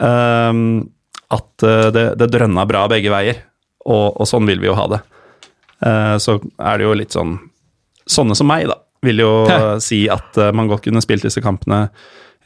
ehm, 0.00 0.80
at 1.34 1.66
eh, 1.66 1.88
det, 1.94 2.06
det 2.20 2.32
drønna 2.32 2.66
bra 2.68 2.86
begge 2.90 3.12
veier. 3.12 3.44
Og, 3.88 4.20
og 4.20 4.28
sånn 4.28 4.48
vil 4.48 4.60
vi 4.60 4.68
jo 4.68 4.76
ha 4.76 4.84
det. 4.92 5.04
Uh, 5.78 6.16
så 6.18 6.34
er 6.58 6.80
det 6.80 6.88
jo 6.88 6.94
litt 6.98 7.14
sånn 7.14 7.36
Sånne 8.08 8.34
som 8.34 8.48
meg, 8.50 8.64
da, 8.66 8.74
vil 9.04 9.20
jo 9.20 9.32
si 9.84 9.98
at 10.10 10.38
man 10.56 10.66
godt 10.66 10.86
kunne 10.86 11.02
spilt 11.04 11.26
disse 11.26 11.42
kampene 11.44 11.90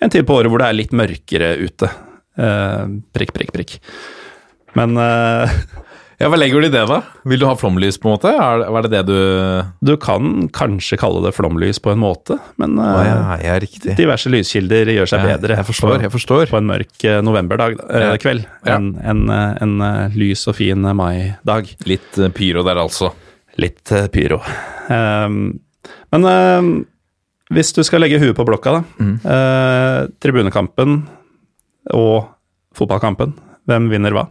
en 0.02 0.10
tid 0.10 0.26
på 0.26 0.34
året 0.34 0.50
hvor 0.50 0.58
det 0.58 0.66
er 0.66 0.74
litt 0.74 0.94
mørkere 0.98 1.52
ute. 1.60 1.86
Eh, 2.38 2.84
prikk, 3.12 3.34
prikk, 3.36 3.52
prikk. 3.54 3.78
Men 4.78 4.96
eh, 4.96 5.56
Ja, 6.22 6.28
Hva 6.30 6.38
legger 6.38 6.62
du 6.62 6.68
i 6.68 6.70
det, 6.70 6.82
da? 6.86 7.00
Vil 7.26 7.40
du 7.42 7.48
ha 7.48 7.54
flomlys, 7.58 7.96
på 7.98 8.06
en 8.06 8.12
måte? 8.14 8.30
Er, 8.30 8.62
er 8.62 8.84
det 8.86 8.90
det 8.92 9.00
du 9.08 9.16
du 9.82 9.96
kan 9.98 10.46
kanskje 10.54 10.94
kalle 11.00 11.18
det 11.24 11.32
flomlys 11.34 11.80
på 11.82 11.90
en 11.90 11.98
måte, 11.98 12.36
men 12.62 12.76
eh, 12.78 13.00
ja, 13.08 13.16
ja, 13.42 13.56
riktig. 13.62 13.96
diverse 13.98 14.30
lyskilder 14.30 14.92
gjør 14.94 15.10
seg 15.10 15.24
Ja, 15.24 15.32
bedre 15.34 15.56
jeg 15.58 15.66
forstår, 15.66 15.96
på, 15.96 16.04
jeg 16.06 16.14
forstår. 16.14 16.44
på 16.52 16.60
en 16.60 16.68
mørk 16.68 17.06
novemberdag, 17.26 17.74
eh, 17.90 18.14
kveld 18.22 18.46
enn 18.70 18.92
en, 19.02 19.24
en, 19.32 19.74
en, 19.82 20.14
lys 20.14 20.46
og 20.46 20.54
fin 20.60 20.86
maidag. 20.94 21.72
Litt 21.90 22.20
pyro 22.36 22.62
der, 22.66 22.78
altså. 22.84 23.10
Litt 23.58 23.90
pyro. 24.14 24.38
Ehm, 24.94 25.42
men 26.14 26.28
ehm, 26.30 26.70
hvis 27.52 27.74
du 27.74 27.82
skal 27.84 28.04
legge 28.04 28.22
huet 28.22 28.36
på 28.38 28.46
blokka, 28.46 28.78
da. 28.78 28.84
Mm. 29.02 29.16
eh, 29.26 29.98
tribunekampen 30.22 31.02
og 31.90 32.28
fotballkampen, 32.76 33.34
hvem 33.68 33.88
vinner 33.92 34.14
hva? 34.14 34.28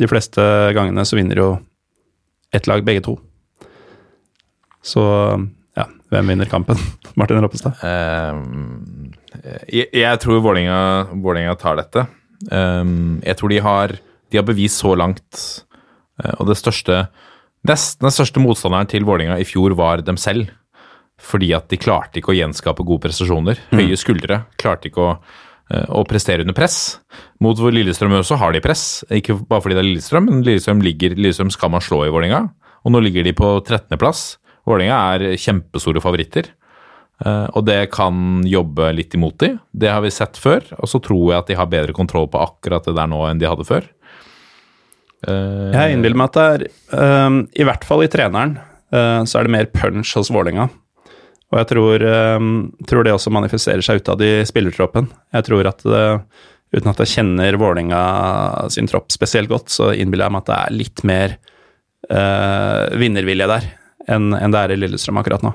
De 0.00 0.08
fleste 0.08 0.42
gangene 0.76 1.04
så 1.08 1.18
vinner 1.18 1.40
jo 1.40 1.48
ett 2.54 2.68
lag, 2.68 2.84
begge 2.84 3.02
to. 3.06 3.16
Så 4.82 5.02
ja, 5.76 5.86
hvem 6.12 6.32
vinner 6.32 6.50
kampen? 6.50 6.78
Martin 7.20 7.40
Roppestad? 7.44 7.80
Ehm, 7.86 9.10
jeg, 9.68 9.88
jeg 9.94 10.22
tror 10.22 10.42
Vålinga, 10.44 10.78
Vålinga 11.22 11.56
tar 11.60 11.78
dette. 11.80 12.06
Um, 12.50 13.20
jeg 13.24 13.36
tror 13.36 13.52
de 13.52 13.60
har, 13.64 13.96
de 14.32 14.40
har 14.40 14.46
bevist 14.48 14.80
så 14.80 14.94
langt, 14.96 15.42
eh, 16.22 16.32
og 16.38 16.48
det 16.48 16.56
største 16.60 17.04
Nesten 17.68 18.06
den 18.06 18.14
største 18.14 18.40
motstanderen 18.40 18.88
til 18.88 19.04
Vålinga 19.04 19.34
i 19.36 19.44
fjor 19.44 19.74
var 19.76 20.00
dem 20.00 20.16
selv. 20.16 20.48
Fordi 21.20 21.50
at 21.52 21.66
de 21.68 21.76
klarte 21.76 22.16
ikke 22.16 22.32
å 22.32 22.36
gjenskape 22.38 22.86
gode 22.88 23.04
prestasjoner. 23.04 23.60
Høye 23.74 23.98
skuldre. 24.00 24.38
Klarte 24.56 24.88
ikke 24.88 25.02
å, 25.04 25.10
eh, 25.74 25.86
å 25.88 26.04
prestere 26.08 26.44
under 26.46 26.56
press. 26.56 26.98
Mot 27.40 27.58
hvor 27.58 27.72
Lillestrøm 27.74 28.12
også 28.18 28.38
har 28.40 28.52
de 28.52 28.60
press. 28.64 29.02
Ikke 29.10 29.38
bare 29.48 29.62
fordi 29.64 29.78
det 29.78 29.84
er 29.84 29.88
Lillestrøm, 29.90 30.28
men 30.30 30.44
Lillestrøm, 30.46 30.82
ligger, 30.84 31.16
Lillestrøm 31.16 31.50
skal 31.54 31.72
man 31.74 31.84
slå 31.84 32.04
i 32.06 32.12
Vålinga. 32.14 32.44
Og 32.84 32.94
nå 32.94 33.02
ligger 33.04 33.26
de 33.26 33.34
på 33.36 33.52
13.-plass. 33.64 34.38
Vålinga 34.68 34.96
er 35.14 35.36
kjempestore 35.40 36.02
favoritter. 36.04 36.50
Eh, 37.24 37.46
og 37.52 37.64
det 37.68 37.90
kan 37.92 38.40
jobbe 38.48 38.90
litt 38.96 39.14
imot 39.18 39.38
de. 39.42 39.54
Det 39.72 39.90
har 39.92 40.00
vi 40.04 40.12
sett 40.14 40.38
før. 40.40 40.64
Og 40.80 40.88
så 40.88 41.00
tror 41.04 41.32
jeg 41.32 41.38
at 41.42 41.50
de 41.52 41.58
har 41.58 41.68
bedre 41.72 41.96
kontroll 41.96 42.28
på 42.32 42.40
akkurat 42.40 42.86
det 42.88 42.96
der 42.96 43.10
nå 43.12 43.22
enn 43.28 43.40
de 43.42 43.48
hadde 43.50 43.66
før. 43.68 43.88
Eh, 45.28 45.70
Jeg 45.76 45.96
innbiller 45.98 46.16
meg 46.16 46.30
at 46.30 46.38
det 46.38 46.44
er, 46.48 46.62
ehm, 46.96 47.40
i 47.60 47.66
hvert 47.68 47.84
fall 47.84 48.04
i 48.04 48.08
treneren, 48.12 48.56
eh, 48.92 49.20
så 49.28 49.38
er 49.40 49.44
det 49.44 49.52
mer 49.52 49.66
punch 49.68 50.14
hos 50.16 50.30
Vålinga. 50.32 50.70
Og 51.50 51.58
jeg 51.58 51.68
tror, 51.72 52.04
ehm, 52.06 52.50
tror 52.86 53.04
det 53.04 53.14
også 53.16 53.32
manifesterer 53.34 53.82
seg 53.82 54.02
utad 54.02 54.22
i 54.22 54.32
spillertroppen. 54.46 55.08
Jeg 55.34 55.46
tror 55.48 55.66
at 55.66 55.82
det, 55.82 56.04
uten 56.76 56.92
at 56.92 57.02
jeg 57.02 57.14
kjenner 57.16 57.58
Vålinga 57.58 58.02
sin 58.70 58.86
tropp 58.90 59.10
spesielt 59.10 59.50
godt, 59.50 59.72
så 59.74 59.90
innbiller 59.90 60.28
jeg 60.28 60.36
meg 60.36 60.44
at 60.44 60.50
det 60.50 60.58
er 60.60 60.76
litt 60.76 61.02
mer 61.10 61.34
uh, 62.10 62.86
vinnervilje 63.00 63.50
der 63.50 63.66
enn 64.10 64.30
enn 64.34 64.54
det 64.54 64.62
er 64.62 64.74
i 64.74 64.78
Lillestrøm 64.78 65.18
akkurat 65.20 65.42
nå. 65.44 65.52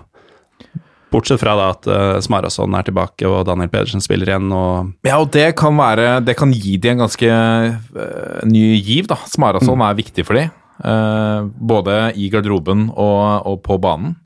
Bortsett 1.14 1.40
fra 1.40 1.54
da 1.56 1.70
at 1.72 1.88
uh, 1.88 2.18
Smarason 2.24 2.76
er 2.76 2.86
tilbake 2.88 3.28
og 3.30 3.46
Daniel 3.48 3.72
Pedersen 3.72 4.04
spiller 4.04 4.34
igjen, 4.34 4.52
og 4.52 4.92
Ja, 5.08 5.22
og 5.22 5.32
det 5.32 5.54
kan 5.60 5.78
være 5.80 6.20
Det 6.26 6.36
kan 6.36 6.52
gi 6.52 6.76
de 6.82 6.92
en 6.92 7.06
ganske 7.06 7.32
uh, 7.32 8.44
ny 8.44 8.76
giv, 8.84 9.08
da. 9.12 9.20
Smarason 9.32 9.84
er 9.86 9.98
viktig 9.98 10.28
for 10.28 10.40
de. 10.40 10.50
Uh, 10.84 11.48
både 11.56 12.12
i 12.20 12.28
garderoben 12.34 12.90
og, 12.92 13.48
og 13.48 13.62
på 13.64 13.80
banen. 13.80 14.18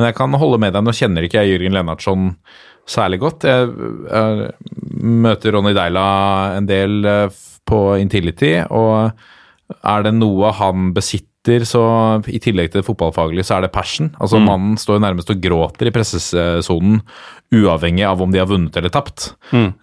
Men 0.00 0.08
jeg 0.08 0.16
kan 0.16 0.32
holde 0.40 0.56
med 0.62 0.72
deg. 0.72 0.84
Nå 0.86 0.96
kjenner 0.96 1.26
ikke 1.26 1.42
jeg 1.42 1.58
Jørgen 1.58 1.74
Lennartson 1.76 2.28
særlig 2.88 3.20
godt. 3.20 3.44
Jeg, 3.44 3.68
jeg 4.08 4.52
møter 5.20 5.52
Ronny 5.52 5.74
Deila 5.76 6.04
en 6.56 6.68
del 6.68 7.04
eh, 7.04 7.42
på 7.68 7.80
Intility, 8.00 8.54
og 8.72 9.12
er 9.84 10.06
det 10.06 10.14
noe 10.16 10.54
han 10.56 10.88
besitter, 10.96 11.66
så 11.68 11.82
i 12.28 12.40
tillegg 12.42 12.72
til 12.72 12.80
det 12.80 12.86
fotballfaglige, 12.88 13.44
så 13.46 13.58
er 13.58 13.66
det 13.66 13.72
passion. 13.76 14.10
Altså 14.20 14.40
Mannen 14.42 14.74
står 14.80 14.98
nærmest 15.04 15.30
og 15.32 15.38
gråter 15.44 15.88
i 15.88 15.92
pressesonen, 15.94 17.02
uavhengig 17.54 18.04
av 18.08 18.24
om 18.24 18.32
de 18.32 18.40
har 18.42 18.48
vunnet 18.50 18.76
eller 18.76 18.92
tapt. 18.92 19.34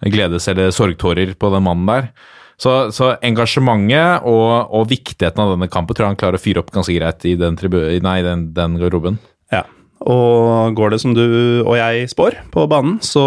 Gledes- 0.02 0.50
eller 0.50 0.74
sorgtårer 0.74 1.32
på 1.38 1.50
den 1.54 1.64
mannen 1.66 1.88
der. 1.88 2.10
Så, 2.58 2.90
så 2.90 3.12
engasjementet 3.22 4.26
og, 4.26 4.74
og 4.74 4.88
viktigheten 4.90 5.44
av 5.44 5.54
denne 5.54 5.70
kampen 5.70 5.94
tror 5.94 6.08
jeg 6.08 6.16
han 6.16 6.20
klarer 6.20 6.40
å 6.40 6.42
fyre 6.42 6.62
opp 6.64 6.72
ganske 6.74 6.94
greit 6.96 7.26
i 7.30 7.36
den, 7.38 7.56
tribu 7.58 7.78
nei, 8.02 8.18
den, 8.26 8.48
den 8.54 8.74
garderoben. 8.82 9.20
Ja, 9.54 9.62
og 10.06 10.74
går 10.78 10.94
det 10.94 11.00
som 11.02 11.14
du 11.16 11.24
og 11.64 11.74
jeg 11.78 12.08
spår 12.12 12.36
på 12.54 12.66
banen, 12.70 12.98
så 13.04 13.22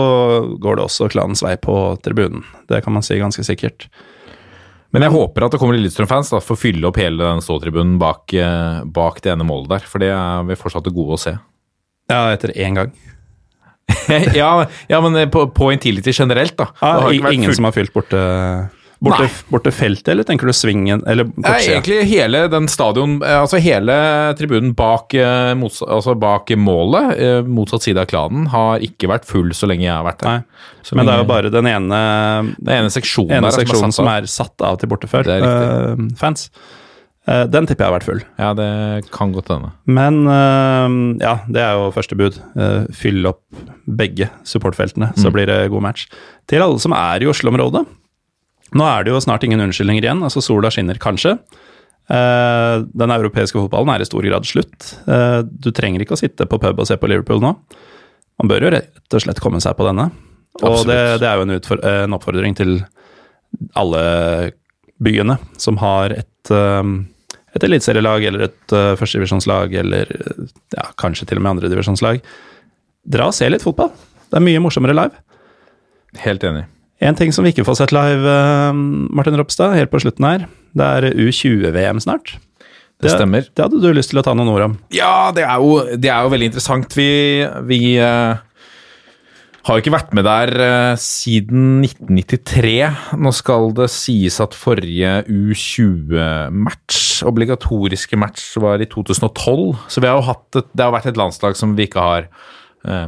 går 0.62 0.78
det 0.80 0.86
også 0.88 1.10
klanens 1.12 1.44
vei 1.44 1.58
på 1.62 1.76
tribunen. 2.04 2.46
Det 2.72 2.80
kan 2.86 2.94
man 2.96 3.04
si 3.06 3.18
ganske 3.20 3.44
sikkert. 3.46 3.90
Men 4.92 5.06
jeg 5.06 5.14
håper 5.14 5.46
at 5.46 5.54
det 5.54 5.60
kommer 5.62 5.78
Lillestrøm-fans 5.78 6.34
for 6.34 6.56
å 6.56 6.60
fylle 6.60 6.88
opp 6.90 6.98
hele 7.00 7.24
den 7.24 7.44
ståtribunen 7.44 7.96
bak, 8.00 8.34
eh, 8.36 8.82
bak 8.92 9.22
det 9.24 9.32
ene 9.36 9.46
målet 9.48 9.70
der. 9.72 9.86
For 9.88 10.04
det 10.04 10.10
er 10.12 10.44
vi 10.50 10.58
fortsatt 10.60 10.84
til 10.88 10.96
gode 10.96 11.16
å 11.16 11.22
se. 11.22 11.36
Ja, 12.12 12.26
etter 12.34 12.52
én 12.60 12.76
gang. 12.76 12.92
ja, 14.36 14.50
ja, 14.92 15.00
men 15.04 15.16
på, 15.32 15.46
på 15.56 15.72
Intility 15.72 16.12
generelt, 16.16 16.58
da. 16.60 16.70
Det 16.76 16.92
Ja, 17.20 17.32
ingen 17.32 17.50
fullt- 17.50 17.56
som 17.60 17.68
har 17.70 17.76
fylt 17.76 17.94
borte, 17.96 18.20
borte, 19.02 19.28
borte 19.50 19.72
feltet, 19.74 20.12
eller 20.14 20.28
tenker 20.28 20.50
du 20.50 20.54
svingen, 20.56 21.02
eller 21.10 21.30
Nei, 21.42 21.56
egentlig 21.66 22.02
hele 22.12 22.44
den 22.52 22.68
stadion, 22.72 23.18
eh, 23.26 23.38
altså 23.42 23.62
hele 23.62 23.96
tribunen 24.38 24.76
bak, 24.78 25.16
eh, 25.18 25.54
altså 25.56 26.16
bak 26.20 26.54
målet, 26.58 27.16
eh, 27.18 27.40
motsatt 27.48 27.88
side 27.88 28.04
av 28.04 28.10
klanen, 28.12 28.48
har 28.54 28.84
ikke 28.86 29.10
vært 29.12 29.26
full 29.30 29.50
så 29.58 29.70
lenge 29.70 29.88
jeg 29.88 29.96
har 29.96 30.06
vært 30.06 30.22
der. 30.26 30.44
Men 30.98 31.08
det 31.08 31.16
er 31.16 31.24
jo 31.24 31.30
bare 31.30 31.54
den 31.54 31.70
ene, 31.70 32.04
Den 32.58 32.76
ene 32.82 32.94
seksjonen 32.94 33.38
ene 33.38 33.50
der 33.50 33.58
seksjonen 33.62 33.94
satt 33.94 34.00
som 34.02 34.10
er 34.12 34.30
satt 34.30 34.64
av 34.66 34.80
til 34.82 34.90
bortefør 34.92 35.28
Det 35.28 35.40
er 35.40 35.46
eh, 35.46 36.06
fans. 36.20 36.50
Uh, 37.30 37.46
den 37.46 37.68
tipper 37.70 37.86
jeg 37.86 37.92
har 37.92 37.98
vært 38.00 38.08
full. 38.08 38.22
Ja, 38.42 38.50
det 38.58 39.12
kan 39.14 39.30
godt 39.36 39.52
hende. 39.54 39.70
Men 39.86 40.24
uh, 40.26 40.90
ja, 41.22 41.36
det 41.46 41.62
er 41.62 41.78
jo 41.78 41.92
første 41.94 42.18
bud. 42.18 42.40
Uh, 42.58 42.90
fyll 42.98 43.30
opp 43.30 43.44
begge 43.86 44.32
supportfeltene, 44.48 45.12
så 45.22 45.30
blir 45.34 45.46
det 45.50 45.70
god 45.70 45.86
match. 45.86 46.08
Til 46.50 46.66
alle 46.66 46.82
som 46.82 46.96
er 46.98 47.22
i 47.22 47.30
Oslo-området. 47.30 47.86
Nå 48.78 48.88
er 48.88 49.04
det 49.04 49.12
jo 49.12 49.20
snart 49.24 49.44
ingen 49.44 49.62
unnskyldninger 49.66 50.06
igjen. 50.06 50.24
altså 50.24 50.44
Sola 50.44 50.72
skinner 50.72 51.00
kanskje. 51.02 51.36
Eh, 52.12 52.76
den 52.98 53.14
europeiske 53.14 53.60
fotballen 53.60 53.94
er 53.94 54.04
i 54.04 54.08
stor 54.08 54.26
grad 54.26 54.48
slutt. 54.48 54.94
Eh, 55.08 55.42
du 55.44 55.72
trenger 55.76 56.04
ikke 56.04 56.18
å 56.18 56.22
sitte 56.22 56.48
på 56.50 56.60
pub 56.62 56.80
og 56.80 56.88
se 56.88 56.98
på 57.00 57.10
Liverpool 57.12 57.44
nå. 57.44 57.54
Man 58.42 58.52
bør 58.52 58.68
jo 58.68 58.74
rett 58.74 59.16
og 59.16 59.24
slett 59.24 59.42
komme 59.44 59.62
seg 59.64 59.78
på 59.78 59.88
denne. 59.88 60.10
Og 60.66 60.84
det, 60.88 61.00
det 61.22 61.28
er 61.28 61.40
jo 61.40 61.46
en, 61.48 61.56
en 61.92 62.18
oppfordring 62.18 62.58
til 62.58 62.82
alle 63.78 64.04
byene 65.02 65.38
som 65.62 65.80
har 65.82 66.16
et, 66.16 66.52
eh, 66.56 66.92
et 67.56 67.68
eliteserielag 67.68 68.28
eller 68.32 68.48
et 68.50 68.76
førstedivisjonslag, 69.00 69.76
eller 69.84 70.12
ja, 70.76 70.88
kanskje 71.00 71.28
til 71.30 71.42
og 71.42 71.46
med 71.46 71.58
andredivisjonslag. 71.58 72.24
Dra 73.12 73.32
og 73.32 73.36
se 73.36 73.50
litt 73.52 73.66
fotball. 73.66 73.92
Det 74.32 74.40
er 74.40 74.48
mye 74.48 74.64
morsommere 74.64 74.96
live. 74.96 75.26
Helt 76.24 76.44
enig. 76.48 76.68
En 77.02 77.18
ting 77.18 77.34
som 77.34 77.46
vi 77.46 77.54
ikke 77.54 77.66
får 77.66 77.80
sett 77.80 77.96
live, 77.96 78.30
eh, 78.30 78.72
Martin 79.10 79.38
Ropstad, 79.40 79.74
helt 79.74 79.92
på 79.94 80.04
slutten 80.04 80.28
her, 80.28 80.48
det 80.78 80.86
er 80.86 81.10
U20-VM 81.18 82.02
snart. 82.04 82.36
Det 83.02 83.16
stemmer. 83.16 83.48
Det 83.50 83.66
hadde 83.66 83.82
du 83.82 83.90
lyst 83.96 84.14
til 84.14 84.22
å 84.22 84.26
ta 84.26 84.36
noen 84.38 84.52
ord 84.52 84.68
om. 84.68 84.78
Ja, 84.94 85.32
det 85.34 85.42
er 85.42 85.58
jo, 85.58 85.98
det 85.98 86.12
er 86.14 86.22
jo 86.22 86.32
veldig 86.36 86.52
interessant. 86.52 86.94
Vi, 86.94 87.42
vi 87.66 87.80
uh, 87.98 88.38
har 89.66 89.82
ikke 89.82 89.94
vært 89.96 90.14
med 90.18 90.28
der 90.28 90.52
uh, 90.62 91.00
siden 91.02 91.82
1993. 91.88 92.76
Nå 93.18 93.34
skal 93.34 93.74
det 93.78 93.90
sies 93.94 94.38
at 94.44 94.54
forrige 94.58 95.16
U20-match, 95.26 97.24
obligatoriske 97.26 98.22
match, 98.22 98.46
var 98.62 98.86
i 98.86 98.90
2012. 98.92 99.66
Så 99.90 100.04
vi 100.04 100.12
har 100.12 100.22
jo 100.22 100.28
hatt 100.30 100.62
et, 100.62 100.70
det 100.70 100.86
har 100.86 100.94
vært 100.94 101.10
et 101.10 101.22
landslag 101.22 101.58
som 101.58 101.74
vi 101.78 101.90
ikke 101.90 102.06
har 102.06 102.30
eh, 102.86 103.08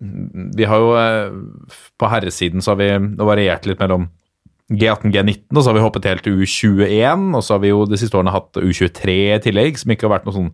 Vi 0.00 0.68
har 0.68 0.82
jo 0.82 0.92
eh, 1.00 1.72
På 1.96 2.10
herresiden 2.12 2.64
så 2.64 2.74
har 2.74 2.80
vi 2.82 2.90
variert 3.22 3.68
litt 3.68 3.80
mellom 3.82 4.10
G18, 4.66 5.12
G19, 5.14 5.44
og 5.54 5.60
så 5.62 5.70
har 5.70 5.76
vi 5.76 5.82
hoppet 5.84 6.06
helt 6.10 6.24
til 6.26 6.40
U21. 6.42 7.28
Og 7.38 7.44
så 7.46 7.54
har 7.54 7.60
vi 7.62 7.70
jo 7.70 7.84
de 7.86 7.98
siste 8.00 8.18
årene 8.18 8.32
hatt 8.34 8.58
U23 8.58 9.12
i 9.36 9.38
tillegg, 9.44 9.78
som 9.78 9.92
ikke 9.94 10.08
har 10.08 10.16
vært 10.16 10.26
noe 10.26 10.34
sånn 10.34 10.48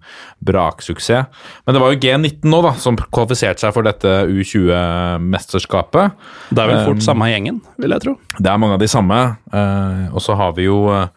braksuksess. 0.45 1.47
Men 1.65 1.73
det 1.73 1.81
var 1.81 1.95
jo 1.95 2.01
G19 2.03 2.45
nå, 2.53 2.61
da, 2.67 2.75
som 2.77 2.99
kvalifiserte 3.01 3.65
seg 3.65 3.73
for 3.73 3.89
dette 3.89 4.13
U20-mesterskapet. 4.29 6.21
Det 6.53 6.61
er 6.61 6.75
vel 6.75 6.85
fort 6.91 7.07
samme 7.07 7.31
gjengen, 7.33 7.63
vil 7.81 7.97
jeg 7.97 8.05
tro. 8.05 8.19
Det 8.37 8.53
er 8.53 8.61
mange 8.61 8.77
av 8.77 8.85
de 8.85 8.91
samme. 8.93 9.23
eh, 9.49 10.05
og 10.13 10.21
så 10.21 10.37
har 10.37 10.53
vi 10.61 10.69
jo 10.69 10.83
eh, 10.93 11.09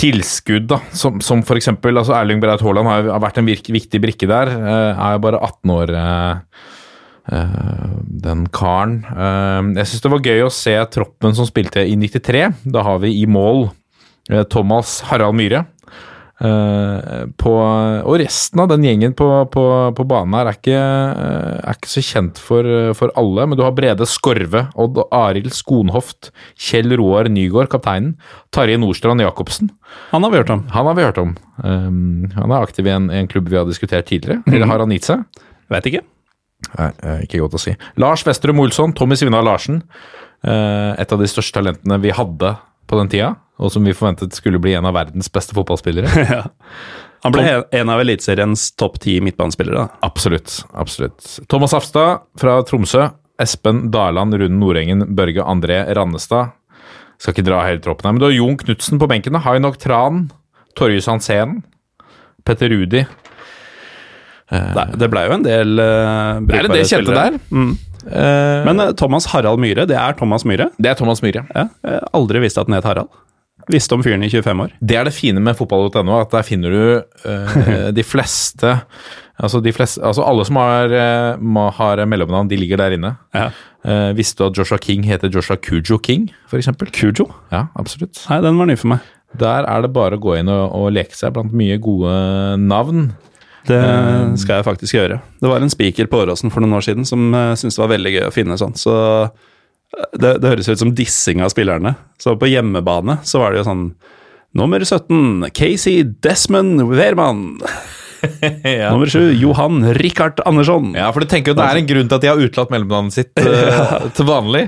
tilskudd, 0.00 0.70
da, 0.72 0.80
som, 0.96 1.20
som 1.24 1.42
for 1.44 1.60
eksempel 1.60 2.00
altså 2.00 2.16
Erling 2.16 2.40
Braut 2.42 2.62
Haaland 2.64 2.88
har, 2.88 3.10
vært 3.20 3.40
en 3.42 3.48
virke, 3.48 3.74
viktig 3.74 4.00
brikke 4.00 4.28
der. 4.30 4.48
eh, 4.56 4.96
er 4.96 5.18
jo 5.18 5.24
bare 5.26 5.42
18 5.44 5.74
år, 5.76 5.92
eh, 5.92 6.06
eh, 6.08 6.71
den 7.26 8.46
karen. 8.54 9.02
Eh, 9.06 9.60
jeg 9.78 9.90
syns 9.90 10.04
det 10.04 10.12
var 10.14 10.26
gøy 10.26 10.46
å 10.46 10.54
se 10.54 10.74
troppen 10.94 11.36
som 11.38 11.48
spilte 11.48 11.84
i 11.86 11.94
93. 11.98 12.48
Da 12.74 12.82
har 12.86 12.98
vi 13.04 13.14
i 13.20 13.28
mål 13.30 13.68
eh, 14.30 14.42
Thomas 14.50 15.00
Harald 15.10 15.38
Myhre. 15.38 15.66
Eh, 16.42 17.26
på, 17.38 17.50
og 18.02 18.16
resten 18.18 18.62
av 18.64 18.70
den 18.72 18.82
gjengen 18.82 19.12
på, 19.14 19.26
på, 19.52 19.64
på 19.94 20.06
banen 20.10 20.34
her 20.34 20.48
er 20.50 20.56
ikke, 20.56 20.80
eh, 20.80 21.58
er 21.60 21.76
ikke 21.76 21.92
så 21.92 22.02
kjent 22.02 22.40
for, 22.42 22.66
for 22.98 23.14
alle. 23.20 23.46
Men 23.46 23.60
du 23.60 23.62
har 23.62 23.76
Brede 23.76 24.08
Skorve, 24.10 24.64
Odd 24.74 24.98
Arild 25.14 25.54
Skonhoft, 25.54 26.32
Kjell 26.58 26.96
Roar 26.98 27.30
Nygaard, 27.30 27.70
kapteinen. 27.70 28.16
Tarjei 28.52 28.80
Nordstrand 28.82 29.22
Jacobsen. 29.22 29.70
Han 30.10 30.26
har 30.26 30.34
vi 30.34 30.42
hørt 30.42 30.54
om. 30.56 30.66
Han 30.74 30.90
har 30.90 30.98
vi 30.98 31.06
hørt 31.06 31.22
om. 31.22 31.36
Um, 31.62 32.26
han 32.34 32.50
er 32.50 32.64
aktiv 32.64 32.88
i 32.88 32.96
en, 32.96 33.06
en 33.12 33.30
klubb 33.30 33.52
vi 33.52 33.60
har 33.60 33.68
diskutert 33.68 34.10
tidligere. 34.10 34.42
Eller 34.50 34.66
har 34.66 34.82
han 34.82 34.96
gitt 34.96 35.06
seg? 35.12 35.22
Vet 35.70 35.92
ikke. 35.92 36.02
Nei, 36.78 36.90
eh, 37.02 37.22
ikke 37.26 37.42
godt 37.42 37.56
å 37.58 37.62
si. 37.62 37.76
Lars 38.00 38.24
Westerøm 38.26 38.62
Olsson, 38.62 38.94
Tommy 38.96 39.18
Svinnar 39.18 39.44
Larsen. 39.46 39.82
eh, 40.44 40.92
et 40.98 41.12
av 41.12 41.18
de 41.20 41.28
største 41.30 41.60
talentene 41.60 42.00
vi 42.02 42.14
hadde 42.14 42.56
på 42.88 42.98
den 42.98 43.08
tida, 43.12 43.34
og 43.58 43.72
som 43.72 43.84
vi 43.84 43.94
forventet 43.94 44.34
skulle 44.34 44.60
bli 44.62 44.74
en 44.74 44.86
av 44.88 44.94
verdens 44.96 45.30
beste 45.32 45.54
fotballspillere. 45.54 46.08
ja. 46.36 46.44
Han 47.22 47.34
ble 47.34 47.44
en 47.70 47.90
av 47.92 48.00
Eliteseriens 48.02 48.72
topp 48.74 48.98
ti 49.04 49.20
midtbanespillere. 49.22 49.86
Absolutt. 50.02 50.64
absolutt. 50.74 51.38
Thomas 51.48 51.74
Afstad 51.76 52.24
fra 52.40 52.58
Tromsø. 52.66 53.12
Espen 53.40 53.90
Darland, 53.94 54.34
Rune 54.38 54.58
Nordengen, 54.58 55.06
Børge 55.16 55.42
André 55.46 55.94
Rannestad. 55.94 56.52
Skal 57.22 57.36
ikke 57.36 57.46
dra 57.46 57.62
hele 57.64 57.82
troppen 57.82 58.08
her, 58.08 58.14
men 58.14 58.22
du 58.22 58.26
har 58.26 58.34
Jon 58.34 58.58
Knutsen 58.58 58.98
på 58.98 59.08
benken. 59.10 59.38
Hainok 59.44 59.78
Tran, 59.82 60.24
Torjus 60.78 61.06
Hansen, 61.10 61.60
Petter 62.46 62.72
Rudi. 62.74 63.04
Det, 64.52 64.86
det 65.00 65.08
ble 65.12 65.24
jo 65.26 65.34
en 65.38 65.46
del 65.46 65.74
uh, 65.80 66.38
Det 66.44 66.58
er 66.58 66.68
en 66.68 66.76
del 66.76 66.86
kjente 66.88 67.16
der. 67.16 67.40
Eh, 68.02 68.62
Men 68.68 68.82
uh, 68.82 68.90
Thomas 68.98 69.30
Harald 69.32 69.62
Myhre, 69.62 69.86
det 69.88 69.96
er 69.96 70.16
Thomas 70.18 70.44
Myhre. 70.48 70.68
det 70.76 70.92
er 70.92 70.98
Thomas 70.98 71.22
Myhre. 71.24 71.46
Ja, 71.54 71.68
aldri 72.12 72.42
visste 72.44 72.60
at 72.64 72.70
den 72.70 72.76
het 72.76 72.88
Harald. 72.88 73.12
Visste 73.70 73.94
om 73.94 74.02
fyren 74.02 74.24
i 74.26 74.30
25 74.30 74.62
år. 74.64 74.72
Det 74.82 74.96
er 74.98 75.06
det 75.06 75.14
fine 75.14 75.42
med 75.42 75.54
fotball.no, 75.58 76.16
at 76.18 76.32
der 76.34 76.46
finner 76.46 76.72
du 76.74 77.28
eh, 77.30 77.90
de 77.98 78.06
fleste 78.06 78.78
Altså, 79.42 79.58
de 79.64 79.72
fleste, 79.74 79.98
altså 80.06 80.22
alle 80.28 80.44
som 80.46 80.58
har, 80.60 80.92
eh, 80.94 81.62
har 81.78 82.02
mellomnavn, 82.06 82.46
de 82.50 82.56
ligger 82.56 82.78
der 82.78 82.94
inne. 82.94 83.16
Ja. 83.34 83.48
Uh, 83.82 84.12
visste 84.14 84.38
du 84.38 84.44
at 84.46 84.58
Joshua 84.58 84.78
King 84.78 85.02
heter 85.02 85.32
Joshua 85.32 85.56
Kujo 85.56 85.98
King, 85.98 86.28
f.eks.? 86.46 86.68
Kujo? 86.92 87.26
Ja, 87.50 87.64
absolutt. 87.74 88.20
Nei, 88.28 88.38
den 88.44 88.60
var 88.60 88.68
ny 88.70 88.76
for 88.78 88.92
meg. 88.92 89.08
Der 89.40 89.66
er 89.66 89.82
det 89.82 89.90
bare 89.96 90.20
å 90.20 90.22
gå 90.22 90.36
inn 90.38 90.52
og, 90.52 90.76
og 90.76 90.92
leke 90.94 91.16
seg 91.18 91.34
blant 91.34 91.56
mye 91.56 91.80
gode 91.82 92.12
navn. 92.62 93.08
Det 93.68 93.80
skal 94.42 94.58
jeg 94.58 94.66
faktisk 94.66 94.96
gjøre. 94.96 95.20
Det 95.42 95.50
var 95.50 95.62
en 95.62 95.70
spiker 95.70 96.08
på 96.10 96.22
Åråsen 96.24 96.50
for 96.52 96.64
noen 96.64 96.78
år 96.78 96.86
siden 96.86 97.06
som 97.08 97.30
uh, 97.34 97.54
syntes 97.58 97.78
det 97.78 97.84
var 97.84 97.92
veldig 97.94 98.12
gøy 98.16 98.26
å 98.26 98.34
finne 98.34 98.58
sånn. 98.58 98.74
Så 98.78 98.94
eh, 99.22 100.08
det, 100.18 100.34
det 100.42 100.50
høres 100.50 100.70
ut 100.72 100.82
som 100.82 100.94
dissing 100.98 101.44
av 101.44 101.52
spillerne. 101.54 101.94
Så 102.22 102.34
på 102.40 102.50
hjemmebane 102.50 103.20
så 103.28 103.42
var 103.42 103.52
det 103.52 103.62
jo 103.62 103.68
sånn 103.70 103.86
Nummer 104.52 104.82
17, 104.84 105.48
Casey 105.56 106.02
Desmond 106.04 106.82
Wehrmann. 106.90 107.62
Nummer 108.92 109.08
7, 109.08 109.30
Johan 109.40 109.94
Rikard 109.96 110.42
Andersson. 110.44 110.90
Ja, 110.98 111.06
for 111.14 111.24
du 111.24 111.30
tenker 111.30 111.54
jo 111.54 111.56
det 111.56 111.64
er 111.70 111.80
en 111.80 111.88
grunn 111.88 112.10
til 112.10 112.18
at 112.18 112.26
de 112.26 112.28
har 112.28 112.42
utelatt 112.42 112.74
mellomnavnet 112.74 113.16
sitt 113.16 113.40
ja. 113.40 114.02
til 114.16 114.28
vanlig. 114.28 114.66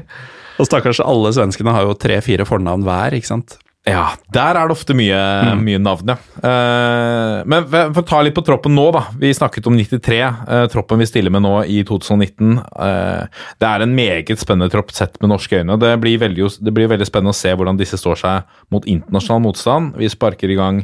Og 0.57 0.71
stakkars 0.71 1.03
alle 1.05 1.35
svenskene 1.37 1.75
har 1.75 1.85
jo 1.85 1.99
tre-fire 1.99 2.47
fornavn 2.49 2.87
hver, 2.87 3.19
ikke 3.19 3.33
sant. 3.35 3.59
Ja, 3.85 4.15
der 4.33 4.57
er 4.57 4.69
det 4.71 4.73
ofte 4.73 4.95
mye, 4.97 5.19
mye 5.61 5.81
navn, 5.83 6.15
ja. 6.15 6.17
Uh, 6.41 7.43
men 7.45 7.67
for 7.69 8.01
å 8.01 8.07
ta 8.09 8.21
litt 8.25 8.37
på 8.37 8.45
troppen 8.47 8.73
nå, 8.73 8.87
da. 8.97 9.03
Vi 9.21 9.33
snakket 9.37 9.69
om 9.69 9.77
93. 9.77 10.21
Uh, 10.49 10.63
troppen 10.73 11.03
vi 11.03 11.09
stiller 11.11 11.35
med 11.35 11.45
nå 11.45 11.53
i 11.69 11.83
2019. 11.85 12.63
Uh, 12.73 13.43
det 13.61 13.69
er 13.69 13.85
en 13.85 13.93
meget 13.97 14.41
spennende 14.41 14.73
tropp 14.73 14.95
sett 14.97 15.21
med 15.21 15.35
norske 15.35 15.61
øyne. 15.61 15.77
Det 15.83 15.93
blir, 16.01 16.17
veldig, 16.23 16.49
det 16.65 16.73
blir 16.77 16.89
veldig 16.95 17.11
spennende 17.11 17.37
å 17.37 17.41
se 17.43 17.53
hvordan 17.53 17.81
disse 17.81 18.01
står 18.01 18.23
seg 18.23 18.57
mot 18.73 18.89
internasjonal 18.89 19.45
motstand. 19.51 20.01
Vi 20.01 20.09
sparker 20.13 20.49
i 20.49 20.59
gang 20.59 20.81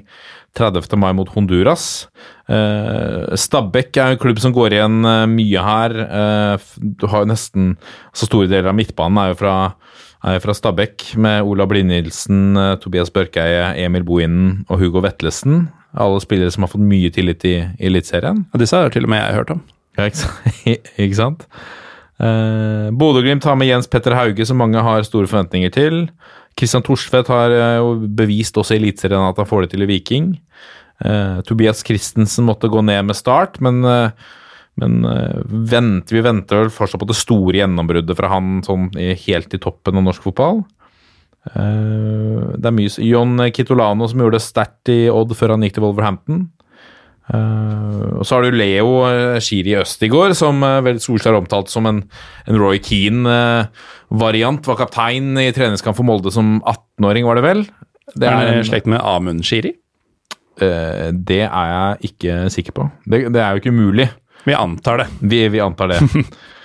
30. 0.59 0.97
mai 0.99 1.13
mot 1.15 1.31
Honduras. 1.35 2.09
Uh, 2.51 3.31
Stabæk 3.39 3.97
er 3.97 4.15
en 4.15 4.21
klubb 4.21 4.41
som 4.43 4.55
går 4.55 4.75
igjen 4.75 5.05
eh, 5.07 5.27
mye 5.31 5.63
her. 5.63 5.95
Eh, 6.03 6.71
du 6.99 7.07
har 7.11 7.23
jo 7.23 7.31
nesten 7.31 7.75
så 8.11 8.27
Store 8.27 8.51
deler 8.51 8.73
av 8.73 8.79
midtbanen 8.79 9.21
er 9.23 9.33
jo 9.33 9.41
fra 9.45 9.55
er 10.25 10.41
fra 10.43 10.55
Stabæk, 10.57 11.15
med 11.17 11.43
Ola 11.49 11.67
Blid-Nilsen, 11.69 12.57
eh, 12.59 12.77
Tobias 12.83 13.11
Børkeie, 13.11 13.75
Emil 13.81 14.05
Bohinen 14.05 14.65
og 14.69 14.81
Hugo 14.83 15.03
Vetlesen. 15.05 15.69
Alle 15.97 16.21
spillere 16.23 16.53
som 16.55 16.67
har 16.67 16.73
fått 16.73 16.87
mye 16.87 17.11
tillit 17.11 17.45
i, 17.49 17.55
Eliteserien. 17.81 18.45
Ja, 18.53 18.61
disse 18.63 18.77
har 18.77 18.93
til 18.95 19.09
og 19.09 19.11
med 19.11 19.23
jeg 19.23 19.39
hørt 19.41 19.55
om. 19.57 19.63
Ja, 19.99 20.07
ikke 20.07 20.23
sant? 20.23 20.67
ikke 21.05 21.19
sant? 21.19 21.47
Eh, 22.21 22.91
Bodø-Glimt 22.93 23.47
har 23.49 23.57
med 23.57 23.71
Jens 23.71 23.89
Petter 23.91 24.15
Hauge, 24.15 24.45
som 24.47 24.61
mange 24.61 24.83
har 24.85 25.07
store 25.09 25.31
forventninger 25.31 25.73
til. 25.75 26.05
Kristian 26.59 26.85
Thorsvedt 26.85 27.31
har 27.33 27.55
eh, 27.55 27.79
jo 27.81 27.97
bevist 28.07 28.59
også 28.61 28.77
i 28.77 28.83
Eliteserien 28.83 29.25
at 29.25 29.41
han 29.41 29.49
får 29.49 29.65
det 29.65 29.73
til 29.75 29.87
i 29.87 29.91
Viking. 29.91 30.35
Eh, 31.01 31.41
Tobias 31.49 31.81
Christensen 31.87 32.45
måtte 32.49 32.69
gå 32.71 32.83
ned 32.85 33.09
med 33.09 33.17
start, 33.17 33.61
men, 33.65 33.83
eh, 33.89 34.11
men 34.81 35.05
eh, 35.07 35.41
vent, 35.71 36.11
vi 36.11 36.25
venter 36.25 36.65
vel 36.65 36.75
fortsatt 36.75 37.03
på 37.03 37.11
det 37.11 37.19
store 37.19 37.61
gjennombruddet 37.61 38.17
fra 38.19 38.33
han 38.33 38.61
sånn 38.67 38.91
helt 38.97 39.57
i 39.57 39.61
toppen 39.63 40.01
av 40.01 40.07
norsk 40.09 40.25
fotball. 40.31 40.65
Eh, 41.55 42.57
det 42.61 42.69
er 42.69 42.77
mye 42.77 43.05
John 43.07 43.41
Kitolano 43.55 44.09
som 44.11 44.21
gjorde 44.21 44.39
det 44.39 44.45
sterkt 44.45 44.91
i 44.93 45.03
Odd 45.13 45.33
før 45.39 45.55
han 45.55 45.65
gikk 45.65 45.79
til 45.79 45.87
Wolverhampton. 45.87 46.43
Eh, 47.31 48.07
og 48.19 48.25
så 48.27 48.37
har 48.39 48.47
du 48.47 48.57
Leo 48.59 48.93
Shiri 49.43 49.77
Østigård, 49.81 50.35
som 50.39 50.65
vel 50.85 51.01
Solskjær 51.03 51.39
omtalte 51.39 51.73
som 51.73 51.89
en, 51.89 52.03
en 52.47 52.61
Roy 52.61 52.81
Keane-variant. 52.85 54.67
var 54.67 54.81
kaptein 54.83 55.33
i 55.41 55.51
treningskamp 55.57 55.99
for 55.99 56.09
Molde 56.09 56.33
som 56.35 56.59
18-åring, 56.61 57.29
var 57.29 57.41
det 57.41 57.47
vel? 57.47 57.65
Det 58.17 58.27
Er 58.27 58.41
er, 58.41 58.57
det 58.59 58.67
slekt 58.73 58.91
med 58.91 59.03
Amund 59.05 59.47
Shiri? 59.47 59.77
det 60.61 61.47
er 61.47 61.69
jeg 61.71 62.11
ikke 62.11 62.33
sikker 62.53 62.75
på. 62.77 62.85
Det, 63.09 63.31
det 63.33 63.41
er 63.41 63.55
jo 63.55 63.63
ikke 63.63 63.71
umulig. 63.73 64.11
Vi 64.47 64.57
antar 64.57 65.05
det. 65.05 65.09
Vi, 65.21 65.49
vi 65.53 65.61
antar 65.61 65.93
det. 65.95 66.01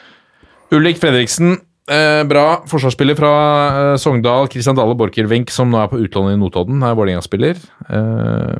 Ulrik 0.75 0.99
Fredriksen 1.01 1.57
Eh, 1.85 2.23
bra 2.25 2.63
forsvarsspiller 2.65 3.13
fra 3.17 3.31
eh, 3.69 3.95
Sogndal, 4.01 4.47
Kristian 4.49 4.77
Dale 4.77 4.95
Borchgrevink, 4.97 5.51
som 5.53 5.69
nå 5.69 5.83
er 5.83 5.91
på 5.91 5.99
utlån 6.01 6.31
i 6.31 6.39
Notodden, 6.41 6.79
er 6.81 6.95
Vålerenga-spiller. 6.97 7.59
Eh, 7.93 8.55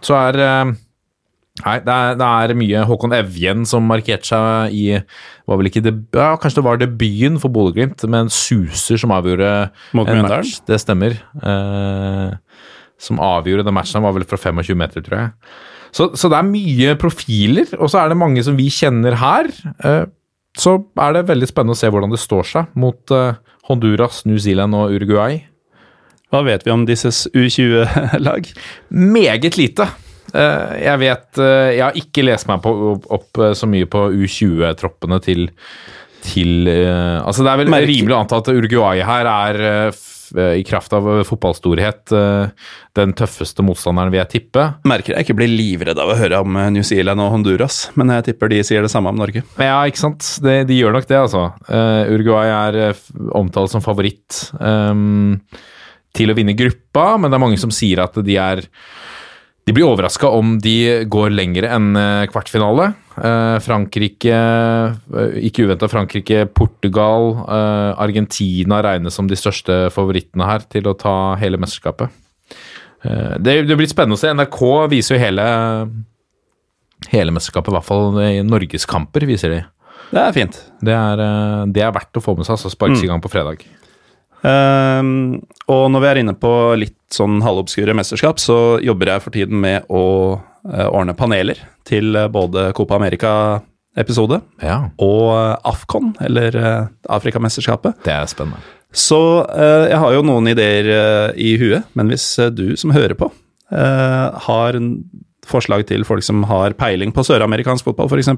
så 0.00 0.16
er 0.22 0.40
eh, 0.46 0.70
Nei, 1.60 1.74
det 1.84 1.92
er, 1.92 2.14
det 2.16 2.24
er 2.24 2.56
mye 2.56 2.82
Håkon 2.88 3.12
Evjen 3.12 3.66
som 3.68 3.84
markerte 3.84 4.24
seg 4.30 4.72
i 4.72 4.84
var 5.50 5.58
vel 5.60 5.68
ikke 5.68 5.82
deb 5.84 6.16
ja, 6.16 6.30
Kanskje 6.40 6.60
det 6.60 6.64
var 6.64 6.78
debuten 6.80 7.36
for 7.42 7.52
Bodø-Glimt, 7.52 8.00
med 8.08 8.22
en 8.24 8.32
suser 8.32 8.96
som 9.02 9.12
avgjorde 9.12 9.50
Mot 9.98 10.08
en 10.08 10.22
Mjøndalen? 10.22 10.46
match. 10.46 10.62
Det 10.64 10.78
stemmer. 10.80 11.18
Eh, 11.42 12.30
som 12.96 13.20
avgjorde 13.20 13.66
den 13.68 13.76
matchen. 13.76 14.00
Var 14.06 14.16
vel 14.16 14.24
fra 14.30 14.40
25 14.40 14.80
meter, 14.80 15.04
tror 15.04 15.18
jeg. 15.18 15.52
Så, 15.96 16.10
så 16.14 16.28
det 16.30 16.38
er 16.38 16.46
mye 16.48 16.94
profiler, 17.00 17.70
og 17.80 17.90
så 17.90 18.02
er 18.04 18.12
det 18.12 18.18
mange 18.20 18.42
som 18.46 18.56
vi 18.58 18.68
kjenner 18.70 19.16
her. 19.18 19.48
Eh, 19.84 20.04
så 20.58 20.76
er 21.02 21.14
det 21.16 21.24
veldig 21.28 21.48
spennende 21.50 21.74
å 21.76 21.78
se 21.80 21.90
hvordan 21.90 22.10
det 22.14 22.20
står 22.22 22.46
seg 22.50 22.76
mot 22.78 23.14
eh, 23.14 23.38
Honduras, 23.70 24.24
New 24.26 24.38
Zealand 24.42 24.74
og 24.78 24.94
Uruguay. 24.96 25.40
Hva 26.30 26.44
vet 26.46 26.62
vi 26.66 26.70
om 26.74 26.84
disses 26.86 27.24
U20-lag? 27.34 28.46
Meget 28.94 29.58
lite. 29.58 29.88
Eh, 30.30 30.74
jeg 30.84 30.98
vet 31.02 31.40
Jeg 31.42 31.82
har 31.82 31.96
ikke 31.98 32.22
lest 32.22 32.46
meg 32.50 32.60
på, 32.62 32.70
opp, 33.10 33.40
så 33.58 33.66
mye 33.66 33.88
på 33.90 34.04
U20-troppene 34.14 35.18
til, 35.26 35.48
til 36.22 36.70
Altså, 36.70 37.42
det 37.42 37.50
er 37.50 37.62
vel 37.64 37.72
Merke- 37.74 37.90
rimelig 37.90 38.14
å 38.14 38.20
anta 38.22 38.38
at 38.42 38.50
Uruguay 38.54 39.02
her 39.06 39.26
er 39.32 39.60
eh, 39.72 40.00
i 40.38 40.64
kraft 40.66 40.92
av 40.96 41.06
eh, 41.10 41.22
fotballstorhet 41.26 42.12
eh, 42.16 42.68
den 42.98 43.14
tøffeste 43.18 43.64
motstanderen, 43.66 44.12
vil 44.12 44.22
jeg 44.22 44.32
tippe. 44.34 44.66
Merker 44.88 45.14
jeg 45.14 45.26
ikke 45.26 45.38
blir 45.40 45.50
livredd 45.50 46.00
av 46.00 46.12
å 46.12 46.18
høre 46.18 46.42
om 46.44 46.58
eh, 46.60 46.70
New 46.74 46.86
Zealand 46.86 47.22
og 47.22 47.32
Honduras, 47.34 47.82
men 47.98 48.12
jeg 48.16 48.30
tipper 48.30 48.52
de 48.52 48.62
sier 48.66 48.84
det 48.84 48.92
samme 48.92 49.12
om 49.12 49.20
Norge. 49.20 49.44
Ja, 49.60 49.80
ikke 49.88 50.02
sant. 50.02 50.26
De, 50.44 50.60
de 50.68 50.78
gjør 50.78 50.96
nok 50.96 51.08
det, 51.10 51.18
altså. 51.20 51.46
Eh, 51.68 52.14
Uruguay 52.14 52.52
er 52.54 52.80
eh, 52.88 53.04
omtalt 53.36 53.72
som 53.72 53.84
favoritt 53.84 54.42
um, 54.58 55.38
til 56.16 56.32
å 56.32 56.36
vinne 56.38 56.56
gruppa, 56.58 57.14
men 57.20 57.30
det 57.30 57.38
er 57.38 57.44
mange 57.46 57.60
som 57.60 57.72
sier 57.74 58.02
at 58.02 58.18
de 58.24 58.36
er 58.40 58.64
De 59.68 59.74
blir 59.76 59.86
overraska 59.86 60.26
om 60.34 60.56
de 60.58 61.04
går 61.06 61.30
lenger 61.34 61.68
enn 61.68 61.92
eh, 61.98 62.26
kvartfinale. 62.32 62.92
Eh, 63.20 63.56
Frankrike, 63.60 64.32
eh, 64.32 65.34
ikke 65.44 65.66
uventa 65.66 65.88
Frankrike, 65.92 66.46
Portugal, 66.56 67.34
eh, 67.44 68.00
Argentina 68.00 68.80
regnes 68.80 69.12
som 69.12 69.26
de 69.28 69.36
største 69.36 69.90
favorittene 69.92 70.46
her 70.48 70.64
til 70.70 70.88
å 70.88 70.96
ta 70.96 71.36
hele 71.36 71.60
mesterskapet. 71.60 72.08
Det, 73.00 73.64
det 73.64 73.76
blir 73.78 73.88
spennende 73.88 74.18
å 74.18 74.20
se. 74.20 74.28
NRK 74.28 74.88
viser 74.92 75.16
jo 75.16 75.20
hele 75.22 75.44
hele 77.08 77.32
mesterskapet, 77.32 77.72
i 77.72 77.76
hvert 77.78 77.86
fall 77.86 78.18
i 78.20 78.42
norgeskamper, 78.44 79.24
viser 79.24 79.54
de. 79.54 79.60
Det 80.10 80.20
er 80.20 80.34
fint. 80.36 80.58
Det 80.84 80.92
er, 80.92 81.22
det 81.72 81.80
er 81.80 81.94
verdt 81.96 82.20
å 82.20 82.20
få 82.20 82.34
med 82.36 82.44
seg, 82.44 82.58
altså 82.58 82.68
sparkes 82.68 83.00
i 83.00 83.08
gang 83.08 83.22
på 83.24 83.32
fredag. 83.32 83.64
Ehm, 84.46 85.40
og 85.68 85.86
når 85.92 86.02
vi 86.02 86.10
er 86.10 86.20
inne 86.22 86.36
på 86.38 86.52
litt 86.80 86.96
sånn 87.12 87.40
halvobskure 87.44 87.94
mesterskap, 87.96 88.40
så 88.40 88.78
jobber 88.84 89.14
jeg 89.14 89.24
for 89.24 89.34
tiden 89.34 89.60
med 89.62 89.88
å 89.92 90.04
uh, 90.38 90.88
ordne 90.88 91.16
paneler 91.18 91.60
til 91.88 92.14
eh, 92.16 92.28
både 92.30 92.68
Copa 92.76 92.98
America-episode 93.00 94.38
Ja, 94.62 94.76
og 95.02 95.24
eh, 95.34 95.54
Afcon, 95.66 96.12
eller 96.22 96.58
uh, 96.60 96.90
Afrikamesterskapet. 97.10 98.04
det 98.06 98.14
er 98.14 98.30
spennende. 98.30 98.62
Så 98.94 99.20
uh, 99.46 99.86
jeg 99.90 99.98
har 100.02 100.14
jo 100.14 100.26
noen 100.26 100.50
ideer 100.52 101.34
i 101.38 101.54
huet, 101.60 101.88
men 101.98 102.12
hvis 102.12 102.32
du 102.54 102.72
som 102.78 102.94
hører 102.94 103.18
på, 103.18 103.30
har 103.70 104.76
forslag 105.46 105.84
til 105.86 106.02
folk 106.06 106.24
som 106.26 106.42
har 106.50 106.74
peiling 106.78 107.12
på 107.14 107.22
søramerikansk 107.26 107.86
fotball, 107.86 108.10
f.eks., 108.10 108.32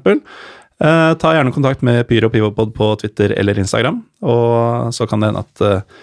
eh, 0.80 1.12
ta 1.20 1.34
gjerne 1.34 1.52
kontakt 1.54 1.82
med 1.84 2.06
Pyro 2.08 2.30
Pivopod 2.32 2.72
på 2.76 2.88
Twitter 3.00 3.34
eller 3.38 3.58
Instagram, 3.58 4.00
og 4.22 4.92
så 4.94 5.06
kan 5.10 5.22
det 5.22 5.32
hende 5.32 5.44
at 5.44 5.64
eh, 5.66 6.00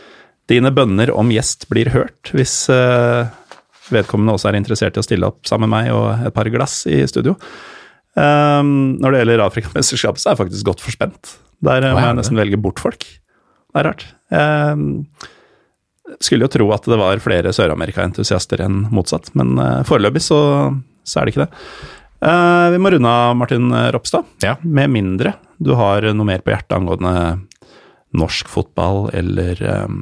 dine 0.51 0.71
bønner 0.73 1.11
om 1.13 1.31
gjest 1.33 1.67
blir 1.71 1.91
hørt, 1.93 2.31
hvis 2.35 2.53
eh, 2.73 3.29
vedkommende 3.89 4.35
også 4.37 4.51
er 4.51 4.59
interessert 4.59 4.97
i 4.97 5.01
å 5.01 5.05
stille 5.05 5.29
opp 5.29 5.49
sammen 5.49 5.69
med 5.69 5.75
meg 5.75 5.93
og 5.95 6.27
et 6.29 6.35
par 6.35 6.49
glass 6.53 6.83
i 6.89 7.01
studio. 7.09 7.35
Eh, 8.17 8.61
når 8.63 9.11
det 9.15 9.23
gjelder 9.23 9.45
Afrikamesterskapet, 9.47 10.21
så 10.21 10.29
er 10.29 10.37
jeg 10.37 10.43
faktisk 10.43 10.71
godt 10.71 10.85
forspent. 10.85 11.35
Der 11.65 11.89
må 11.91 11.99
jeg 11.99 12.19
nesten 12.21 12.39
velge 12.39 12.61
bort 12.61 12.79
folk. 12.79 13.03
Det 13.03 13.81
er 13.81 13.89
rart. 13.91 14.05
Jeg 14.31 16.21
skulle 16.23 16.47
jo 16.47 16.51
tro 16.53 16.69
at 16.71 16.87
det 16.87 16.97
var 16.97 17.19
flere 17.21 17.51
Sør-Amerika-entusiaster 17.53 18.63
enn 18.63 18.85
motsatt, 18.95 19.27
men 19.37 19.59
foreløpig 19.85 20.23
så, 20.23 20.39
så 21.03 21.19
er 21.19 21.27
det 21.27 21.33
ikke 21.33 21.43
det. 21.43 21.65
Eh, 22.19 22.67
vi 22.73 22.79
må 22.81 22.91
runde 22.91 23.11
av, 23.11 23.35
Martin 23.39 23.71
Ropstad. 23.93 24.27
Ja. 24.43 24.57
Med 24.61 24.91
mindre 24.91 25.37
du 25.59 25.73
har 25.75 26.05
noe 26.15 26.27
mer 26.27 26.43
på 26.43 26.53
hjertet 26.53 26.77
angående 26.77 27.13
norsk 28.15 28.47
fotball 28.49 29.09
eller 29.13 29.59
um, 29.83 29.99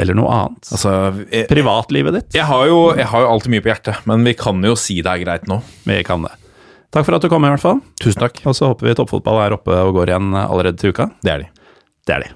eller 0.00 0.16
noe 0.16 0.30
annet. 0.32 0.70
Altså, 0.72 0.92
jeg, 1.28 1.46
Privatlivet 1.50 2.16
ditt. 2.16 2.30
jeg, 2.38 2.46
har 2.48 2.64
jo, 2.70 2.78
jeg 2.96 3.06
har 3.10 3.24
jo 3.24 3.28
alltid 3.34 3.52
mye 3.52 3.64
på 3.64 3.70
hjertet, 3.70 4.06
men 4.08 4.24
vi 4.24 4.32
kan 4.38 4.64
jo 4.64 4.72
si 4.78 5.00
det 5.04 5.12
er 5.12 5.22
greit 5.26 5.48
nå. 5.50 5.60
Vi 5.84 5.98
kan 6.06 6.24
det. 6.24 6.32
Takk 6.90 7.06
for 7.06 7.18
at 7.18 7.22
du 7.22 7.28
kom, 7.30 7.44
i 7.46 7.52
hvert 7.52 7.62
fall. 7.62 7.82
Tusen 8.00 8.22
takk. 8.24 8.40
Og 8.48 8.56
så 8.56 8.70
håper 8.72 8.88
vi 8.88 8.96
toppfotball 8.98 9.42
er 9.44 9.54
oppe 9.54 9.76
og 9.84 9.92
går 9.98 10.10
igjen 10.14 10.32
allerede 10.40 10.80
til 10.80 10.94
uka. 10.94 11.10
Det 11.22 11.34
er 11.34 11.44
de. 11.44 11.50
Det 12.08 12.16
er 12.16 12.24
de. 12.24 12.32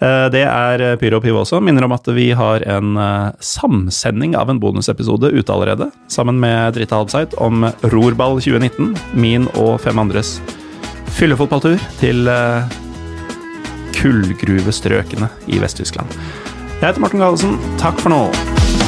Eh, 0.00 0.26
Det 0.30 0.44
er 0.46 0.96
Pyro 1.00 1.20
Piv 1.20 1.34
også. 1.40 1.60
Minner 1.62 1.84
om 1.88 1.92
at 1.96 2.06
vi 2.14 2.30
har 2.36 2.62
en 2.70 2.96
eh, 2.96 3.30
samsending 3.40 4.36
av 4.38 4.50
en 4.52 4.60
bonusepisode 4.62 5.32
ute 5.34 5.52
allerede, 5.52 5.90
sammen 6.08 6.38
med 6.40 6.74
Drita 6.78 7.00
Halbseit 7.00 7.34
om 7.42 7.66
Rorball 7.82 8.38
2019, 8.40 8.94
min 9.18 9.48
og 9.58 9.80
fem 9.82 9.98
andres 9.98 10.38
fyllefotballtur 11.18 11.80
til 11.98 12.28
eh, 12.30 12.76
kullgruvestrøkene 13.98 15.30
i 15.50 15.58
Vest-Tyskland. 15.58 16.14
Jeg 16.78 16.92
heter 16.92 17.02
Morten 17.02 17.18
Galesen. 17.24 17.58
Takk 17.82 17.98
for 17.98 18.14
nå. 18.14 18.87